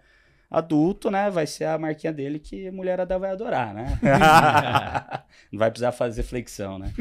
adulto, 0.50 1.10
né, 1.10 1.28
vai 1.30 1.46
ser 1.46 1.64
a 1.64 1.78
marquinha 1.78 2.12
dele 2.12 2.38
que 2.38 2.68
a 2.68 2.72
mulherada 2.72 3.18
vai 3.18 3.30
adorar, 3.30 3.74
né? 3.74 3.98
Não 5.50 5.58
vai 5.58 5.70
precisar 5.70 5.92
fazer 5.92 6.22
flexão, 6.22 6.78
né? 6.78 6.92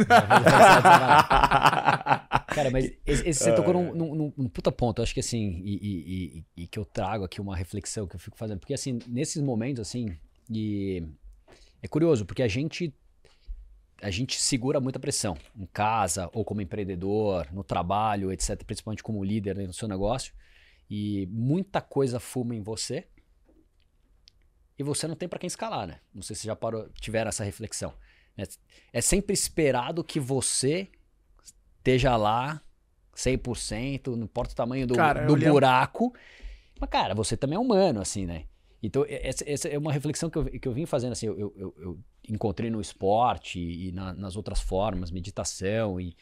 Cara, 2.47 2.69
mas 2.71 2.85
esse, 3.05 3.27
esse 3.27 3.43
você 3.43 3.53
tocou 3.53 3.73
num, 3.73 3.93
num- 3.93 4.15
num- 4.15 4.33
num 4.37 4.49
puta 4.49 4.71
ponto. 4.71 4.99
Eu 4.99 5.03
acho 5.03 5.13
que 5.13 5.19
assim, 5.19 5.61
e, 5.63 5.75
e- 5.75 6.37
e- 6.57 6.63
e 6.63 6.67
que 6.67 6.79
eu 6.79 6.85
trago 6.85 7.23
aqui 7.23 7.41
uma 7.41 7.55
reflexão 7.55 8.07
que 8.07 8.15
eu 8.15 8.19
fico 8.19 8.37
fazendo. 8.37 8.59
Porque 8.59 8.73
assim, 8.73 8.99
nesses 9.07 9.41
momentos, 9.41 9.81
assim, 9.81 10.15
e 10.49 11.03
é 11.81 11.87
curioso, 11.87 12.25
porque 12.25 12.43
a 12.43 12.47
gente 12.47 12.93
a 14.05 14.11
gente 14.11 14.39
segura 14.39 14.79
muita 14.79 14.99
pressão 14.99 15.35
em 15.57 15.65
casa, 15.65 16.29
ou 16.31 16.45
como 16.45 16.61
empreendedor, 16.61 17.47
no 17.51 17.63
trabalho, 17.63 18.31
etc. 18.31 18.63
Principalmente 18.63 19.01
como 19.01 19.23
líder 19.23 19.55
né, 19.55 19.65
no 19.65 19.73
seu 19.73 19.87
negócio. 19.87 20.31
E 20.87 21.27
muita 21.31 21.81
coisa 21.81 22.19
fuma 22.19 22.53
em 22.53 22.61
você. 22.61 23.07
E 24.77 24.83
você 24.83 25.07
não 25.07 25.15
tem 25.15 25.27
pra 25.27 25.39
quem 25.39 25.47
escalar, 25.47 25.87
né? 25.87 26.01
Não 26.13 26.21
sei 26.21 26.35
se 26.35 26.45
já 26.45 26.55
parou, 26.55 26.87
tiveram 27.01 27.29
essa 27.29 27.43
reflexão. 27.43 27.95
É, 28.37 28.43
é 28.93 29.01
sempre 29.01 29.33
esperado 29.33 30.03
que 30.03 30.19
você 30.19 30.87
esteja 31.77 32.15
lá 32.15 32.61
100%, 33.15 34.15
não 34.15 34.25
importa 34.25 34.53
o 34.53 34.55
tamanho 34.55 34.85
do, 34.85 34.93
Cara, 34.93 35.25
do 35.25 35.35
buraco. 35.35 36.13
Mas, 36.79 36.89
cara, 36.91 37.15
você 37.15 37.35
também 37.35 37.55
é 37.55 37.59
humano, 37.59 38.01
assim, 38.01 38.27
né? 38.27 38.43
Então, 38.83 39.03
essa, 39.09 39.49
essa 39.49 39.67
é 39.67 39.79
uma 39.79 39.91
reflexão 39.91 40.29
que 40.29 40.37
eu, 40.37 40.45
que 40.45 40.67
eu 40.67 40.73
vim 40.73 40.85
fazendo, 40.85 41.13
assim, 41.13 41.25
eu, 41.25 41.39
eu, 41.57 41.75
eu 41.79 41.99
encontrei 42.29 42.69
no 42.69 42.79
esporte 42.81 43.59
e 43.59 43.91
na- 43.91 44.13
nas 44.13 44.35
outras 44.35 44.59
formas, 44.61 45.11
meditação 45.11 45.99
e, 45.99 46.15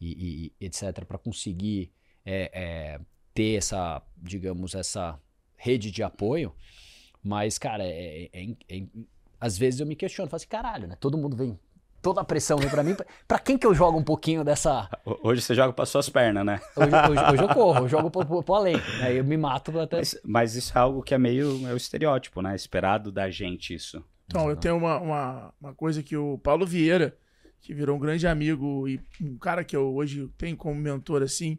e- 0.00 0.52
e 0.60 0.66
etc., 0.66 1.04
para 1.04 1.18
conseguir 1.18 1.92
é, 2.24 2.50
é, 2.52 3.00
ter 3.34 3.56
essa, 3.56 4.02
digamos, 4.16 4.74
essa 4.74 5.18
rede 5.56 5.90
de 5.90 6.02
apoio. 6.02 6.52
Mas, 7.22 7.58
cara, 7.58 7.82
é, 7.84 8.24
é- 8.24 8.30
é- 8.32 8.56
é- 8.78 8.86
às 9.40 9.56
vezes 9.56 9.80
eu 9.80 9.86
me 9.86 9.96
questiono, 9.96 10.28
falo 10.28 10.36
assim, 10.36 10.46
caralho, 10.48 10.86
né? 10.86 10.96
Todo 11.00 11.16
mundo 11.16 11.34
vem, 11.36 11.58
toda 12.02 12.20
a 12.20 12.24
pressão 12.24 12.58
vem 12.58 12.68
pra 12.68 12.82
mim. 12.82 12.94
pra- 12.94 13.06
Pra 13.26 13.38
quem 13.38 13.56
que 13.58 13.66
eu 13.66 13.74
jogo 13.74 13.98
um 13.98 14.02
pouquinho 14.04 14.44
dessa... 14.44 14.88
Hoje 15.22 15.40
você 15.40 15.54
joga 15.54 15.72
para 15.72 15.86
suas 15.86 16.08
pernas, 16.10 16.44
né? 16.44 16.60
Hoje, 16.76 16.90
hoje- 17.10 17.32
hoje 17.32 17.42
eu 17.42 17.48
corro, 17.54 17.78
eu 17.84 17.88
jogo 17.88 18.10
pro 18.10 18.54
além. 18.54 18.76
Aí 19.02 19.16
eu 19.16 19.24
me 19.24 19.36
mato 19.38 19.78
até... 19.80 19.96
Mas, 19.98 20.20
mas 20.24 20.54
isso 20.56 20.76
é 20.76 20.80
algo 20.80 21.02
que 21.02 21.14
é 21.14 21.18
meio 21.18 21.66
é 21.68 21.72
o 21.72 21.76
estereótipo, 21.76 22.42
né? 22.42 22.54
Esperado 22.54 23.10
da 23.10 23.30
gente 23.30 23.74
isso. 23.74 24.04
Então, 24.30 24.48
eu 24.48 24.54
tenho 24.54 24.76
uma, 24.76 24.96
uma, 25.00 25.54
uma 25.60 25.74
coisa 25.74 26.04
que 26.04 26.16
o 26.16 26.38
Paulo 26.38 26.64
Vieira, 26.64 27.18
que 27.60 27.74
virou 27.74 27.96
um 27.96 27.98
grande 27.98 28.28
amigo 28.28 28.86
e 28.86 29.00
um 29.20 29.36
cara 29.36 29.64
que 29.64 29.74
eu 29.74 29.92
hoje 29.92 30.30
tenho 30.38 30.56
como 30.56 30.80
mentor, 30.80 31.20
assim, 31.20 31.58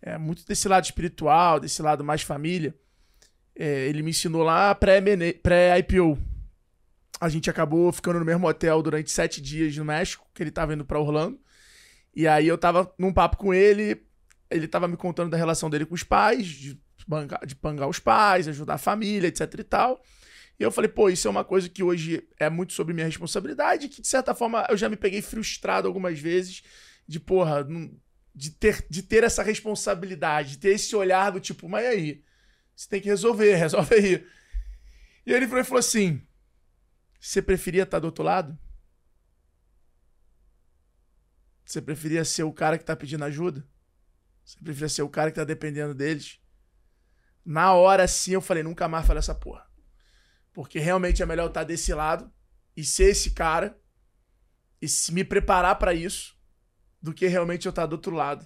é 0.00 0.16
muito 0.16 0.42
desse 0.46 0.66
lado 0.68 0.84
espiritual, 0.84 1.60
desse 1.60 1.82
lado 1.82 2.02
mais 2.02 2.22
família. 2.22 2.74
É, 3.54 3.86
ele 3.88 4.02
me 4.02 4.12
ensinou 4.12 4.42
lá 4.42 4.74
pré-IPO. 4.74 6.18
a 7.20 7.28
gente 7.28 7.50
acabou 7.50 7.92
ficando 7.92 8.18
no 8.18 8.24
mesmo 8.24 8.48
hotel 8.48 8.82
durante 8.82 9.10
sete 9.10 9.38
dias 9.38 9.76
no 9.76 9.84
México, 9.84 10.26
que 10.32 10.42
ele 10.42 10.50
tava 10.50 10.72
indo 10.72 10.86
pra 10.86 10.98
Orlando. 10.98 11.38
E 12.16 12.26
aí 12.26 12.48
eu 12.48 12.56
tava 12.56 12.90
num 12.98 13.12
papo 13.12 13.36
com 13.36 13.52
ele, 13.52 14.02
ele 14.50 14.66
tava 14.66 14.88
me 14.88 14.96
contando 14.96 15.28
da 15.28 15.36
relação 15.36 15.68
dele 15.68 15.84
com 15.84 15.94
os 15.94 16.04
pais, 16.04 16.46
de, 16.46 16.80
bangar, 17.06 17.44
de 17.44 17.54
pangar 17.54 17.86
os 17.86 17.98
pais, 17.98 18.48
ajudar 18.48 18.74
a 18.74 18.78
família, 18.78 19.28
etc 19.28 19.42
e 19.58 19.64
tal. 19.64 20.02
E 20.58 20.62
eu 20.62 20.72
falei, 20.72 20.90
pô, 20.90 21.08
isso 21.08 21.28
é 21.28 21.30
uma 21.30 21.44
coisa 21.44 21.68
que 21.68 21.82
hoje 21.82 22.26
é 22.38 22.50
muito 22.50 22.72
sobre 22.72 22.92
minha 22.92 23.06
responsabilidade, 23.06 23.88
que 23.88 24.02
de 24.02 24.08
certa 24.08 24.34
forma 24.34 24.66
eu 24.68 24.76
já 24.76 24.88
me 24.88 24.96
peguei 24.96 25.22
frustrado 25.22 25.86
algumas 25.86 26.18
vezes 26.18 26.62
de, 27.06 27.20
porra, 27.20 27.66
de 28.34 28.50
ter, 28.50 28.84
de 28.90 29.02
ter 29.02 29.22
essa 29.22 29.42
responsabilidade, 29.42 30.50
de 30.50 30.58
ter 30.58 30.70
esse 30.70 30.96
olhar 30.96 31.30
do 31.30 31.38
tipo, 31.38 31.68
mas 31.68 31.86
aí? 31.86 32.24
Você 32.74 32.88
tem 32.88 33.00
que 33.00 33.08
resolver, 33.08 33.54
resolve 33.56 33.94
aí. 33.94 34.26
E 35.24 35.32
ele 35.32 35.46
falou, 35.46 35.64
falou 35.64 35.78
assim: 35.78 36.22
Você 37.20 37.40
preferia 37.40 37.84
estar 37.84 37.98
do 37.98 38.06
outro 38.06 38.24
lado? 38.24 38.58
Você 41.64 41.82
preferia 41.82 42.24
ser 42.24 42.44
o 42.44 42.52
cara 42.52 42.78
que 42.78 42.84
tá 42.84 42.96
pedindo 42.96 43.24
ajuda? 43.24 43.68
Você 44.42 44.58
preferia 44.58 44.88
ser 44.88 45.02
o 45.02 45.08
cara 45.08 45.30
que 45.30 45.36
tá 45.36 45.44
dependendo 45.44 45.94
deles? 45.94 46.40
Na 47.44 47.74
hora 47.74 48.08
sim 48.08 48.32
eu 48.32 48.40
falei, 48.40 48.62
nunca 48.62 48.88
mais 48.88 49.06
falei 49.06 49.18
essa 49.18 49.34
porra. 49.34 49.67
Porque 50.58 50.80
realmente 50.80 51.22
é 51.22 51.26
melhor 51.26 51.44
eu 51.44 51.48
estar 51.50 51.62
desse 51.62 51.94
lado 51.94 52.28
e 52.76 52.82
ser 52.82 53.10
esse 53.10 53.30
cara 53.30 53.78
e 54.82 54.88
se 54.88 55.14
me 55.14 55.22
preparar 55.22 55.78
para 55.78 55.94
isso 55.94 56.36
do 57.00 57.14
que 57.14 57.28
realmente 57.28 57.64
eu 57.66 57.70
estar 57.70 57.86
do 57.86 57.92
outro 57.92 58.12
lado. 58.12 58.44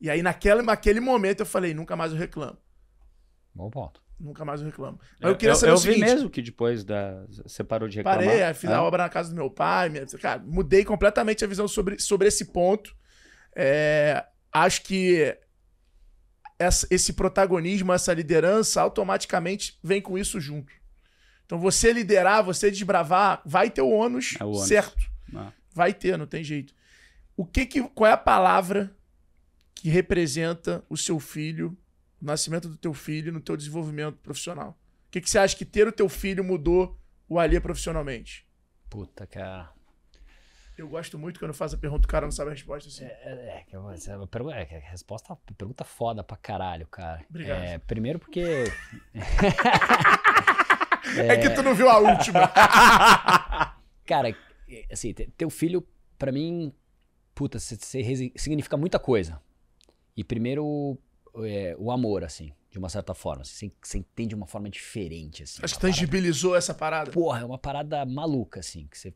E 0.00 0.08
aí 0.08 0.22
naquele, 0.22 0.62
naquele 0.62 1.00
momento 1.00 1.40
eu 1.40 1.46
falei, 1.46 1.74
nunca 1.74 1.94
mais 1.96 2.12
eu 2.12 2.18
reclamo. 2.18 2.56
Bom 3.54 3.68
ponto. 3.68 4.02
Nunca 4.18 4.42
mais 4.42 4.62
eu 4.62 4.68
reclamo. 4.68 4.98
Mas 4.98 5.20
Eu, 5.20 5.28
eu, 5.32 5.36
queria 5.36 5.54
saber 5.54 5.72
eu 5.72 5.74
o 5.74 5.78
vi 5.80 5.92
seguinte. 5.92 6.04
mesmo 6.06 6.30
que 6.30 6.40
depois 6.40 6.82
da. 6.82 7.26
Você 7.26 7.62
parou 7.62 7.90
de 7.90 7.98
reclamar. 7.98 8.24
Parei, 8.24 8.54
fiz 8.54 8.70
É? 8.70 8.72
a 8.74 8.82
obra 8.82 9.02
na 9.02 9.10
casa 9.10 9.28
do 9.28 9.34
meu 9.36 9.50
pai. 9.50 9.90
minha- 9.90 10.06
cara, 10.06 10.42
mudei 10.46 10.82
completamente 10.82 11.44
a 11.44 11.46
visão 11.46 11.68
sobre, 11.68 11.98
sobre 11.98 12.26
esse 12.26 12.46
ponto. 12.46 12.96
É, 13.54 14.24
acho 14.50 14.82
que 14.82 15.36
essa- 16.58 16.86
esse 16.90 17.12
protagonismo, 17.12 17.92
essa 17.92 18.14
liderança, 18.14 18.80
automaticamente 18.80 19.78
vem 19.82 20.00
com 20.00 20.16
isso 20.16 20.40
junto. 20.40 20.72
Então, 21.46 21.58
você 21.58 21.92
liderar, 21.92 22.42
você 22.42 22.70
desbravar, 22.70 23.42
vai 23.44 23.70
ter 23.70 23.82
o 23.82 23.90
ônus, 23.90 24.34
É 24.40 24.44
o 24.44 24.48
ônus. 24.48 24.66
certo. 24.66 25.10
Ah. 25.34 25.52
Vai 25.72 25.92
ter, 25.92 26.16
não 26.16 26.26
tem 26.26 26.42
jeito. 26.42 26.74
O 27.36 27.44
que 27.44 27.66
que, 27.66 27.82
qual 27.90 28.08
é 28.08 28.12
a 28.12 28.16
palavra 28.16 28.94
que 29.74 29.88
representa 29.88 30.84
o 30.88 30.96
seu 30.96 31.18
filho, 31.20 31.76
o 32.22 32.24
nascimento 32.24 32.68
do 32.68 32.76
teu 32.76 32.94
filho 32.94 33.32
no 33.32 33.40
teu 33.40 33.56
desenvolvimento 33.56 34.16
profissional? 34.18 34.78
O 35.08 35.10
que, 35.10 35.20
que 35.20 35.28
você 35.28 35.38
acha 35.38 35.56
que 35.56 35.64
ter 35.64 35.86
o 35.86 35.92
teu 35.92 36.08
filho 36.08 36.42
mudou 36.42 36.98
o 37.28 37.38
Alê 37.38 37.60
profissionalmente? 37.60 38.46
Puta, 38.88 39.26
cara. 39.26 39.70
Eu 40.76 40.88
gosto 40.88 41.16
muito 41.18 41.38
quando 41.38 41.50
eu 41.50 41.54
faço 41.54 41.76
a 41.76 41.78
pergunta, 41.78 42.06
o 42.06 42.10
cara 42.10 42.26
não 42.26 42.32
sabe 42.32 42.50
a 42.50 42.54
resposta 42.54 42.88
assim. 42.88 43.04
É, 43.04 43.06
é, 43.06 43.64
é 43.72 44.72
é, 44.72 44.76
a 44.86 44.90
resposta, 44.90 45.36
pergunta 45.56 45.84
foda 45.84 46.24
pra 46.24 46.36
caralho, 46.36 46.86
cara. 46.88 47.24
Obrigado. 47.30 47.62
É, 47.62 47.78
primeiro 47.78 48.18
porque. 48.18 48.64
É... 51.18 51.36
que 51.36 51.50
tu 51.50 51.62
não 51.62 51.74
viu 51.74 51.88
a 51.88 51.98
última. 51.98 52.50
Cara, 54.06 54.30
é, 54.68 54.84
assim, 54.92 55.12
te- 55.12 55.30
teu 55.36 55.48
filho, 55.50 55.86
pra 56.18 56.30
mim, 56.32 56.72
puta, 57.34 57.58
significa 57.58 58.76
muita 58.76 58.98
coisa. 58.98 59.40
E 60.16 60.22
primeiro, 60.22 60.98
é, 61.44 61.74
o 61.78 61.90
amor, 61.90 62.22
assim, 62.24 62.52
de 62.70 62.78
uma 62.78 62.88
certa 62.88 63.14
forma. 63.14 63.44
Você 63.44 63.72
você 63.82 63.98
entende 63.98 64.30
de 64.30 64.34
uma 64.34 64.46
forma 64.46 64.68
diferente, 64.68 65.42
assim. 65.42 65.60
Acho 65.62 65.74
que 65.74 65.76
uma 65.78 65.80
parada- 65.80 65.96
tangibilizou 65.98 66.56
essa 66.56 66.74
parada. 66.74 67.10
Porra, 67.10 67.40
é 67.40 67.44
uma 67.44 67.58
parada 67.58 68.04
maluca, 68.04 68.60
assim, 68.60 68.86
que 68.86 68.98
você. 68.98 69.14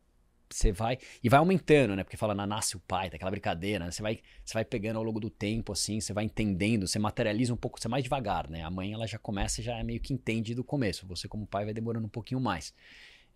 Você 0.51 0.73
vai. 0.73 0.99
E 1.23 1.29
vai 1.29 1.39
aumentando, 1.39 1.95
né? 1.95 2.03
Porque 2.03 2.17
fala, 2.17 2.35
na 2.35 2.47
nasce 2.47 2.77
o 2.77 2.81
pai, 2.81 3.11
tá 3.11 3.17
aquela 3.17 3.31
brincadeira, 3.31 3.85
né? 3.85 3.91
Você 3.91 4.03
vai, 4.03 4.21
você 4.45 4.55
vai 4.55 4.65
pegando 4.65 4.97
ao 4.97 5.03
longo 5.03 5.21
do 5.21 5.29
tempo, 5.29 5.73
assim, 5.73 6.01
você 6.01 6.13
vai 6.13 6.25
entendendo, 6.25 6.87
você 6.87 6.99
materializa 6.99 7.53
um 7.53 7.57
pouco, 7.57 7.79
você 7.81 7.87
é 7.87 7.91
mais 7.91 8.03
devagar, 8.03 8.49
né? 8.49 8.63
A 8.63 8.71
mãe, 8.71 8.93
ela 8.93 9.07
já 9.07 9.19
começa 9.19 9.63
já 9.63 9.83
meio 9.85 10.01
que 10.01 10.13
entende 10.13 10.55
do 10.55 10.65
começo. 10.65 11.07
Você, 11.07 11.29
como 11.29 11.47
pai, 11.47 11.65
vai 11.65 11.75
demorando 11.75 12.07
um 12.07 12.11
pouquinho 12.11 12.41
mais. 12.41 12.73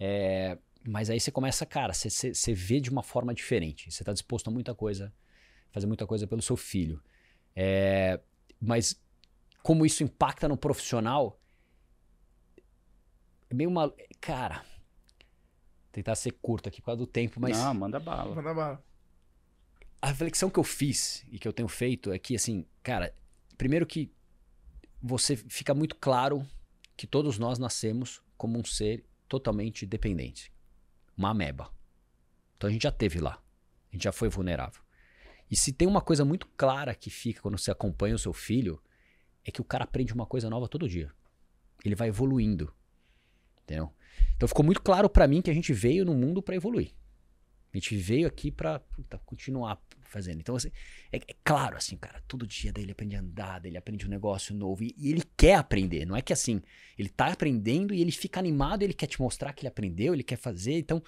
É, 0.01 0.57
mas 0.87 1.11
aí 1.11 1.21
você 1.21 1.31
começa, 1.31 1.65
cara, 1.67 1.93
você, 1.93 2.11
você, 2.11 2.35
você 2.35 2.55
vê 2.55 2.81
de 2.81 2.91
uma 2.91 3.03
forma 3.03 3.35
diferente. 3.35 3.91
Você 3.91 4.03
tá 4.03 4.13
disposto 4.13 4.49
a 4.49 4.51
muita 4.51 4.75
coisa, 4.75 5.13
fazer 5.71 5.87
muita 5.87 6.07
coisa 6.07 6.27
pelo 6.27 6.43
seu 6.43 6.57
filho. 6.57 7.03
É, 7.55 8.19
mas 8.61 9.01
como 9.63 9.87
isso 9.87 10.03
impacta 10.03 10.49
no 10.49 10.57
profissional, 10.57 11.41
é 13.49 13.55
meio 13.55 13.71
uma. 13.71 13.95
Cara, 14.21 14.65
tentar 15.93 16.15
ser 16.15 16.33
curto 16.33 16.69
aqui 16.69 16.81
por 16.81 16.87
causa 16.87 16.99
do 16.99 17.07
tempo, 17.07 17.39
mas 17.39 17.57
Não, 17.59 17.75
manda 17.75 18.01
bala. 18.01 18.35
Manda 18.35 18.55
bala. 18.55 18.85
a 20.01 20.09
reflexão 20.09 20.51
que 20.51 20.59
eu 20.59 20.65
fiz 20.65 21.25
e 21.31 21.39
que 21.39 21.47
eu 21.47 21.53
tenho 21.53 21.69
feito 21.69 22.11
é 22.11 22.19
que, 22.19 22.35
assim, 22.35 22.67
cara, 22.83 23.15
primeiro 23.57 23.87
que 23.87 24.11
você 25.01 25.37
fica 25.37 25.75
muito 25.75 25.95
claro 25.97 26.45
que 26.97 27.07
todos 27.07 27.39
nós 27.39 27.59
nascemos 27.59 28.23
como 28.37 28.59
um 28.59 28.65
ser 28.65 29.05
totalmente 29.29 29.87
dependente. 29.87 30.53
Uma 31.17 31.31
ameba. 31.31 31.71
Então 32.57 32.69
a 32.69 32.73
gente 32.73 32.83
já 32.83 32.93
teve 32.93 33.21
lá. 33.21 33.43
A 33.91 33.95
gente 33.95 34.05
já 34.05 34.13
foi 34.13 34.29
vulnerável. 34.29 34.81
E 35.51 35.57
se 35.57 35.73
tem 35.73 35.87
uma 35.87 36.01
coisa 36.01 36.25
muito 36.25 36.47
clara 36.57 36.95
que 36.95 37.11
fica 37.11 37.43
quando 37.43 37.59
você 37.59 37.71
acompanha 37.71 38.15
o 38.15 38.19
seu 38.19 38.33
filho, 38.33 38.83
é 39.45 39.51
que 39.51 39.61
o 39.61 39.65
cara 39.65 39.85
aprende 39.85 40.13
uma 40.15 40.25
coisa 40.25 40.49
nova 40.49 40.67
todo 40.67 40.89
dia. 40.89 41.13
Ele 41.85 41.95
vai 41.95 42.09
evoluindo. 42.09 42.73
Entendeu? 43.63 43.93
Então 44.37 44.49
ficou 44.49 44.65
muito 44.65 44.83
claro 44.83 45.09
pra 45.09 45.27
mim 45.27 45.43
que 45.43 45.51
a 45.51 45.55
gente 45.55 45.73
veio 45.73 46.05
no 46.05 46.15
mundo 46.15 46.43
pra 46.43 46.55
evoluir. 46.55 46.93
A 47.73 47.77
gente 47.77 47.97
veio 47.97 48.27
aqui 48.27 48.51
puta, 48.51 49.19
continuar 49.25 49.81
fazendo. 50.03 50.41
Então, 50.41 50.55
assim, 50.55 50.71
é, 51.11 51.17
é 51.17 51.35
claro, 51.43 51.77
assim, 51.77 51.97
cara, 51.97 52.23
todo 52.29 52.47
dia 52.47 52.71
daí 52.71 52.85
ele 52.85 52.93
aprende 52.93 53.17
a 53.17 53.21
andar, 53.21 53.61
daí 53.61 53.71
ele 53.71 53.79
aprende 53.79 54.05
um 54.07 54.11
negócio 54.11 54.55
novo. 54.55 54.85
E, 54.85 54.95
e 54.99 55.11
ele 55.11 55.23
quer 55.37 55.55
aprender. 55.55 56.05
Não 56.05 56.15
é 56.15 56.21
que 56.21 56.35
assim, 56.35 56.61
ele 56.99 57.09
tá 57.09 57.29
aprendendo 57.33 57.95
e 57.95 58.01
ele 58.03 58.13
fica 58.13 58.39
animado, 58.39 58.83
ele 58.83 58.93
quer 58.93 59.07
te 59.07 59.19
mostrar 59.21 59.55
que 59.55 59.63
ele 59.63 59.69
aprendeu, 59.69 60.13
ele 60.13 60.23
quer 60.23 60.37
fazer. 60.37 60.75
Então, 60.79 61.03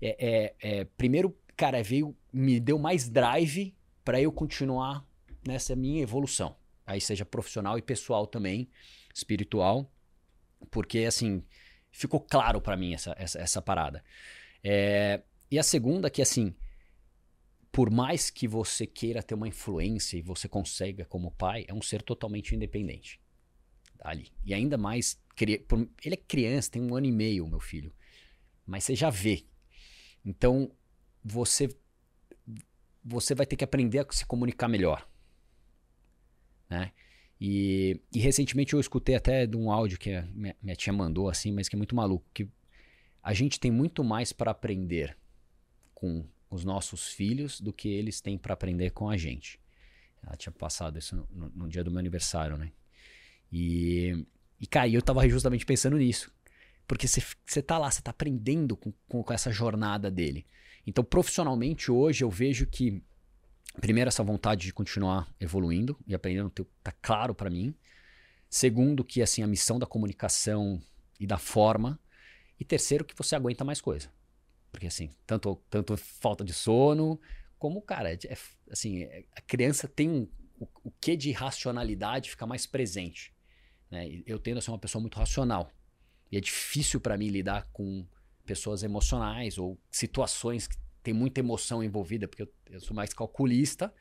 é, 0.00 0.54
é- 0.60 0.80
é, 0.80 0.84
primeiro, 0.84 1.34
cara, 1.56 1.82
veio, 1.82 2.14
me 2.30 2.60
deu 2.60 2.78
mais 2.78 3.08
drive 3.08 3.74
pra 4.04 4.20
eu 4.20 4.30
continuar 4.30 5.06
nessa 5.46 5.74
minha 5.74 6.02
evolução. 6.02 6.54
Aí 6.86 7.00
seja 7.00 7.24
profissional 7.24 7.78
e 7.78 7.82
pessoal 7.82 8.26
também, 8.26 8.68
espiritual. 9.14 9.90
Porque, 10.70 10.98
assim, 11.00 11.42
ficou 11.90 12.20
claro 12.20 12.60
pra 12.60 12.76
mim 12.76 12.94
essa, 12.94 13.14
essa, 13.18 13.38
essa 13.38 13.62
parada. 13.62 14.04
É, 14.62 15.22
e 15.50 15.58
a 15.58 15.62
segunda, 15.62 16.10
que 16.10 16.22
assim, 16.22 16.54
por 17.72 17.90
mais 17.90 18.30
que 18.30 18.46
você 18.46 18.86
queira 18.86 19.22
ter 19.22 19.34
uma 19.34 19.48
influência 19.48 20.16
e 20.16 20.22
você 20.22 20.48
consiga 20.48 21.04
como 21.04 21.30
pai, 21.30 21.64
é 21.68 21.74
um 21.74 21.82
ser 21.82 22.02
totalmente 22.02 22.54
independente. 22.54 23.20
Ali. 24.00 24.32
E 24.44 24.54
ainda 24.54 24.78
mais, 24.78 25.20
ele 25.38 25.64
é 26.04 26.16
criança, 26.16 26.70
tem 26.70 26.82
um 26.82 26.94
ano 26.94 27.06
e 27.06 27.12
meio, 27.12 27.46
meu 27.46 27.60
filho. 27.60 27.92
Mas 28.66 28.84
você 28.84 28.94
já 28.94 29.10
vê. 29.10 29.44
Então, 30.24 30.70
você 31.22 31.68
você 33.02 33.34
vai 33.34 33.46
ter 33.46 33.56
que 33.56 33.64
aprender 33.64 33.98
a 33.98 34.06
se 34.10 34.26
comunicar 34.26 34.68
melhor. 34.68 35.08
Né? 36.68 36.92
E, 37.40 38.00
e 38.12 38.18
recentemente 38.18 38.74
eu 38.74 38.80
escutei 38.80 39.14
até 39.14 39.46
de 39.46 39.56
um 39.56 39.70
áudio 39.70 39.98
que 39.98 40.10
minha, 40.34 40.54
minha 40.62 40.76
tia 40.76 40.92
mandou, 40.92 41.28
assim, 41.28 41.52
mas 41.52 41.68
que 41.68 41.76
é 41.76 41.78
muito 41.78 41.94
maluco. 41.96 42.26
Que 42.34 42.48
a 43.22 43.32
gente 43.32 43.58
tem 43.58 43.70
muito 43.70 44.04
mais 44.04 44.32
para 44.32 44.50
aprender 44.50 45.16
com 45.94 46.24
os 46.50 46.64
nossos 46.64 47.08
filhos 47.08 47.60
do 47.60 47.72
que 47.72 47.88
eles 47.88 48.20
têm 48.20 48.36
para 48.36 48.52
aprender 48.54 48.90
com 48.90 49.08
a 49.08 49.16
gente. 49.16 49.58
Ela 50.22 50.36
tinha 50.36 50.52
passado 50.52 50.98
isso 50.98 51.16
no, 51.16 51.28
no- 51.32 51.50
no 51.50 51.68
dia 51.68 51.82
do 51.82 51.90
meu 51.90 51.98
aniversário, 52.00 52.58
né? 52.58 52.72
E, 53.52 54.26
e 54.60 54.66
cara, 54.66 54.88
eu 54.88 55.00
tava 55.02 55.26
justamente 55.28 55.64
pensando 55.64 55.96
nisso. 55.96 56.30
Porque 56.86 57.06
você 57.08 57.62
tá 57.62 57.78
lá, 57.78 57.90
você 57.90 58.02
tá 58.02 58.10
aprendendo 58.10 58.76
com, 58.76 58.92
com, 59.08 59.22
com 59.22 59.32
essa 59.32 59.50
jornada 59.52 60.10
dele. 60.10 60.44
Então, 60.86 61.04
profissionalmente, 61.04 61.90
hoje 61.90 62.24
eu 62.24 62.30
vejo 62.30 62.66
que, 62.66 63.02
primeiro, 63.80 64.08
essa 64.08 64.22
vontade 64.22 64.66
de 64.66 64.72
continuar 64.72 65.32
evoluindo 65.40 65.98
e 66.06 66.14
aprendendo 66.14 66.50
tá 66.82 66.92
claro 67.02 67.34
para 67.34 67.50
mim. 67.50 67.74
Segundo, 68.48 69.04
que 69.04 69.22
assim, 69.22 69.42
a 69.42 69.46
missão 69.46 69.78
da 69.78 69.86
comunicação 69.86 70.80
e 71.18 71.26
da 71.26 71.38
forma. 71.38 71.98
E 72.58 72.64
terceiro, 72.64 73.04
que 73.04 73.14
você 73.16 73.34
aguenta 73.34 73.64
mais 73.64 73.80
coisa. 73.80 74.12
Porque 74.70 74.86
assim, 74.86 75.10
tanto, 75.26 75.56
tanto 75.68 75.96
falta 75.96 76.44
de 76.44 76.52
sono, 76.52 77.20
como, 77.58 77.80
cara, 77.82 78.12
é, 78.12 78.18
é- 78.24 78.36
assim, 78.70 79.02
é- 79.02 79.24
a 79.34 79.40
criança 79.40 79.88
tem 79.88 80.08
um, 80.08 80.28
o, 80.58 80.68
o 80.84 80.90
que 81.00 81.16
de 81.16 81.32
racionalidade 81.32 82.30
fica 82.30 82.46
mais 82.46 82.66
presente. 82.66 83.34
Né? 83.90 84.22
Eu 84.26 84.38
tendo 84.38 84.58
a 84.58 84.60
ser 84.60 84.70
uma 84.70 84.78
pessoa 84.78 85.00
muito 85.00 85.18
racional. 85.18 85.70
E 86.30 86.36
é 86.36 86.40
difícil 86.40 87.00
para 87.00 87.16
mim 87.16 87.28
lidar 87.28 87.68
com 87.72 88.06
pessoas 88.44 88.82
emocionais 88.82 89.58
ou 89.58 89.78
situações 89.90 90.66
que 90.66 90.76
tem 91.02 91.14
muita 91.14 91.40
emoção 91.40 91.82
envolvida, 91.82 92.28
porque 92.28 92.42
eu, 92.42 92.52
eu 92.70 92.80
sou 92.80 92.94
mais 92.94 93.12
calculista. 93.12 93.92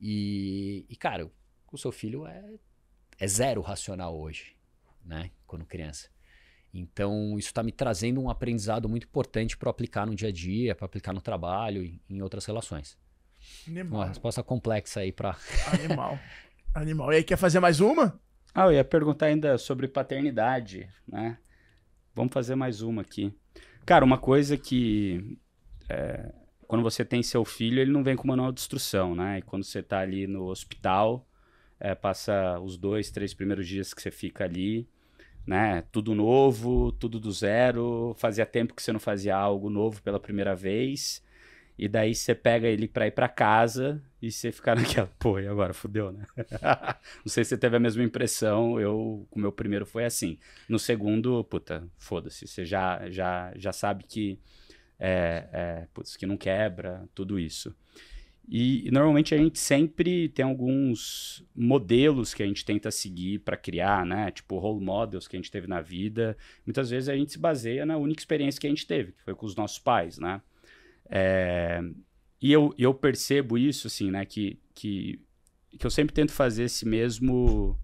E, 0.00 0.86
e, 0.88 0.96
cara, 0.96 1.30
o 1.72 1.78
seu 1.78 1.90
filho 1.90 2.26
é, 2.26 2.54
é 3.18 3.26
zero 3.26 3.60
racional 3.60 4.18
hoje, 4.18 4.56
né? 5.04 5.30
Quando 5.46 5.64
criança. 5.64 6.08
Então, 6.72 7.38
isso 7.38 7.48
está 7.48 7.62
me 7.62 7.72
trazendo 7.72 8.20
um 8.20 8.28
aprendizado 8.30 8.88
muito 8.88 9.06
importante 9.06 9.56
para 9.56 9.70
aplicar 9.70 10.06
no 10.06 10.14
dia 10.14 10.28
a 10.28 10.32
dia, 10.32 10.74
para 10.74 10.86
aplicar 10.86 11.12
no 11.12 11.20
trabalho 11.20 11.82
e 11.82 12.00
em 12.08 12.20
outras 12.22 12.44
relações. 12.44 12.96
Uma 13.66 13.80
Animal. 13.80 14.08
resposta 14.08 14.42
complexa 14.42 15.00
aí 15.00 15.12
para. 15.12 15.36
Animal. 15.72 16.18
Animal. 16.74 17.12
E 17.12 17.16
aí, 17.16 17.24
quer 17.24 17.36
fazer 17.36 17.60
mais 17.60 17.80
uma? 17.80 18.20
Ah, 18.54 18.66
eu 18.66 18.72
ia 18.72 18.84
perguntar 18.84 19.26
ainda 19.26 19.56
sobre 19.58 19.88
paternidade, 19.88 20.88
né? 21.06 21.38
Vamos 22.14 22.32
fazer 22.32 22.54
mais 22.54 22.82
uma 22.82 23.02
aqui. 23.02 23.32
Cara, 23.86 24.04
uma 24.04 24.18
coisa 24.18 24.56
que. 24.56 25.38
É, 25.88 26.32
quando 26.66 26.82
você 26.82 27.04
tem 27.04 27.22
seu 27.22 27.44
filho, 27.44 27.80
ele 27.80 27.90
não 27.90 28.02
vem 28.02 28.16
com 28.16 28.28
manual 28.28 28.52
de 28.52 28.60
instrução, 28.60 29.14
né? 29.14 29.38
E 29.38 29.42
quando 29.42 29.64
você 29.64 29.82
tá 29.82 30.00
ali 30.00 30.26
no 30.26 30.44
hospital, 30.46 31.26
é, 31.80 31.94
passa 31.94 32.58
os 32.60 32.76
dois, 32.76 33.10
três 33.10 33.32
primeiros 33.32 33.66
dias 33.66 33.94
que 33.94 34.02
você 34.02 34.10
fica 34.10 34.44
ali, 34.44 34.88
né? 35.46 35.82
Tudo 35.90 36.14
novo, 36.14 36.92
tudo 36.92 37.18
do 37.18 37.32
zero. 37.32 38.14
Fazia 38.18 38.44
tempo 38.44 38.74
que 38.74 38.82
você 38.82 38.92
não 38.92 39.00
fazia 39.00 39.36
algo 39.36 39.70
novo 39.70 40.02
pela 40.02 40.20
primeira 40.20 40.54
vez. 40.54 41.24
E 41.78 41.86
daí 41.88 42.12
você 42.12 42.34
pega 42.34 42.66
ele 42.66 42.88
pra 42.88 43.06
ir 43.06 43.12
pra 43.12 43.28
casa 43.28 44.02
e 44.20 44.32
você 44.32 44.50
fica 44.50 44.74
naquela, 44.76 45.06
pô, 45.18 45.38
e 45.38 45.46
agora 45.46 45.72
fudeu, 45.72 46.10
né? 46.10 46.26
não 47.24 47.28
sei 47.28 47.44
se 47.44 47.50
você 47.50 47.58
teve 47.58 47.76
a 47.76 47.80
mesma 47.80 48.02
impressão, 48.02 48.80
eu, 48.80 49.26
o 49.30 49.38
meu 49.38 49.52
primeiro 49.52 49.86
foi 49.86 50.04
assim. 50.04 50.38
No 50.68 50.78
segundo, 50.78 51.44
puta, 51.44 51.88
foda-se, 51.96 52.48
você 52.48 52.64
já, 52.64 53.08
já, 53.08 53.52
já 53.54 53.72
sabe 53.72 54.02
que, 54.02 54.40
é, 54.98 55.48
é, 55.52 55.88
putz, 55.94 56.16
que 56.16 56.26
não 56.26 56.36
quebra, 56.36 57.08
tudo 57.14 57.38
isso. 57.38 57.74
E, 58.50 58.88
e, 58.88 58.90
normalmente 58.90 59.34
a 59.34 59.38
gente 59.38 59.58
sempre 59.58 60.30
tem 60.30 60.42
alguns 60.42 61.44
modelos 61.54 62.32
que 62.32 62.42
a 62.42 62.46
gente 62.46 62.64
tenta 62.64 62.90
seguir 62.90 63.40
para 63.40 63.58
criar, 63.58 64.06
né? 64.06 64.30
Tipo 64.30 64.58
role 64.58 64.82
models 64.82 65.28
que 65.28 65.36
a 65.36 65.38
gente 65.38 65.50
teve 65.50 65.66
na 65.66 65.82
vida. 65.82 66.34
Muitas 66.64 66.88
vezes 66.88 67.10
a 67.10 67.16
gente 67.16 67.32
se 67.32 67.38
baseia 67.38 67.84
na 67.84 67.98
única 67.98 68.22
experiência 68.22 68.58
que 68.58 68.66
a 68.66 68.70
gente 68.70 68.86
teve, 68.86 69.12
que 69.12 69.22
foi 69.22 69.34
com 69.34 69.44
os 69.44 69.54
nossos 69.54 69.78
pais, 69.78 70.18
né? 70.18 70.40
É, 71.10 71.80
e 72.40 72.50
eu, 72.50 72.74
eu 72.78 72.94
percebo 72.94 73.58
isso, 73.58 73.86
assim, 73.86 74.10
né? 74.10 74.24
Que, 74.24 74.58
que, 74.74 75.20
que 75.78 75.86
eu 75.86 75.90
sempre 75.90 76.14
tento 76.14 76.32
fazer 76.32 76.64
esse 76.64 76.86
mesmo 76.86 77.78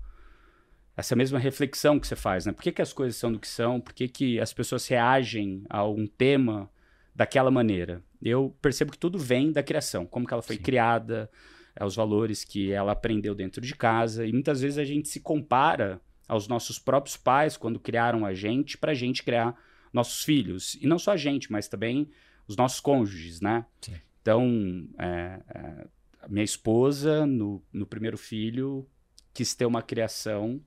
essa 0.97 1.17
mesma 1.17 1.39
reflexão 1.39 1.99
que 1.99 2.07
você 2.07 2.17
faz, 2.17 2.47
né? 2.47 2.53
Por 2.53 2.63
que, 2.63 2.73
que 2.73 2.81
as 2.81 2.93
coisas 2.93 3.17
são 3.17 3.33
do 3.33 3.39
que 3.39 3.49
são? 3.49 3.81
Por 3.81 3.93
que, 3.93 4.09
que 4.09 4.41
as 4.41 4.53
pessoas 4.53 4.87
reagem 4.87 5.65
a 5.69 5.85
um 5.87 6.07
tema 6.07 6.71
daquela 7.15 7.51
maneira? 7.51 8.03
Eu 8.21 8.57
percebo 8.61 8.93
que 8.93 8.99
tudo 8.99 9.19
vem 9.19 9.53
da 9.53 9.63
criação, 9.63 10.07
como 10.07 10.27
que 10.27 10.33
ela 10.33 10.43
foi 10.43 10.57
Sim. 10.57 10.63
criada, 10.63 11.31
é, 11.77 11.85
os 11.85 11.95
valores 11.95 12.45
que 12.45 12.73
ela 12.73 12.93
aprendeu 12.93 13.35
dentro 13.35 13.61
de 13.61 13.75
casa, 13.75 14.27
e 14.27 14.33
muitas 14.33 14.61
vezes 14.61 14.79
a 14.79 14.85
gente 14.85 15.09
se 15.09 15.21
compara 15.21 16.01
aos 16.27 16.49
nossos 16.49 16.79
próprios 16.79 17.17
pais 17.17 17.57
quando 17.57 17.79
criaram 17.79 18.25
a 18.25 18.33
gente 18.33 18.79
para 18.79 18.93
a 18.93 18.95
gente 18.95 19.23
criar 19.23 19.55
nossos 19.93 20.25
filhos. 20.25 20.77
E 20.81 20.87
não 20.87 20.99
só 20.99 21.13
a 21.13 21.17
gente, 21.17 21.53
mas 21.53 21.69
também 21.69 22.11
os 22.49 22.57
nossos 22.57 22.81
cônjuges, 22.81 23.41
né? 23.41 23.65
Sim. 23.81 23.95
Então, 24.21 24.89
é, 24.99 25.41
é, 25.55 25.87
minha 26.29 26.45
esposa, 26.45 27.27
no, 27.27 27.63
no 27.73 27.87
primeiro 27.87 28.17
filho, 28.17 28.89
quis 29.33 29.55
ter 29.55 29.67
uma 29.67 29.83
criação 29.83 30.61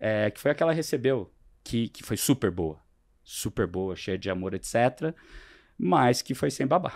é, 0.00 0.30
que 0.30 0.40
foi 0.40 0.50
a 0.50 0.54
que 0.54 0.62
ela 0.62 0.72
recebeu, 0.72 1.32
que, 1.62 1.88
que 1.88 2.02
foi 2.02 2.16
super 2.16 2.50
boa. 2.50 2.80
Super 3.22 3.66
boa, 3.66 3.96
cheia 3.96 4.16
de 4.16 4.30
amor, 4.30 4.54
etc. 4.54 5.14
Mas 5.78 6.22
que 6.22 6.34
foi 6.34 6.50
sem 6.50 6.66
babá. 6.66 6.92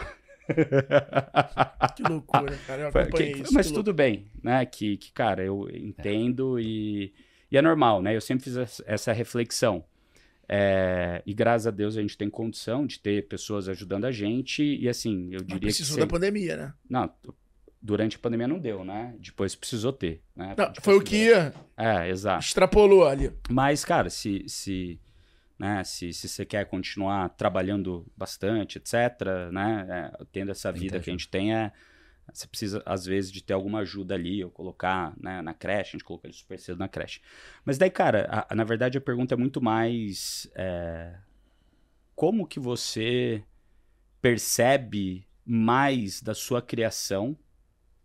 Que 1.97 2.03
loucura, 2.03 2.57
cara. 2.67 2.91
Eu 2.95 3.11
que, 3.11 3.23
isso, 3.23 3.55
mas 3.55 3.71
tudo 3.71 3.95
bem, 3.95 4.27
né? 4.43 4.65
Que, 4.67 4.97
que, 4.97 5.13
cara, 5.13 5.45
eu 5.45 5.69
entendo 5.73 6.59
e, 6.59 7.13
e 7.51 7.57
é 7.57 7.63
normal, 7.63 8.03
né? 8.03 8.17
Eu 8.17 8.21
sempre 8.21 8.45
fiz 8.45 8.83
essa 8.85 9.13
reflexão. 9.13 9.85
É, 10.49 11.23
e 11.25 11.33
graças 11.33 11.69
a 11.69 11.71
Deus 11.71 11.97
a 11.97 12.01
gente 12.01 12.19
tem 12.19 12.29
condição 12.29 12.85
de 12.85 12.99
ter 12.99 13.29
pessoas 13.29 13.69
ajudando 13.69 14.07
a 14.07 14.11
gente. 14.11 14.63
E 14.63 14.89
assim, 14.89 15.29
eu 15.33 15.41
diria 15.41 15.67
Mas 15.67 15.77
precisou 15.77 15.97
que. 15.97 16.01
da 16.01 16.07
pandemia, 16.09 16.57
né? 16.57 16.75
Não, 16.89 17.09
durante 17.81 18.17
a 18.17 18.19
pandemia 18.19 18.49
não 18.49 18.59
deu, 18.59 18.85
né? 18.85 19.15
Depois 19.19 19.55
precisou 19.55 19.93
ter. 19.93 20.23
Né? 20.35 20.55
Não, 20.57 20.73
foi 20.81 20.97
o 20.97 21.01
que 21.01 21.33
é, 21.77 22.09
exato. 22.09 22.45
extrapolou 22.45 23.07
ali. 23.07 23.33
Mas, 23.49 23.85
cara, 23.85 24.11
se, 24.11 24.45
se, 24.49 25.01
né, 25.61 25.85
se, 25.85 26.11
se 26.15 26.27
você 26.27 26.47
quer 26.47 26.65
continuar 26.65 27.29
trabalhando 27.29 28.11
bastante, 28.17 28.79
etc., 28.79 29.53
né? 29.53 29.87
É, 29.91 30.25
tendo 30.33 30.51
essa 30.51 30.73
vida 30.73 30.97
Entendi. 30.97 31.05
que 31.05 31.11
a 31.11 31.13
gente 31.13 31.29
tem, 31.29 31.55
é, 31.55 31.71
você 32.33 32.47
precisa, 32.47 32.83
às 32.87 33.05
vezes, 33.05 33.31
de 33.31 33.43
ter 33.43 33.53
alguma 33.53 33.81
ajuda 33.81 34.15
ali, 34.15 34.43
ou 34.43 34.51
colocar 34.51 35.13
né, 35.21 35.43
na 35.43 35.53
creche, 35.53 35.91
a 35.91 35.93
gente 35.93 36.05
colocou 36.05 36.27
ele 36.31 36.35
super 36.35 36.59
cedo 36.59 36.79
na 36.79 36.89
creche. 36.89 37.21
Mas 37.63 37.77
daí, 37.77 37.91
cara, 37.91 38.27
a, 38.31 38.47
a, 38.51 38.57
na 38.57 38.65
verdade 38.65 38.97
a 38.97 39.03
pergunta 39.03 39.35
é 39.35 39.37
muito 39.37 39.61
mais 39.61 40.51
é, 40.55 41.15
como 42.17 42.47
que 42.47 42.59
você 42.59 43.45
percebe 44.23 45.29
mais 45.45 46.23
da 46.23 46.33
sua 46.33 46.63
criação 46.63 47.37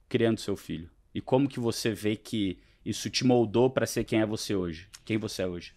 criando 0.09 0.41
seu 0.41 0.57
filho? 0.57 0.91
E 1.13 1.21
como 1.21 1.47
que 1.47 1.61
você 1.61 1.93
vê 1.93 2.17
que 2.17 2.59
isso 2.83 3.09
te 3.09 3.23
moldou 3.23 3.69
para 3.69 3.85
ser 3.85 4.03
quem 4.03 4.19
é 4.19 4.25
você 4.25 4.53
hoje? 4.53 4.89
Quem 5.05 5.17
você 5.17 5.43
é 5.43 5.47
hoje? 5.47 5.73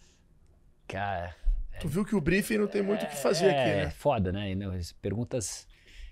Cara... 0.89 1.48
Tu 1.81 1.89
viu 1.89 2.05
que 2.05 2.15
o 2.15 2.21
briefing 2.21 2.59
não 2.59 2.67
tem 2.67 2.83
muito 2.83 3.05
o 3.05 3.09
que 3.09 3.17
fazer 3.17 3.47
é, 3.47 3.51
aqui, 3.51 3.77
né? 3.77 3.83
É 3.85 3.91
foda, 3.91 4.33
né? 4.33 4.51
Perguntas 5.01 5.67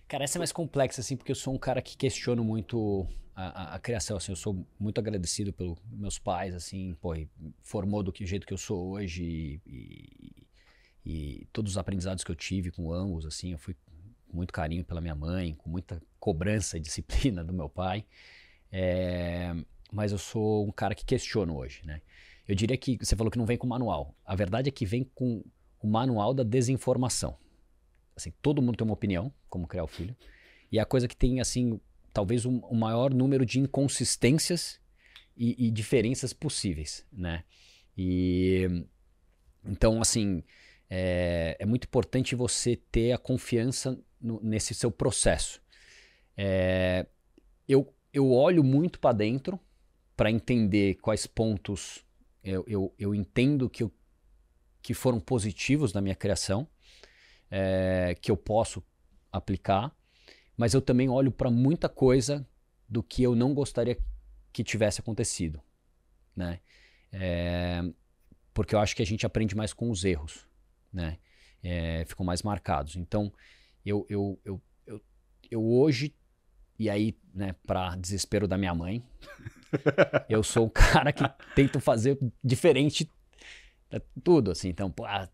Cara, 0.08 0.22
essa 0.22 0.38
é 0.38 0.40
mais 0.40 0.52
complexa, 0.52 1.00
assim, 1.00 1.16
porque 1.16 1.32
eu 1.32 1.36
sou 1.36 1.52
um 1.52 1.58
cara 1.58 1.82
que 1.82 1.96
questiono 1.96 2.44
muito 2.44 3.08
a, 3.34 3.72
a, 3.72 3.74
a 3.74 3.78
criação, 3.78 4.16
assim, 4.16 4.30
eu 4.30 4.36
sou 4.36 4.64
muito 4.78 4.98
agradecido 5.00 5.52
pelos 5.52 5.78
meus 5.90 6.16
pais, 6.16 6.54
assim, 6.54 6.94
pô, 7.00 7.14
formou 7.60 8.04
do 8.04 8.12
que 8.12 8.24
jeito 8.24 8.46
que 8.46 8.52
eu 8.52 8.58
sou 8.58 8.92
hoje 8.92 9.24
e, 9.24 9.60
e, 9.66 10.46
e, 11.04 11.48
todos 11.52 11.72
os 11.72 11.78
aprendizados 11.78 12.22
que 12.22 12.30
eu 12.30 12.36
tive 12.36 12.70
com 12.70 12.92
ambos, 12.92 13.26
assim, 13.26 13.50
eu 13.50 13.58
fui 13.58 13.74
com 13.74 14.36
muito 14.36 14.52
carinho 14.52 14.84
pela 14.84 15.00
minha 15.00 15.14
mãe, 15.14 15.54
com 15.54 15.68
muita 15.68 16.00
cobrança 16.20 16.76
e 16.76 16.80
disciplina 16.80 17.42
do 17.42 17.52
meu 17.52 17.68
pai, 17.68 18.06
é, 18.70 19.52
mas 19.90 20.12
eu 20.12 20.18
sou 20.18 20.68
um 20.68 20.72
cara 20.72 20.94
que 20.94 21.04
questiono 21.04 21.56
hoje, 21.56 21.84
né? 21.84 22.00
Eu 22.46 22.54
diria 22.54 22.76
que 22.76 22.96
você 23.00 23.16
falou 23.16 23.28
que 23.28 23.38
não 23.38 23.44
vem 23.44 23.58
com 23.58 23.66
manual. 23.66 24.14
A 24.24 24.36
verdade 24.36 24.68
é 24.68 24.72
que 24.72 24.86
vem 24.86 25.02
com 25.02 25.42
o 25.86 25.88
manual 25.88 26.34
da 26.34 26.42
desinformação. 26.42 27.38
Assim, 28.16 28.32
todo 28.42 28.60
mundo 28.60 28.76
tem 28.76 28.84
uma 28.84 28.94
opinião, 28.94 29.32
como 29.48 29.68
criar 29.68 29.84
o 29.84 29.88
filho. 29.88 30.16
E 30.70 30.78
é 30.78 30.82
a 30.82 30.84
coisa 30.84 31.06
que 31.06 31.16
tem, 31.16 31.40
assim, 31.40 31.80
talvez 32.12 32.44
o 32.44 32.50
um, 32.50 32.60
um 32.72 32.74
maior 32.74 33.14
número 33.14 33.46
de 33.46 33.60
inconsistências 33.60 34.80
e, 35.36 35.66
e, 35.66 35.70
diferenças 35.70 36.32
possíveis, 36.32 37.06
né? 37.12 37.44
E 37.96 38.84
então, 39.64 40.00
assim, 40.00 40.42
é, 40.90 41.56
é 41.58 41.66
muito 41.66 41.84
importante 41.84 42.34
você 42.34 42.76
ter 42.90 43.12
a 43.12 43.18
confiança 43.18 43.98
no, 44.20 44.40
nesse 44.42 44.74
seu 44.74 44.90
processo. 44.90 45.62
É, 46.36 47.06
eu, 47.68 47.94
eu 48.12 48.32
olho 48.32 48.64
muito 48.64 48.98
para 48.98 49.14
dentro 49.14 49.60
para 50.16 50.30
entender 50.30 50.94
quais 50.96 51.26
pontos 51.26 52.04
eu, 52.42 52.64
eu, 52.66 52.94
eu 52.98 53.14
entendo 53.14 53.68
que, 53.68 53.82
eu, 53.82 53.92
que 54.86 54.94
foram 54.94 55.18
positivos 55.18 55.92
na 55.92 56.00
minha 56.00 56.14
criação 56.14 56.68
é, 57.50 58.16
que 58.20 58.30
eu 58.30 58.36
posso 58.36 58.80
aplicar, 59.32 59.92
mas 60.56 60.74
eu 60.74 60.80
também 60.80 61.08
olho 61.08 61.32
para 61.32 61.50
muita 61.50 61.88
coisa 61.88 62.46
do 62.88 63.02
que 63.02 63.20
eu 63.20 63.34
não 63.34 63.52
gostaria 63.52 63.98
que 64.52 64.62
tivesse 64.62 65.00
acontecido, 65.00 65.60
né? 66.36 66.60
É, 67.10 67.82
porque 68.54 68.76
eu 68.76 68.78
acho 68.78 68.94
que 68.94 69.02
a 69.02 69.04
gente 69.04 69.26
aprende 69.26 69.56
mais 69.56 69.72
com 69.72 69.90
os 69.90 70.04
erros, 70.04 70.46
né? 70.92 71.18
É, 71.64 72.04
ficam 72.04 72.24
mais 72.24 72.44
marcados. 72.44 72.94
Então, 72.94 73.32
eu, 73.84 74.06
eu, 74.08 74.38
eu, 74.44 74.62
eu, 74.86 75.02
eu 75.50 75.64
hoje, 75.64 76.14
e 76.78 76.88
aí, 76.88 77.18
né, 77.34 77.56
para 77.66 77.96
desespero 77.96 78.46
da 78.46 78.56
minha 78.56 78.72
mãe, 78.72 79.02
eu 80.30 80.44
sou 80.44 80.66
o 80.66 80.70
cara 80.70 81.12
que 81.12 81.24
tento 81.56 81.80
fazer 81.80 82.16
diferente 82.44 83.10
tudo, 84.22 84.50
assim. 84.50 84.68
Então, 84.68 84.90
pô, 84.90 85.04
ah, 85.04 85.28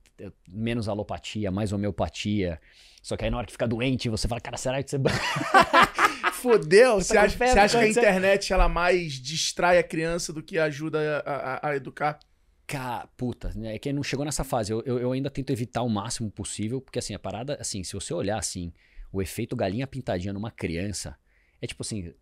menos 0.48 0.88
alopatia, 0.88 1.50
mais 1.50 1.72
homeopatia. 1.72 2.60
Só 3.02 3.16
que 3.16 3.24
aí 3.24 3.30
na 3.30 3.38
hora 3.38 3.46
que 3.46 3.52
fica 3.52 3.66
doente, 3.66 4.08
você 4.08 4.28
fala, 4.28 4.40
cara, 4.40 4.56
será 4.56 4.82
que 4.82 4.90
você. 4.90 4.98
Fodeu! 6.34 6.96
Você 6.96 7.16
acha, 7.16 7.36
você 7.36 7.58
acha 7.58 7.78
que 7.78 7.84
a 7.84 7.88
internet 7.88 8.52
ela 8.52 8.68
mais 8.68 9.12
distrai 9.12 9.78
a 9.78 9.82
criança 9.82 10.32
do 10.32 10.42
que 10.42 10.58
ajuda 10.58 11.22
a, 11.24 11.30
a, 11.30 11.70
a 11.70 11.76
educar? 11.76 12.18
Cara, 12.66 13.06
puta, 13.16 13.52
né? 13.54 13.74
É 13.74 13.78
que 13.78 13.92
não 13.92 14.02
chegou 14.02 14.24
nessa 14.24 14.44
fase. 14.44 14.72
Eu, 14.72 14.82
eu, 14.86 14.98
eu, 14.98 15.12
ainda 15.12 15.30
tento 15.30 15.50
evitar 15.50 15.82
o 15.82 15.88
máximo 15.88 16.30
possível, 16.30 16.80
porque 16.80 16.98
assim, 16.98 17.14
a 17.14 17.18
parada, 17.18 17.56
assim, 17.60 17.84
se 17.84 17.92
você 17.92 18.14
olhar 18.14 18.38
assim, 18.38 18.72
o 19.12 19.20
efeito 19.20 19.54
galinha 19.54 19.86
pintadinha 19.86 20.32
numa 20.32 20.50
criança, 20.50 21.16
é 21.60 21.66
tipo 21.66 21.82
assim, 21.82 22.12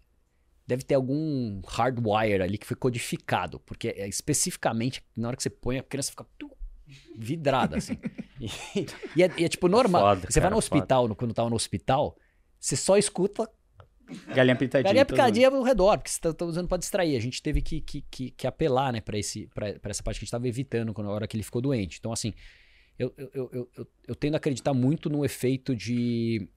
deve 0.71 0.85
ter 0.85 0.95
algum 0.95 1.61
hardwire 1.67 2.43
ali 2.43 2.57
que 2.57 2.67
foi 2.67 2.77
codificado, 2.77 3.59
porque 3.61 3.89
é, 3.89 4.09
especificamente 4.09 5.03
na 5.17 5.29
hora 5.29 5.37
que 5.37 5.43
você 5.43 5.51
põe, 5.51 5.79
a 5.79 5.83
criança 5.83 6.13
fica 6.13 6.25
vidrada, 7.17 7.77
assim. 7.77 7.99
e, 8.41 8.47
e, 9.17 9.23
é, 9.23 9.31
e, 9.37 9.45
é, 9.45 9.49
tipo 9.49 9.67
normal. 9.67 10.01
Foda, 10.01 10.21
você 10.21 10.35
cara, 10.35 10.45
vai 10.45 10.51
no 10.51 10.59
hospital, 10.59 11.09
no, 11.09 11.17
quando 11.17 11.35
tava 11.35 11.51
no 11.51 11.57
hospital, 11.57 12.17
você 12.59 12.77
só 12.77 12.97
escuta. 12.97 13.51
Galinha 14.29 14.57
pintadinha. 14.57 14.85
Galinha 14.85 15.05
pintadinha 15.05 15.49
ao 15.49 15.63
redor, 15.63 15.99
porque 15.99 16.11
você 16.11 16.21
tá, 16.21 16.33
tá, 16.33 16.45
usando 16.45 16.69
pra 16.69 16.79
distrair. 16.79 17.17
A 17.17 17.21
gente 17.21 17.43
teve 17.43 17.61
que, 17.61 17.81
que, 17.81 18.03
que, 18.09 18.31
que 18.31 18.47
apelar, 18.47 18.93
né, 18.93 19.01
pra, 19.01 19.19
esse, 19.19 19.49
pra, 19.49 19.73
pra 19.79 19.91
essa 19.91 20.03
parte 20.03 20.19
que 20.19 20.25
a 20.25 20.27
gente 20.27 20.33
tava 20.33 20.47
evitando 20.47 20.93
quando, 20.93 21.09
na 21.09 21.13
hora 21.13 21.27
que 21.27 21.37
ele 21.37 21.45
ficou 21.45 21.61
doente. 21.61 21.99
Então, 21.99 22.13
assim, 22.13 22.33
eu, 22.97 23.13
eu, 23.17 23.31
eu, 23.35 23.71
eu, 23.77 23.87
eu 24.07 24.15
tendo 24.15 24.35
a 24.35 24.37
acreditar 24.37 24.73
muito 24.73 25.11
no 25.11 25.25
efeito 25.25 25.75
de 25.75 26.49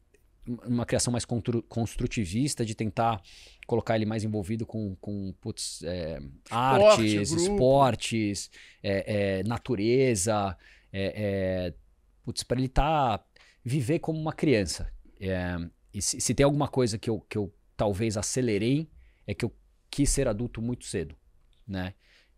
uma 0.45 0.85
criação 0.85 1.11
mais 1.11 1.25
construtivista, 1.69 2.65
de 2.65 2.75
tentar 2.75 3.21
colocar 3.65 3.95
ele 3.95 4.05
mais 4.05 4.23
envolvido 4.23 4.65
com, 4.65 4.95
com 4.99 5.33
putz, 5.39 5.81
é, 5.83 6.19
Esporte, 6.43 7.17
artes, 7.17 7.31
grupo. 7.31 7.51
esportes, 7.51 8.51
é, 8.81 9.39
é, 9.39 9.43
natureza, 9.43 10.57
é, 10.91 11.13
é, 11.15 11.73
putz, 12.23 12.43
para 12.43 12.59
ele 12.59 12.67
tá, 12.67 13.23
viver 13.63 13.99
como 13.99 14.19
uma 14.19 14.33
criança. 14.33 14.91
É, 15.19 15.57
e 15.93 16.01
se, 16.01 16.19
se, 16.19 16.33
tem 16.33 16.43
alguma 16.43 16.67
coisa 16.67 16.97
que 16.97 17.09
eu, 17.09 17.21
que 17.21 17.37
eu 17.37 17.53
talvez 17.77 18.17
acelerei, 18.17 18.89
é 19.25 19.33
que 19.33 19.45
eu 19.45 19.55
quis 19.89 20.09
ser 20.09 20.27
adulto 20.27 20.61
muito 20.61 20.85
cedo. 20.85 21.15
né? 21.67 21.93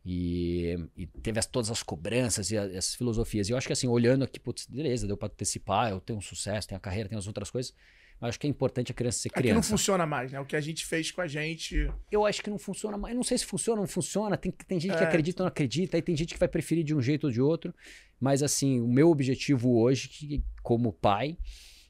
E, 0.08 0.78
e 0.96 1.08
teve 1.08 1.40
as- 1.40 1.48
todas 1.48 1.72
as 1.72 1.82
cobranças 1.82 2.52
e 2.52 2.58
a- 2.58 2.64
as 2.78 2.94
filosofias. 2.94 3.50
E 3.50 3.52
eu 3.54 3.58
acho 3.58 3.66
que 3.66 3.74
assim, 3.74 3.88
olhando 3.88 4.24
aqui, 4.24 4.40
putz, 4.40 4.68
beleza, 4.68 5.08
deu 5.08 5.18
pra 5.18 5.28
antecipar, 5.28 5.90
eu 5.90 6.00
tenho 6.00 6.20
um 6.20 6.22
sucesso, 6.22 6.68
tenho 6.68 6.78
a 6.78 6.82
carreira, 6.82 7.10
tenho 7.10 7.18
as 7.18 7.26
outras 7.28 7.50
coisas. 7.50 7.74
Mas 8.22 8.30
acho 8.30 8.40
que 8.40 8.48
é 8.48 8.50
importante 8.50 8.92
a 8.92 8.96
criança 8.96 9.18
ser 9.20 9.30
Aqui 9.30 9.38
não 9.40 9.42
criança. 9.42 9.70
funciona 9.70 10.06
mais, 10.06 10.32
né? 10.32 10.40
O 10.40 10.46
que 10.46 10.56
a 10.56 10.62
gente 10.62 10.86
fez 10.86 11.12
com 11.12 11.20
a 11.22 11.28
gente. 11.28 11.92
Eu 12.12 12.24
acho 12.26 12.42
que 12.42 12.50
não 12.50 12.58
funciona, 12.60 12.98
mas 12.98 13.12
eu 13.12 13.16
não 13.18 13.24
sei 13.24 13.38
se 13.38 13.46
funciona 13.46 13.82
ou 13.82 13.86
não 13.88 13.92
funciona. 13.92 14.38
Tem, 14.38 14.52
tem 14.52 14.80
gente 14.80 14.96
que 14.96 15.04
É. 15.04 15.08
acredita 15.08 15.42
ou 15.42 15.46
não 15.46 15.50
acredita, 15.50 15.98
aí 15.98 16.02
tem 16.02 16.16
gente 16.16 16.34
que 16.34 16.40
vai 16.40 16.48
preferir 16.48 16.84
de 16.86 16.96
um 16.96 17.02
jeito 17.02 17.26
ou 17.26 17.32
de 17.34 17.42
outro. 17.42 17.74
Mas 18.20 18.42
assim, 18.44 18.80
o 18.80 18.88
meu 18.88 19.10
objetivo 19.10 19.76
hoje, 19.80 20.08
que, 20.08 20.44
como 20.64 20.94
pai, 20.94 21.38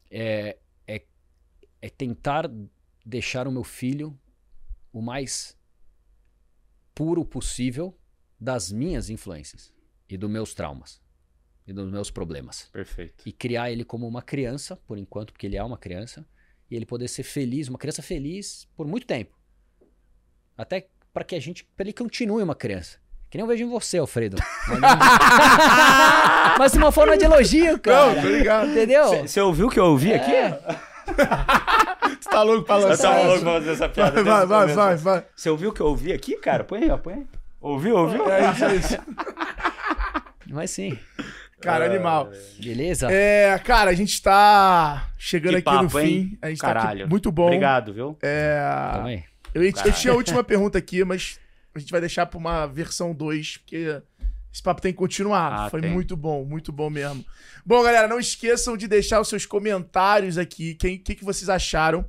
é, 0.10 0.58
é, 0.88 1.04
é 1.82 1.90
tentar 1.90 2.50
deixar 3.06 3.46
o 3.48 3.52
meu 3.52 3.64
filho 3.64 4.18
o 4.92 5.02
mais 5.02 5.56
puro 6.96 7.24
possível 7.26 7.96
das 8.46 8.72
minhas 8.72 9.10
influências 9.10 9.74
e 10.08 10.16
dos 10.16 10.30
meus 10.30 10.54
traumas 10.54 11.02
e 11.68 11.74
dos 11.74 11.92
meus 11.92 12.12
problemas 12.12 12.70
Perfeito. 12.72 13.24
e 13.26 13.32
criar 13.32 13.72
ele 13.72 13.84
como 13.84 14.08
uma 14.08 14.22
criança, 14.22 14.76
por 14.88 15.00
enquanto, 15.00 15.34
porque 15.34 15.48
ele 15.48 15.58
é 15.58 15.64
uma 15.64 15.80
criança, 15.80 16.24
e 16.70 16.76
ele 16.76 16.86
poder 16.86 17.08
ser 17.08 17.24
feliz, 17.24 17.68
uma 17.68 17.80
criança 17.80 18.04
feliz 18.04 18.68
por 18.78 18.86
muito 18.88 19.08
tempo. 19.08 19.36
Até 20.56 20.88
para 21.12 21.24
que 21.24 21.36
a 21.36 21.40
gente, 21.40 21.64
para 21.76 21.86
ele 21.86 21.94
continue 21.94 22.44
uma 22.44 22.54
criança. 22.56 23.00
Que 23.32 23.38
nem 23.38 23.44
eu 23.44 23.48
vejo 23.48 23.64
em 23.64 23.70
você, 23.70 23.98
Alfredo. 23.98 24.38
Mas 26.60 26.72
de 26.72 26.78
uma 26.78 26.92
forma 26.94 27.18
de 27.18 27.26
elogio, 27.26 27.80
cara. 27.80 28.14
Não, 28.16 28.22
tô 28.22 28.30
ligado. 28.30 28.70
Entendeu? 28.70 29.28
Você 29.28 29.42
ouviu 29.42 29.68
o 29.68 29.70
que 29.70 29.80
eu 29.80 29.86
ouvi 29.86 30.14
aqui? 30.14 30.32
É. 30.34 30.60
Você 32.22 32.30
tá 32.30 32.44
louco 32.44 32.64
pra 32.66 32.76
Eu 32.80 32.88
lançar? 32.90 33.04
tava 33.10 33.16
Sabe? 33.16 33.28
louco 33.28 33.42
pra 33.44 33.54
fazer 33.54 33.72
essa 33.72 33.90
piada. 33.90 34.24
Vai, 34.24 34.46
vai, 34.46 34.68
vai, 34.68 34.96
vai. 34.96 35.26
Você 35.36 35.50
ouviu 35.50 35.70
o 35.70 35.74
que 35.74 35.82
eu 35.82 35.88
ouvi 35.88 36.14
aqui, 36.14 36.38
cara? 36.38 36.64
Põe 36.64 36.84
aí, 36.84 36.90
ó, 36.92 36.98
põe 36.98 37.14
aí. 37.16 37.28
Ouviu, 37.66 37.98
ouviu? 37.98 38.30
É 38.32 38.52
isso, 38.52 38.64
é 38.66 38.76
isso. 38.76 38.98
Mas 40.48 40.70
sim. 40.70 40.96
Cara, 41.60 41.84
animal. 41.86 42.30
Beleza? 42.60 43.12
É, 43.12 43.58
cara, 43.58 43.90
a 43.90 43.94
gente 43.96 44.22
tá 44.22 45.10
chegando 45.18 45.54
Que 45.54 45.58
aqui 45.58 45.64
papo, 45.66 45.84
no 45.84 45.90
fim. 45.90 45.98
hein? 45.98 46.38
A 46.44 46.50
gente 46.50 46.60
tá 46.60 46.68
Caralho. 46.68 47.02
aqui 47.02 47.10
muito 47.10 47.32
bom. 47.32 47.46
Obrigado, 47.48 47.92
viu? 47.92 48.16
É, 48.22 48.60
eu, 49.52 49.64
eu 49.64 49.72
tinha 49.94 50.14
a 50.14 50.16
última 50.16 50.44
pergunta 50.46 50.78
aqui, 50.78 51.04
mas 51.04 51.40
a 51.74 51.80
gente 51.80 51.90
vai 51.90 52.00
deixar 52.00 52.28
pra 52.28 52.38
uma 52.38 52.68
versão 52.68 53.16
2, 53.16 53.58
porque 53.58 54.00
esse 54.54 54.62
papo 54.62 54.80
tem 54.80 54.92
que 54.92 55.00
continuar. 55.00 55.52
Ah, 55.52 55.70
Foi 55.72 55.82
tem. 55.82 55.90
muito 55.90 56.16
bom, 56.16 56.46
muito 56.46 56.72
bom 56.72 56.92
mesmo. 56.92 57.26
Bom, 57.66 57.82
galera, 57.82 58.08
não 58.08 58.20
esqueçam 58.20 58.78
de 58.78 58.88
deixar 58.88 59.20
os 59.20 59.28
seus 59.28 59.48
comentários 59.48 60.38
aqui. 60.38 60.74
O 60.74 60.78
que, 60.78 61.16
que 61.16 61.26
vocês 61.26 61.50
acharam? 61.50 62.06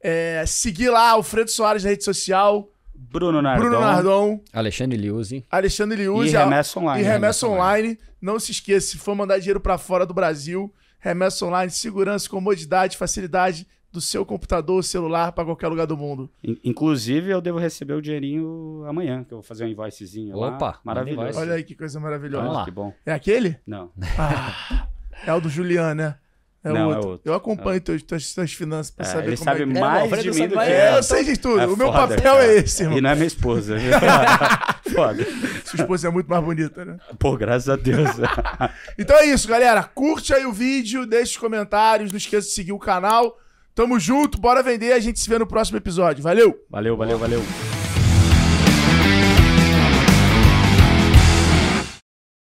É, 0.00 0.44
seguir 0.46 0.88
lá 0.88 1.10
Alfredo 1.10 1.50
Soares 1.50 1.82
na 1.82 1.90
rede 1.90 2.04
social, 2.04 2.70
Bruno 3.10 3.40
Nardon. 3.40 3.62
Bruno 3.64 3.80
Nardon, 3.80 4.40
Alexandre 4.52 4.96
Liuzzi. 4.98 5.44
Alexandre 5.50 6.00
E 6.00 6.04
Liuzzi, 6.04 6.36
Remessa 6.36 6.78
Online. 6.78 7.00
e 7.00 7.04
Remessa 7.06 7.46
Remessa 7.46 7.48
Online. 7.48 7.98
Não 8.20 8.38
se 8.38 8.50
esqueça, 8.52 8.88
se 8.88 8.98
for 8.98 9.14
mandar 9.14 9.38
dinheiro 9.38 9.60
pra 9.60 9.78
fora 9.78 10.04
do 10.04 10.12
Brasil, 10.12 10.72
Remessa 10.98 11.46
Online, 11.46 11.70
segurança, 11.70 12.28
comodidade, 12.28 12.96
facilidade 12.96 13.66
do 13.90 14.00
seu 14.00 14.24
computador, 14.24 14.84
celular, 14.84 15.32
pra 15.32 15.44
qualquer 15.44 15.66
lugar 15.68 15.86
do 15.86 15.96
mundo. 15.96 16.30
In- 16.44 16.58
Inclusive, 16.62 17.30
eu 17.30 17.40
devo 17.40 17.58
receber 17.58 17.94
o 17.94 18.02
dinheirinho 18.02 18.84
amanhã, 18.86 19.24
que 19.24 19.32
eu 19.34 19.38
vou 19.38 19.42
fazer 19.42 19.64
um 19.64 19.68
invoicezinho 19.68 20.36
lá. 20.36 20.48
Opa, 20.54 20.78
Maravilhoso. 20.84 21.38
Olha 21.40 21.54
aí 21.54 21.64
que 21.64 21.74
coisa 21.74 21.98
maravilhosa. 21.98 22.42
Vamos 22.44 22.58
lá. 22.58 22.64
Que 22.66 22.70
bom. 22.70 22.92
É 23.04 23.12
aquele? 23.12 23.56
Não. 23.66 23.90
Ah, 24.16 24.86
é 25.26 25.32
o 25.34 25.40
do 25.40 25.48
Julian, 25.48 25.94
né? 25.94 26.14
É 26.62 26.68
Não, 26.70 26.92
é 26.92 26.94
outro. 26.96 27.10
outro. 27.12 27.30
Eu 27.30 27.34
acompanho 27.34 27.80
teus, 27.80 28.02
tuas, 28.02 28.34
tuas 28.34 28.52
finanças 28.52 28.90
pra 28.90 29.06
É, 29.06 29.08
saber 29.08 29.26
ele 29.28 29.36
como 29.38 29.44
sabe 29.44 29.62
é 29.62 29.66
que 29.66 29.76
É, 29.76 29.80
mais 29.80 30.02
Alfredo 30.02 30.22
de 30.22 30.28
mim 30.30 30.34
sabe 30.36 30.48
do 30.48 30.60
que 30.60 30.66
é. 30.66 30.90
eu. 30.92 30.96
eu 30.96 31.02
sei 31.02 31.24
de 31.24 31.36
tudo. 31.38 31.60
É 31.60 31.66
o 31.66 31.76
meu 31.76 31.86
foda, 31.92 31.98
papel 32.16 32.22
cara. 32.34 32.44
é 32.46 32.56
esse, 32.58 32.82
irmão. 32.82 32.98
E 32.98 33.00
não 33.00 33.10
é 33.10 33.14
minha 33.14 33.26
esposa. 33.26 33.76
foda. 34.94 35.26
Sua 35.64 35.80
esposa 35.80 36.08
é 36.08 36.10
muito 36.10 36.26
mais 36.28 36.44
bonita, 36.44 36.84
né? 36.84 36.96
Pô, 37.18 37.36
graças 37.36 37.68
a 37.68 37.76
Deus. 37.76 38.10
Então 38.98 39.16
é 39.16 39.26
isso, 39.26 39.48
galera. 39.48 39.82
Curte 39.84 40.34
aí 40.34 40.44
o 40.44 40.52
vídeo, 40.52 41.06
deixe 41.06 41.32
os 41.32 41.38
comentários, 41.38 42.10
não 42.12 42.18
esqueça 42.18 42.46
de 42.48 42.52
seguir 42.52 42.72
o 42.72 42.78
canal. 42.78 43.38
Tamo 43.74 43.98
junto, 43.98 44.38
bora 44.38 44.62
vender. 44.62 44.92
A 44.92 45.00
gente 45.00 45.18
se 45.18 45.28
vê 45.28 45.38
no 45.38 45.46
próximo 45.46 45.78
episódio. 45.78 46.22
Valeu! 46.22 46.58
valeu, 46.68 46.96
valeu, 46.96 47.18
valeu. 47.18 47.69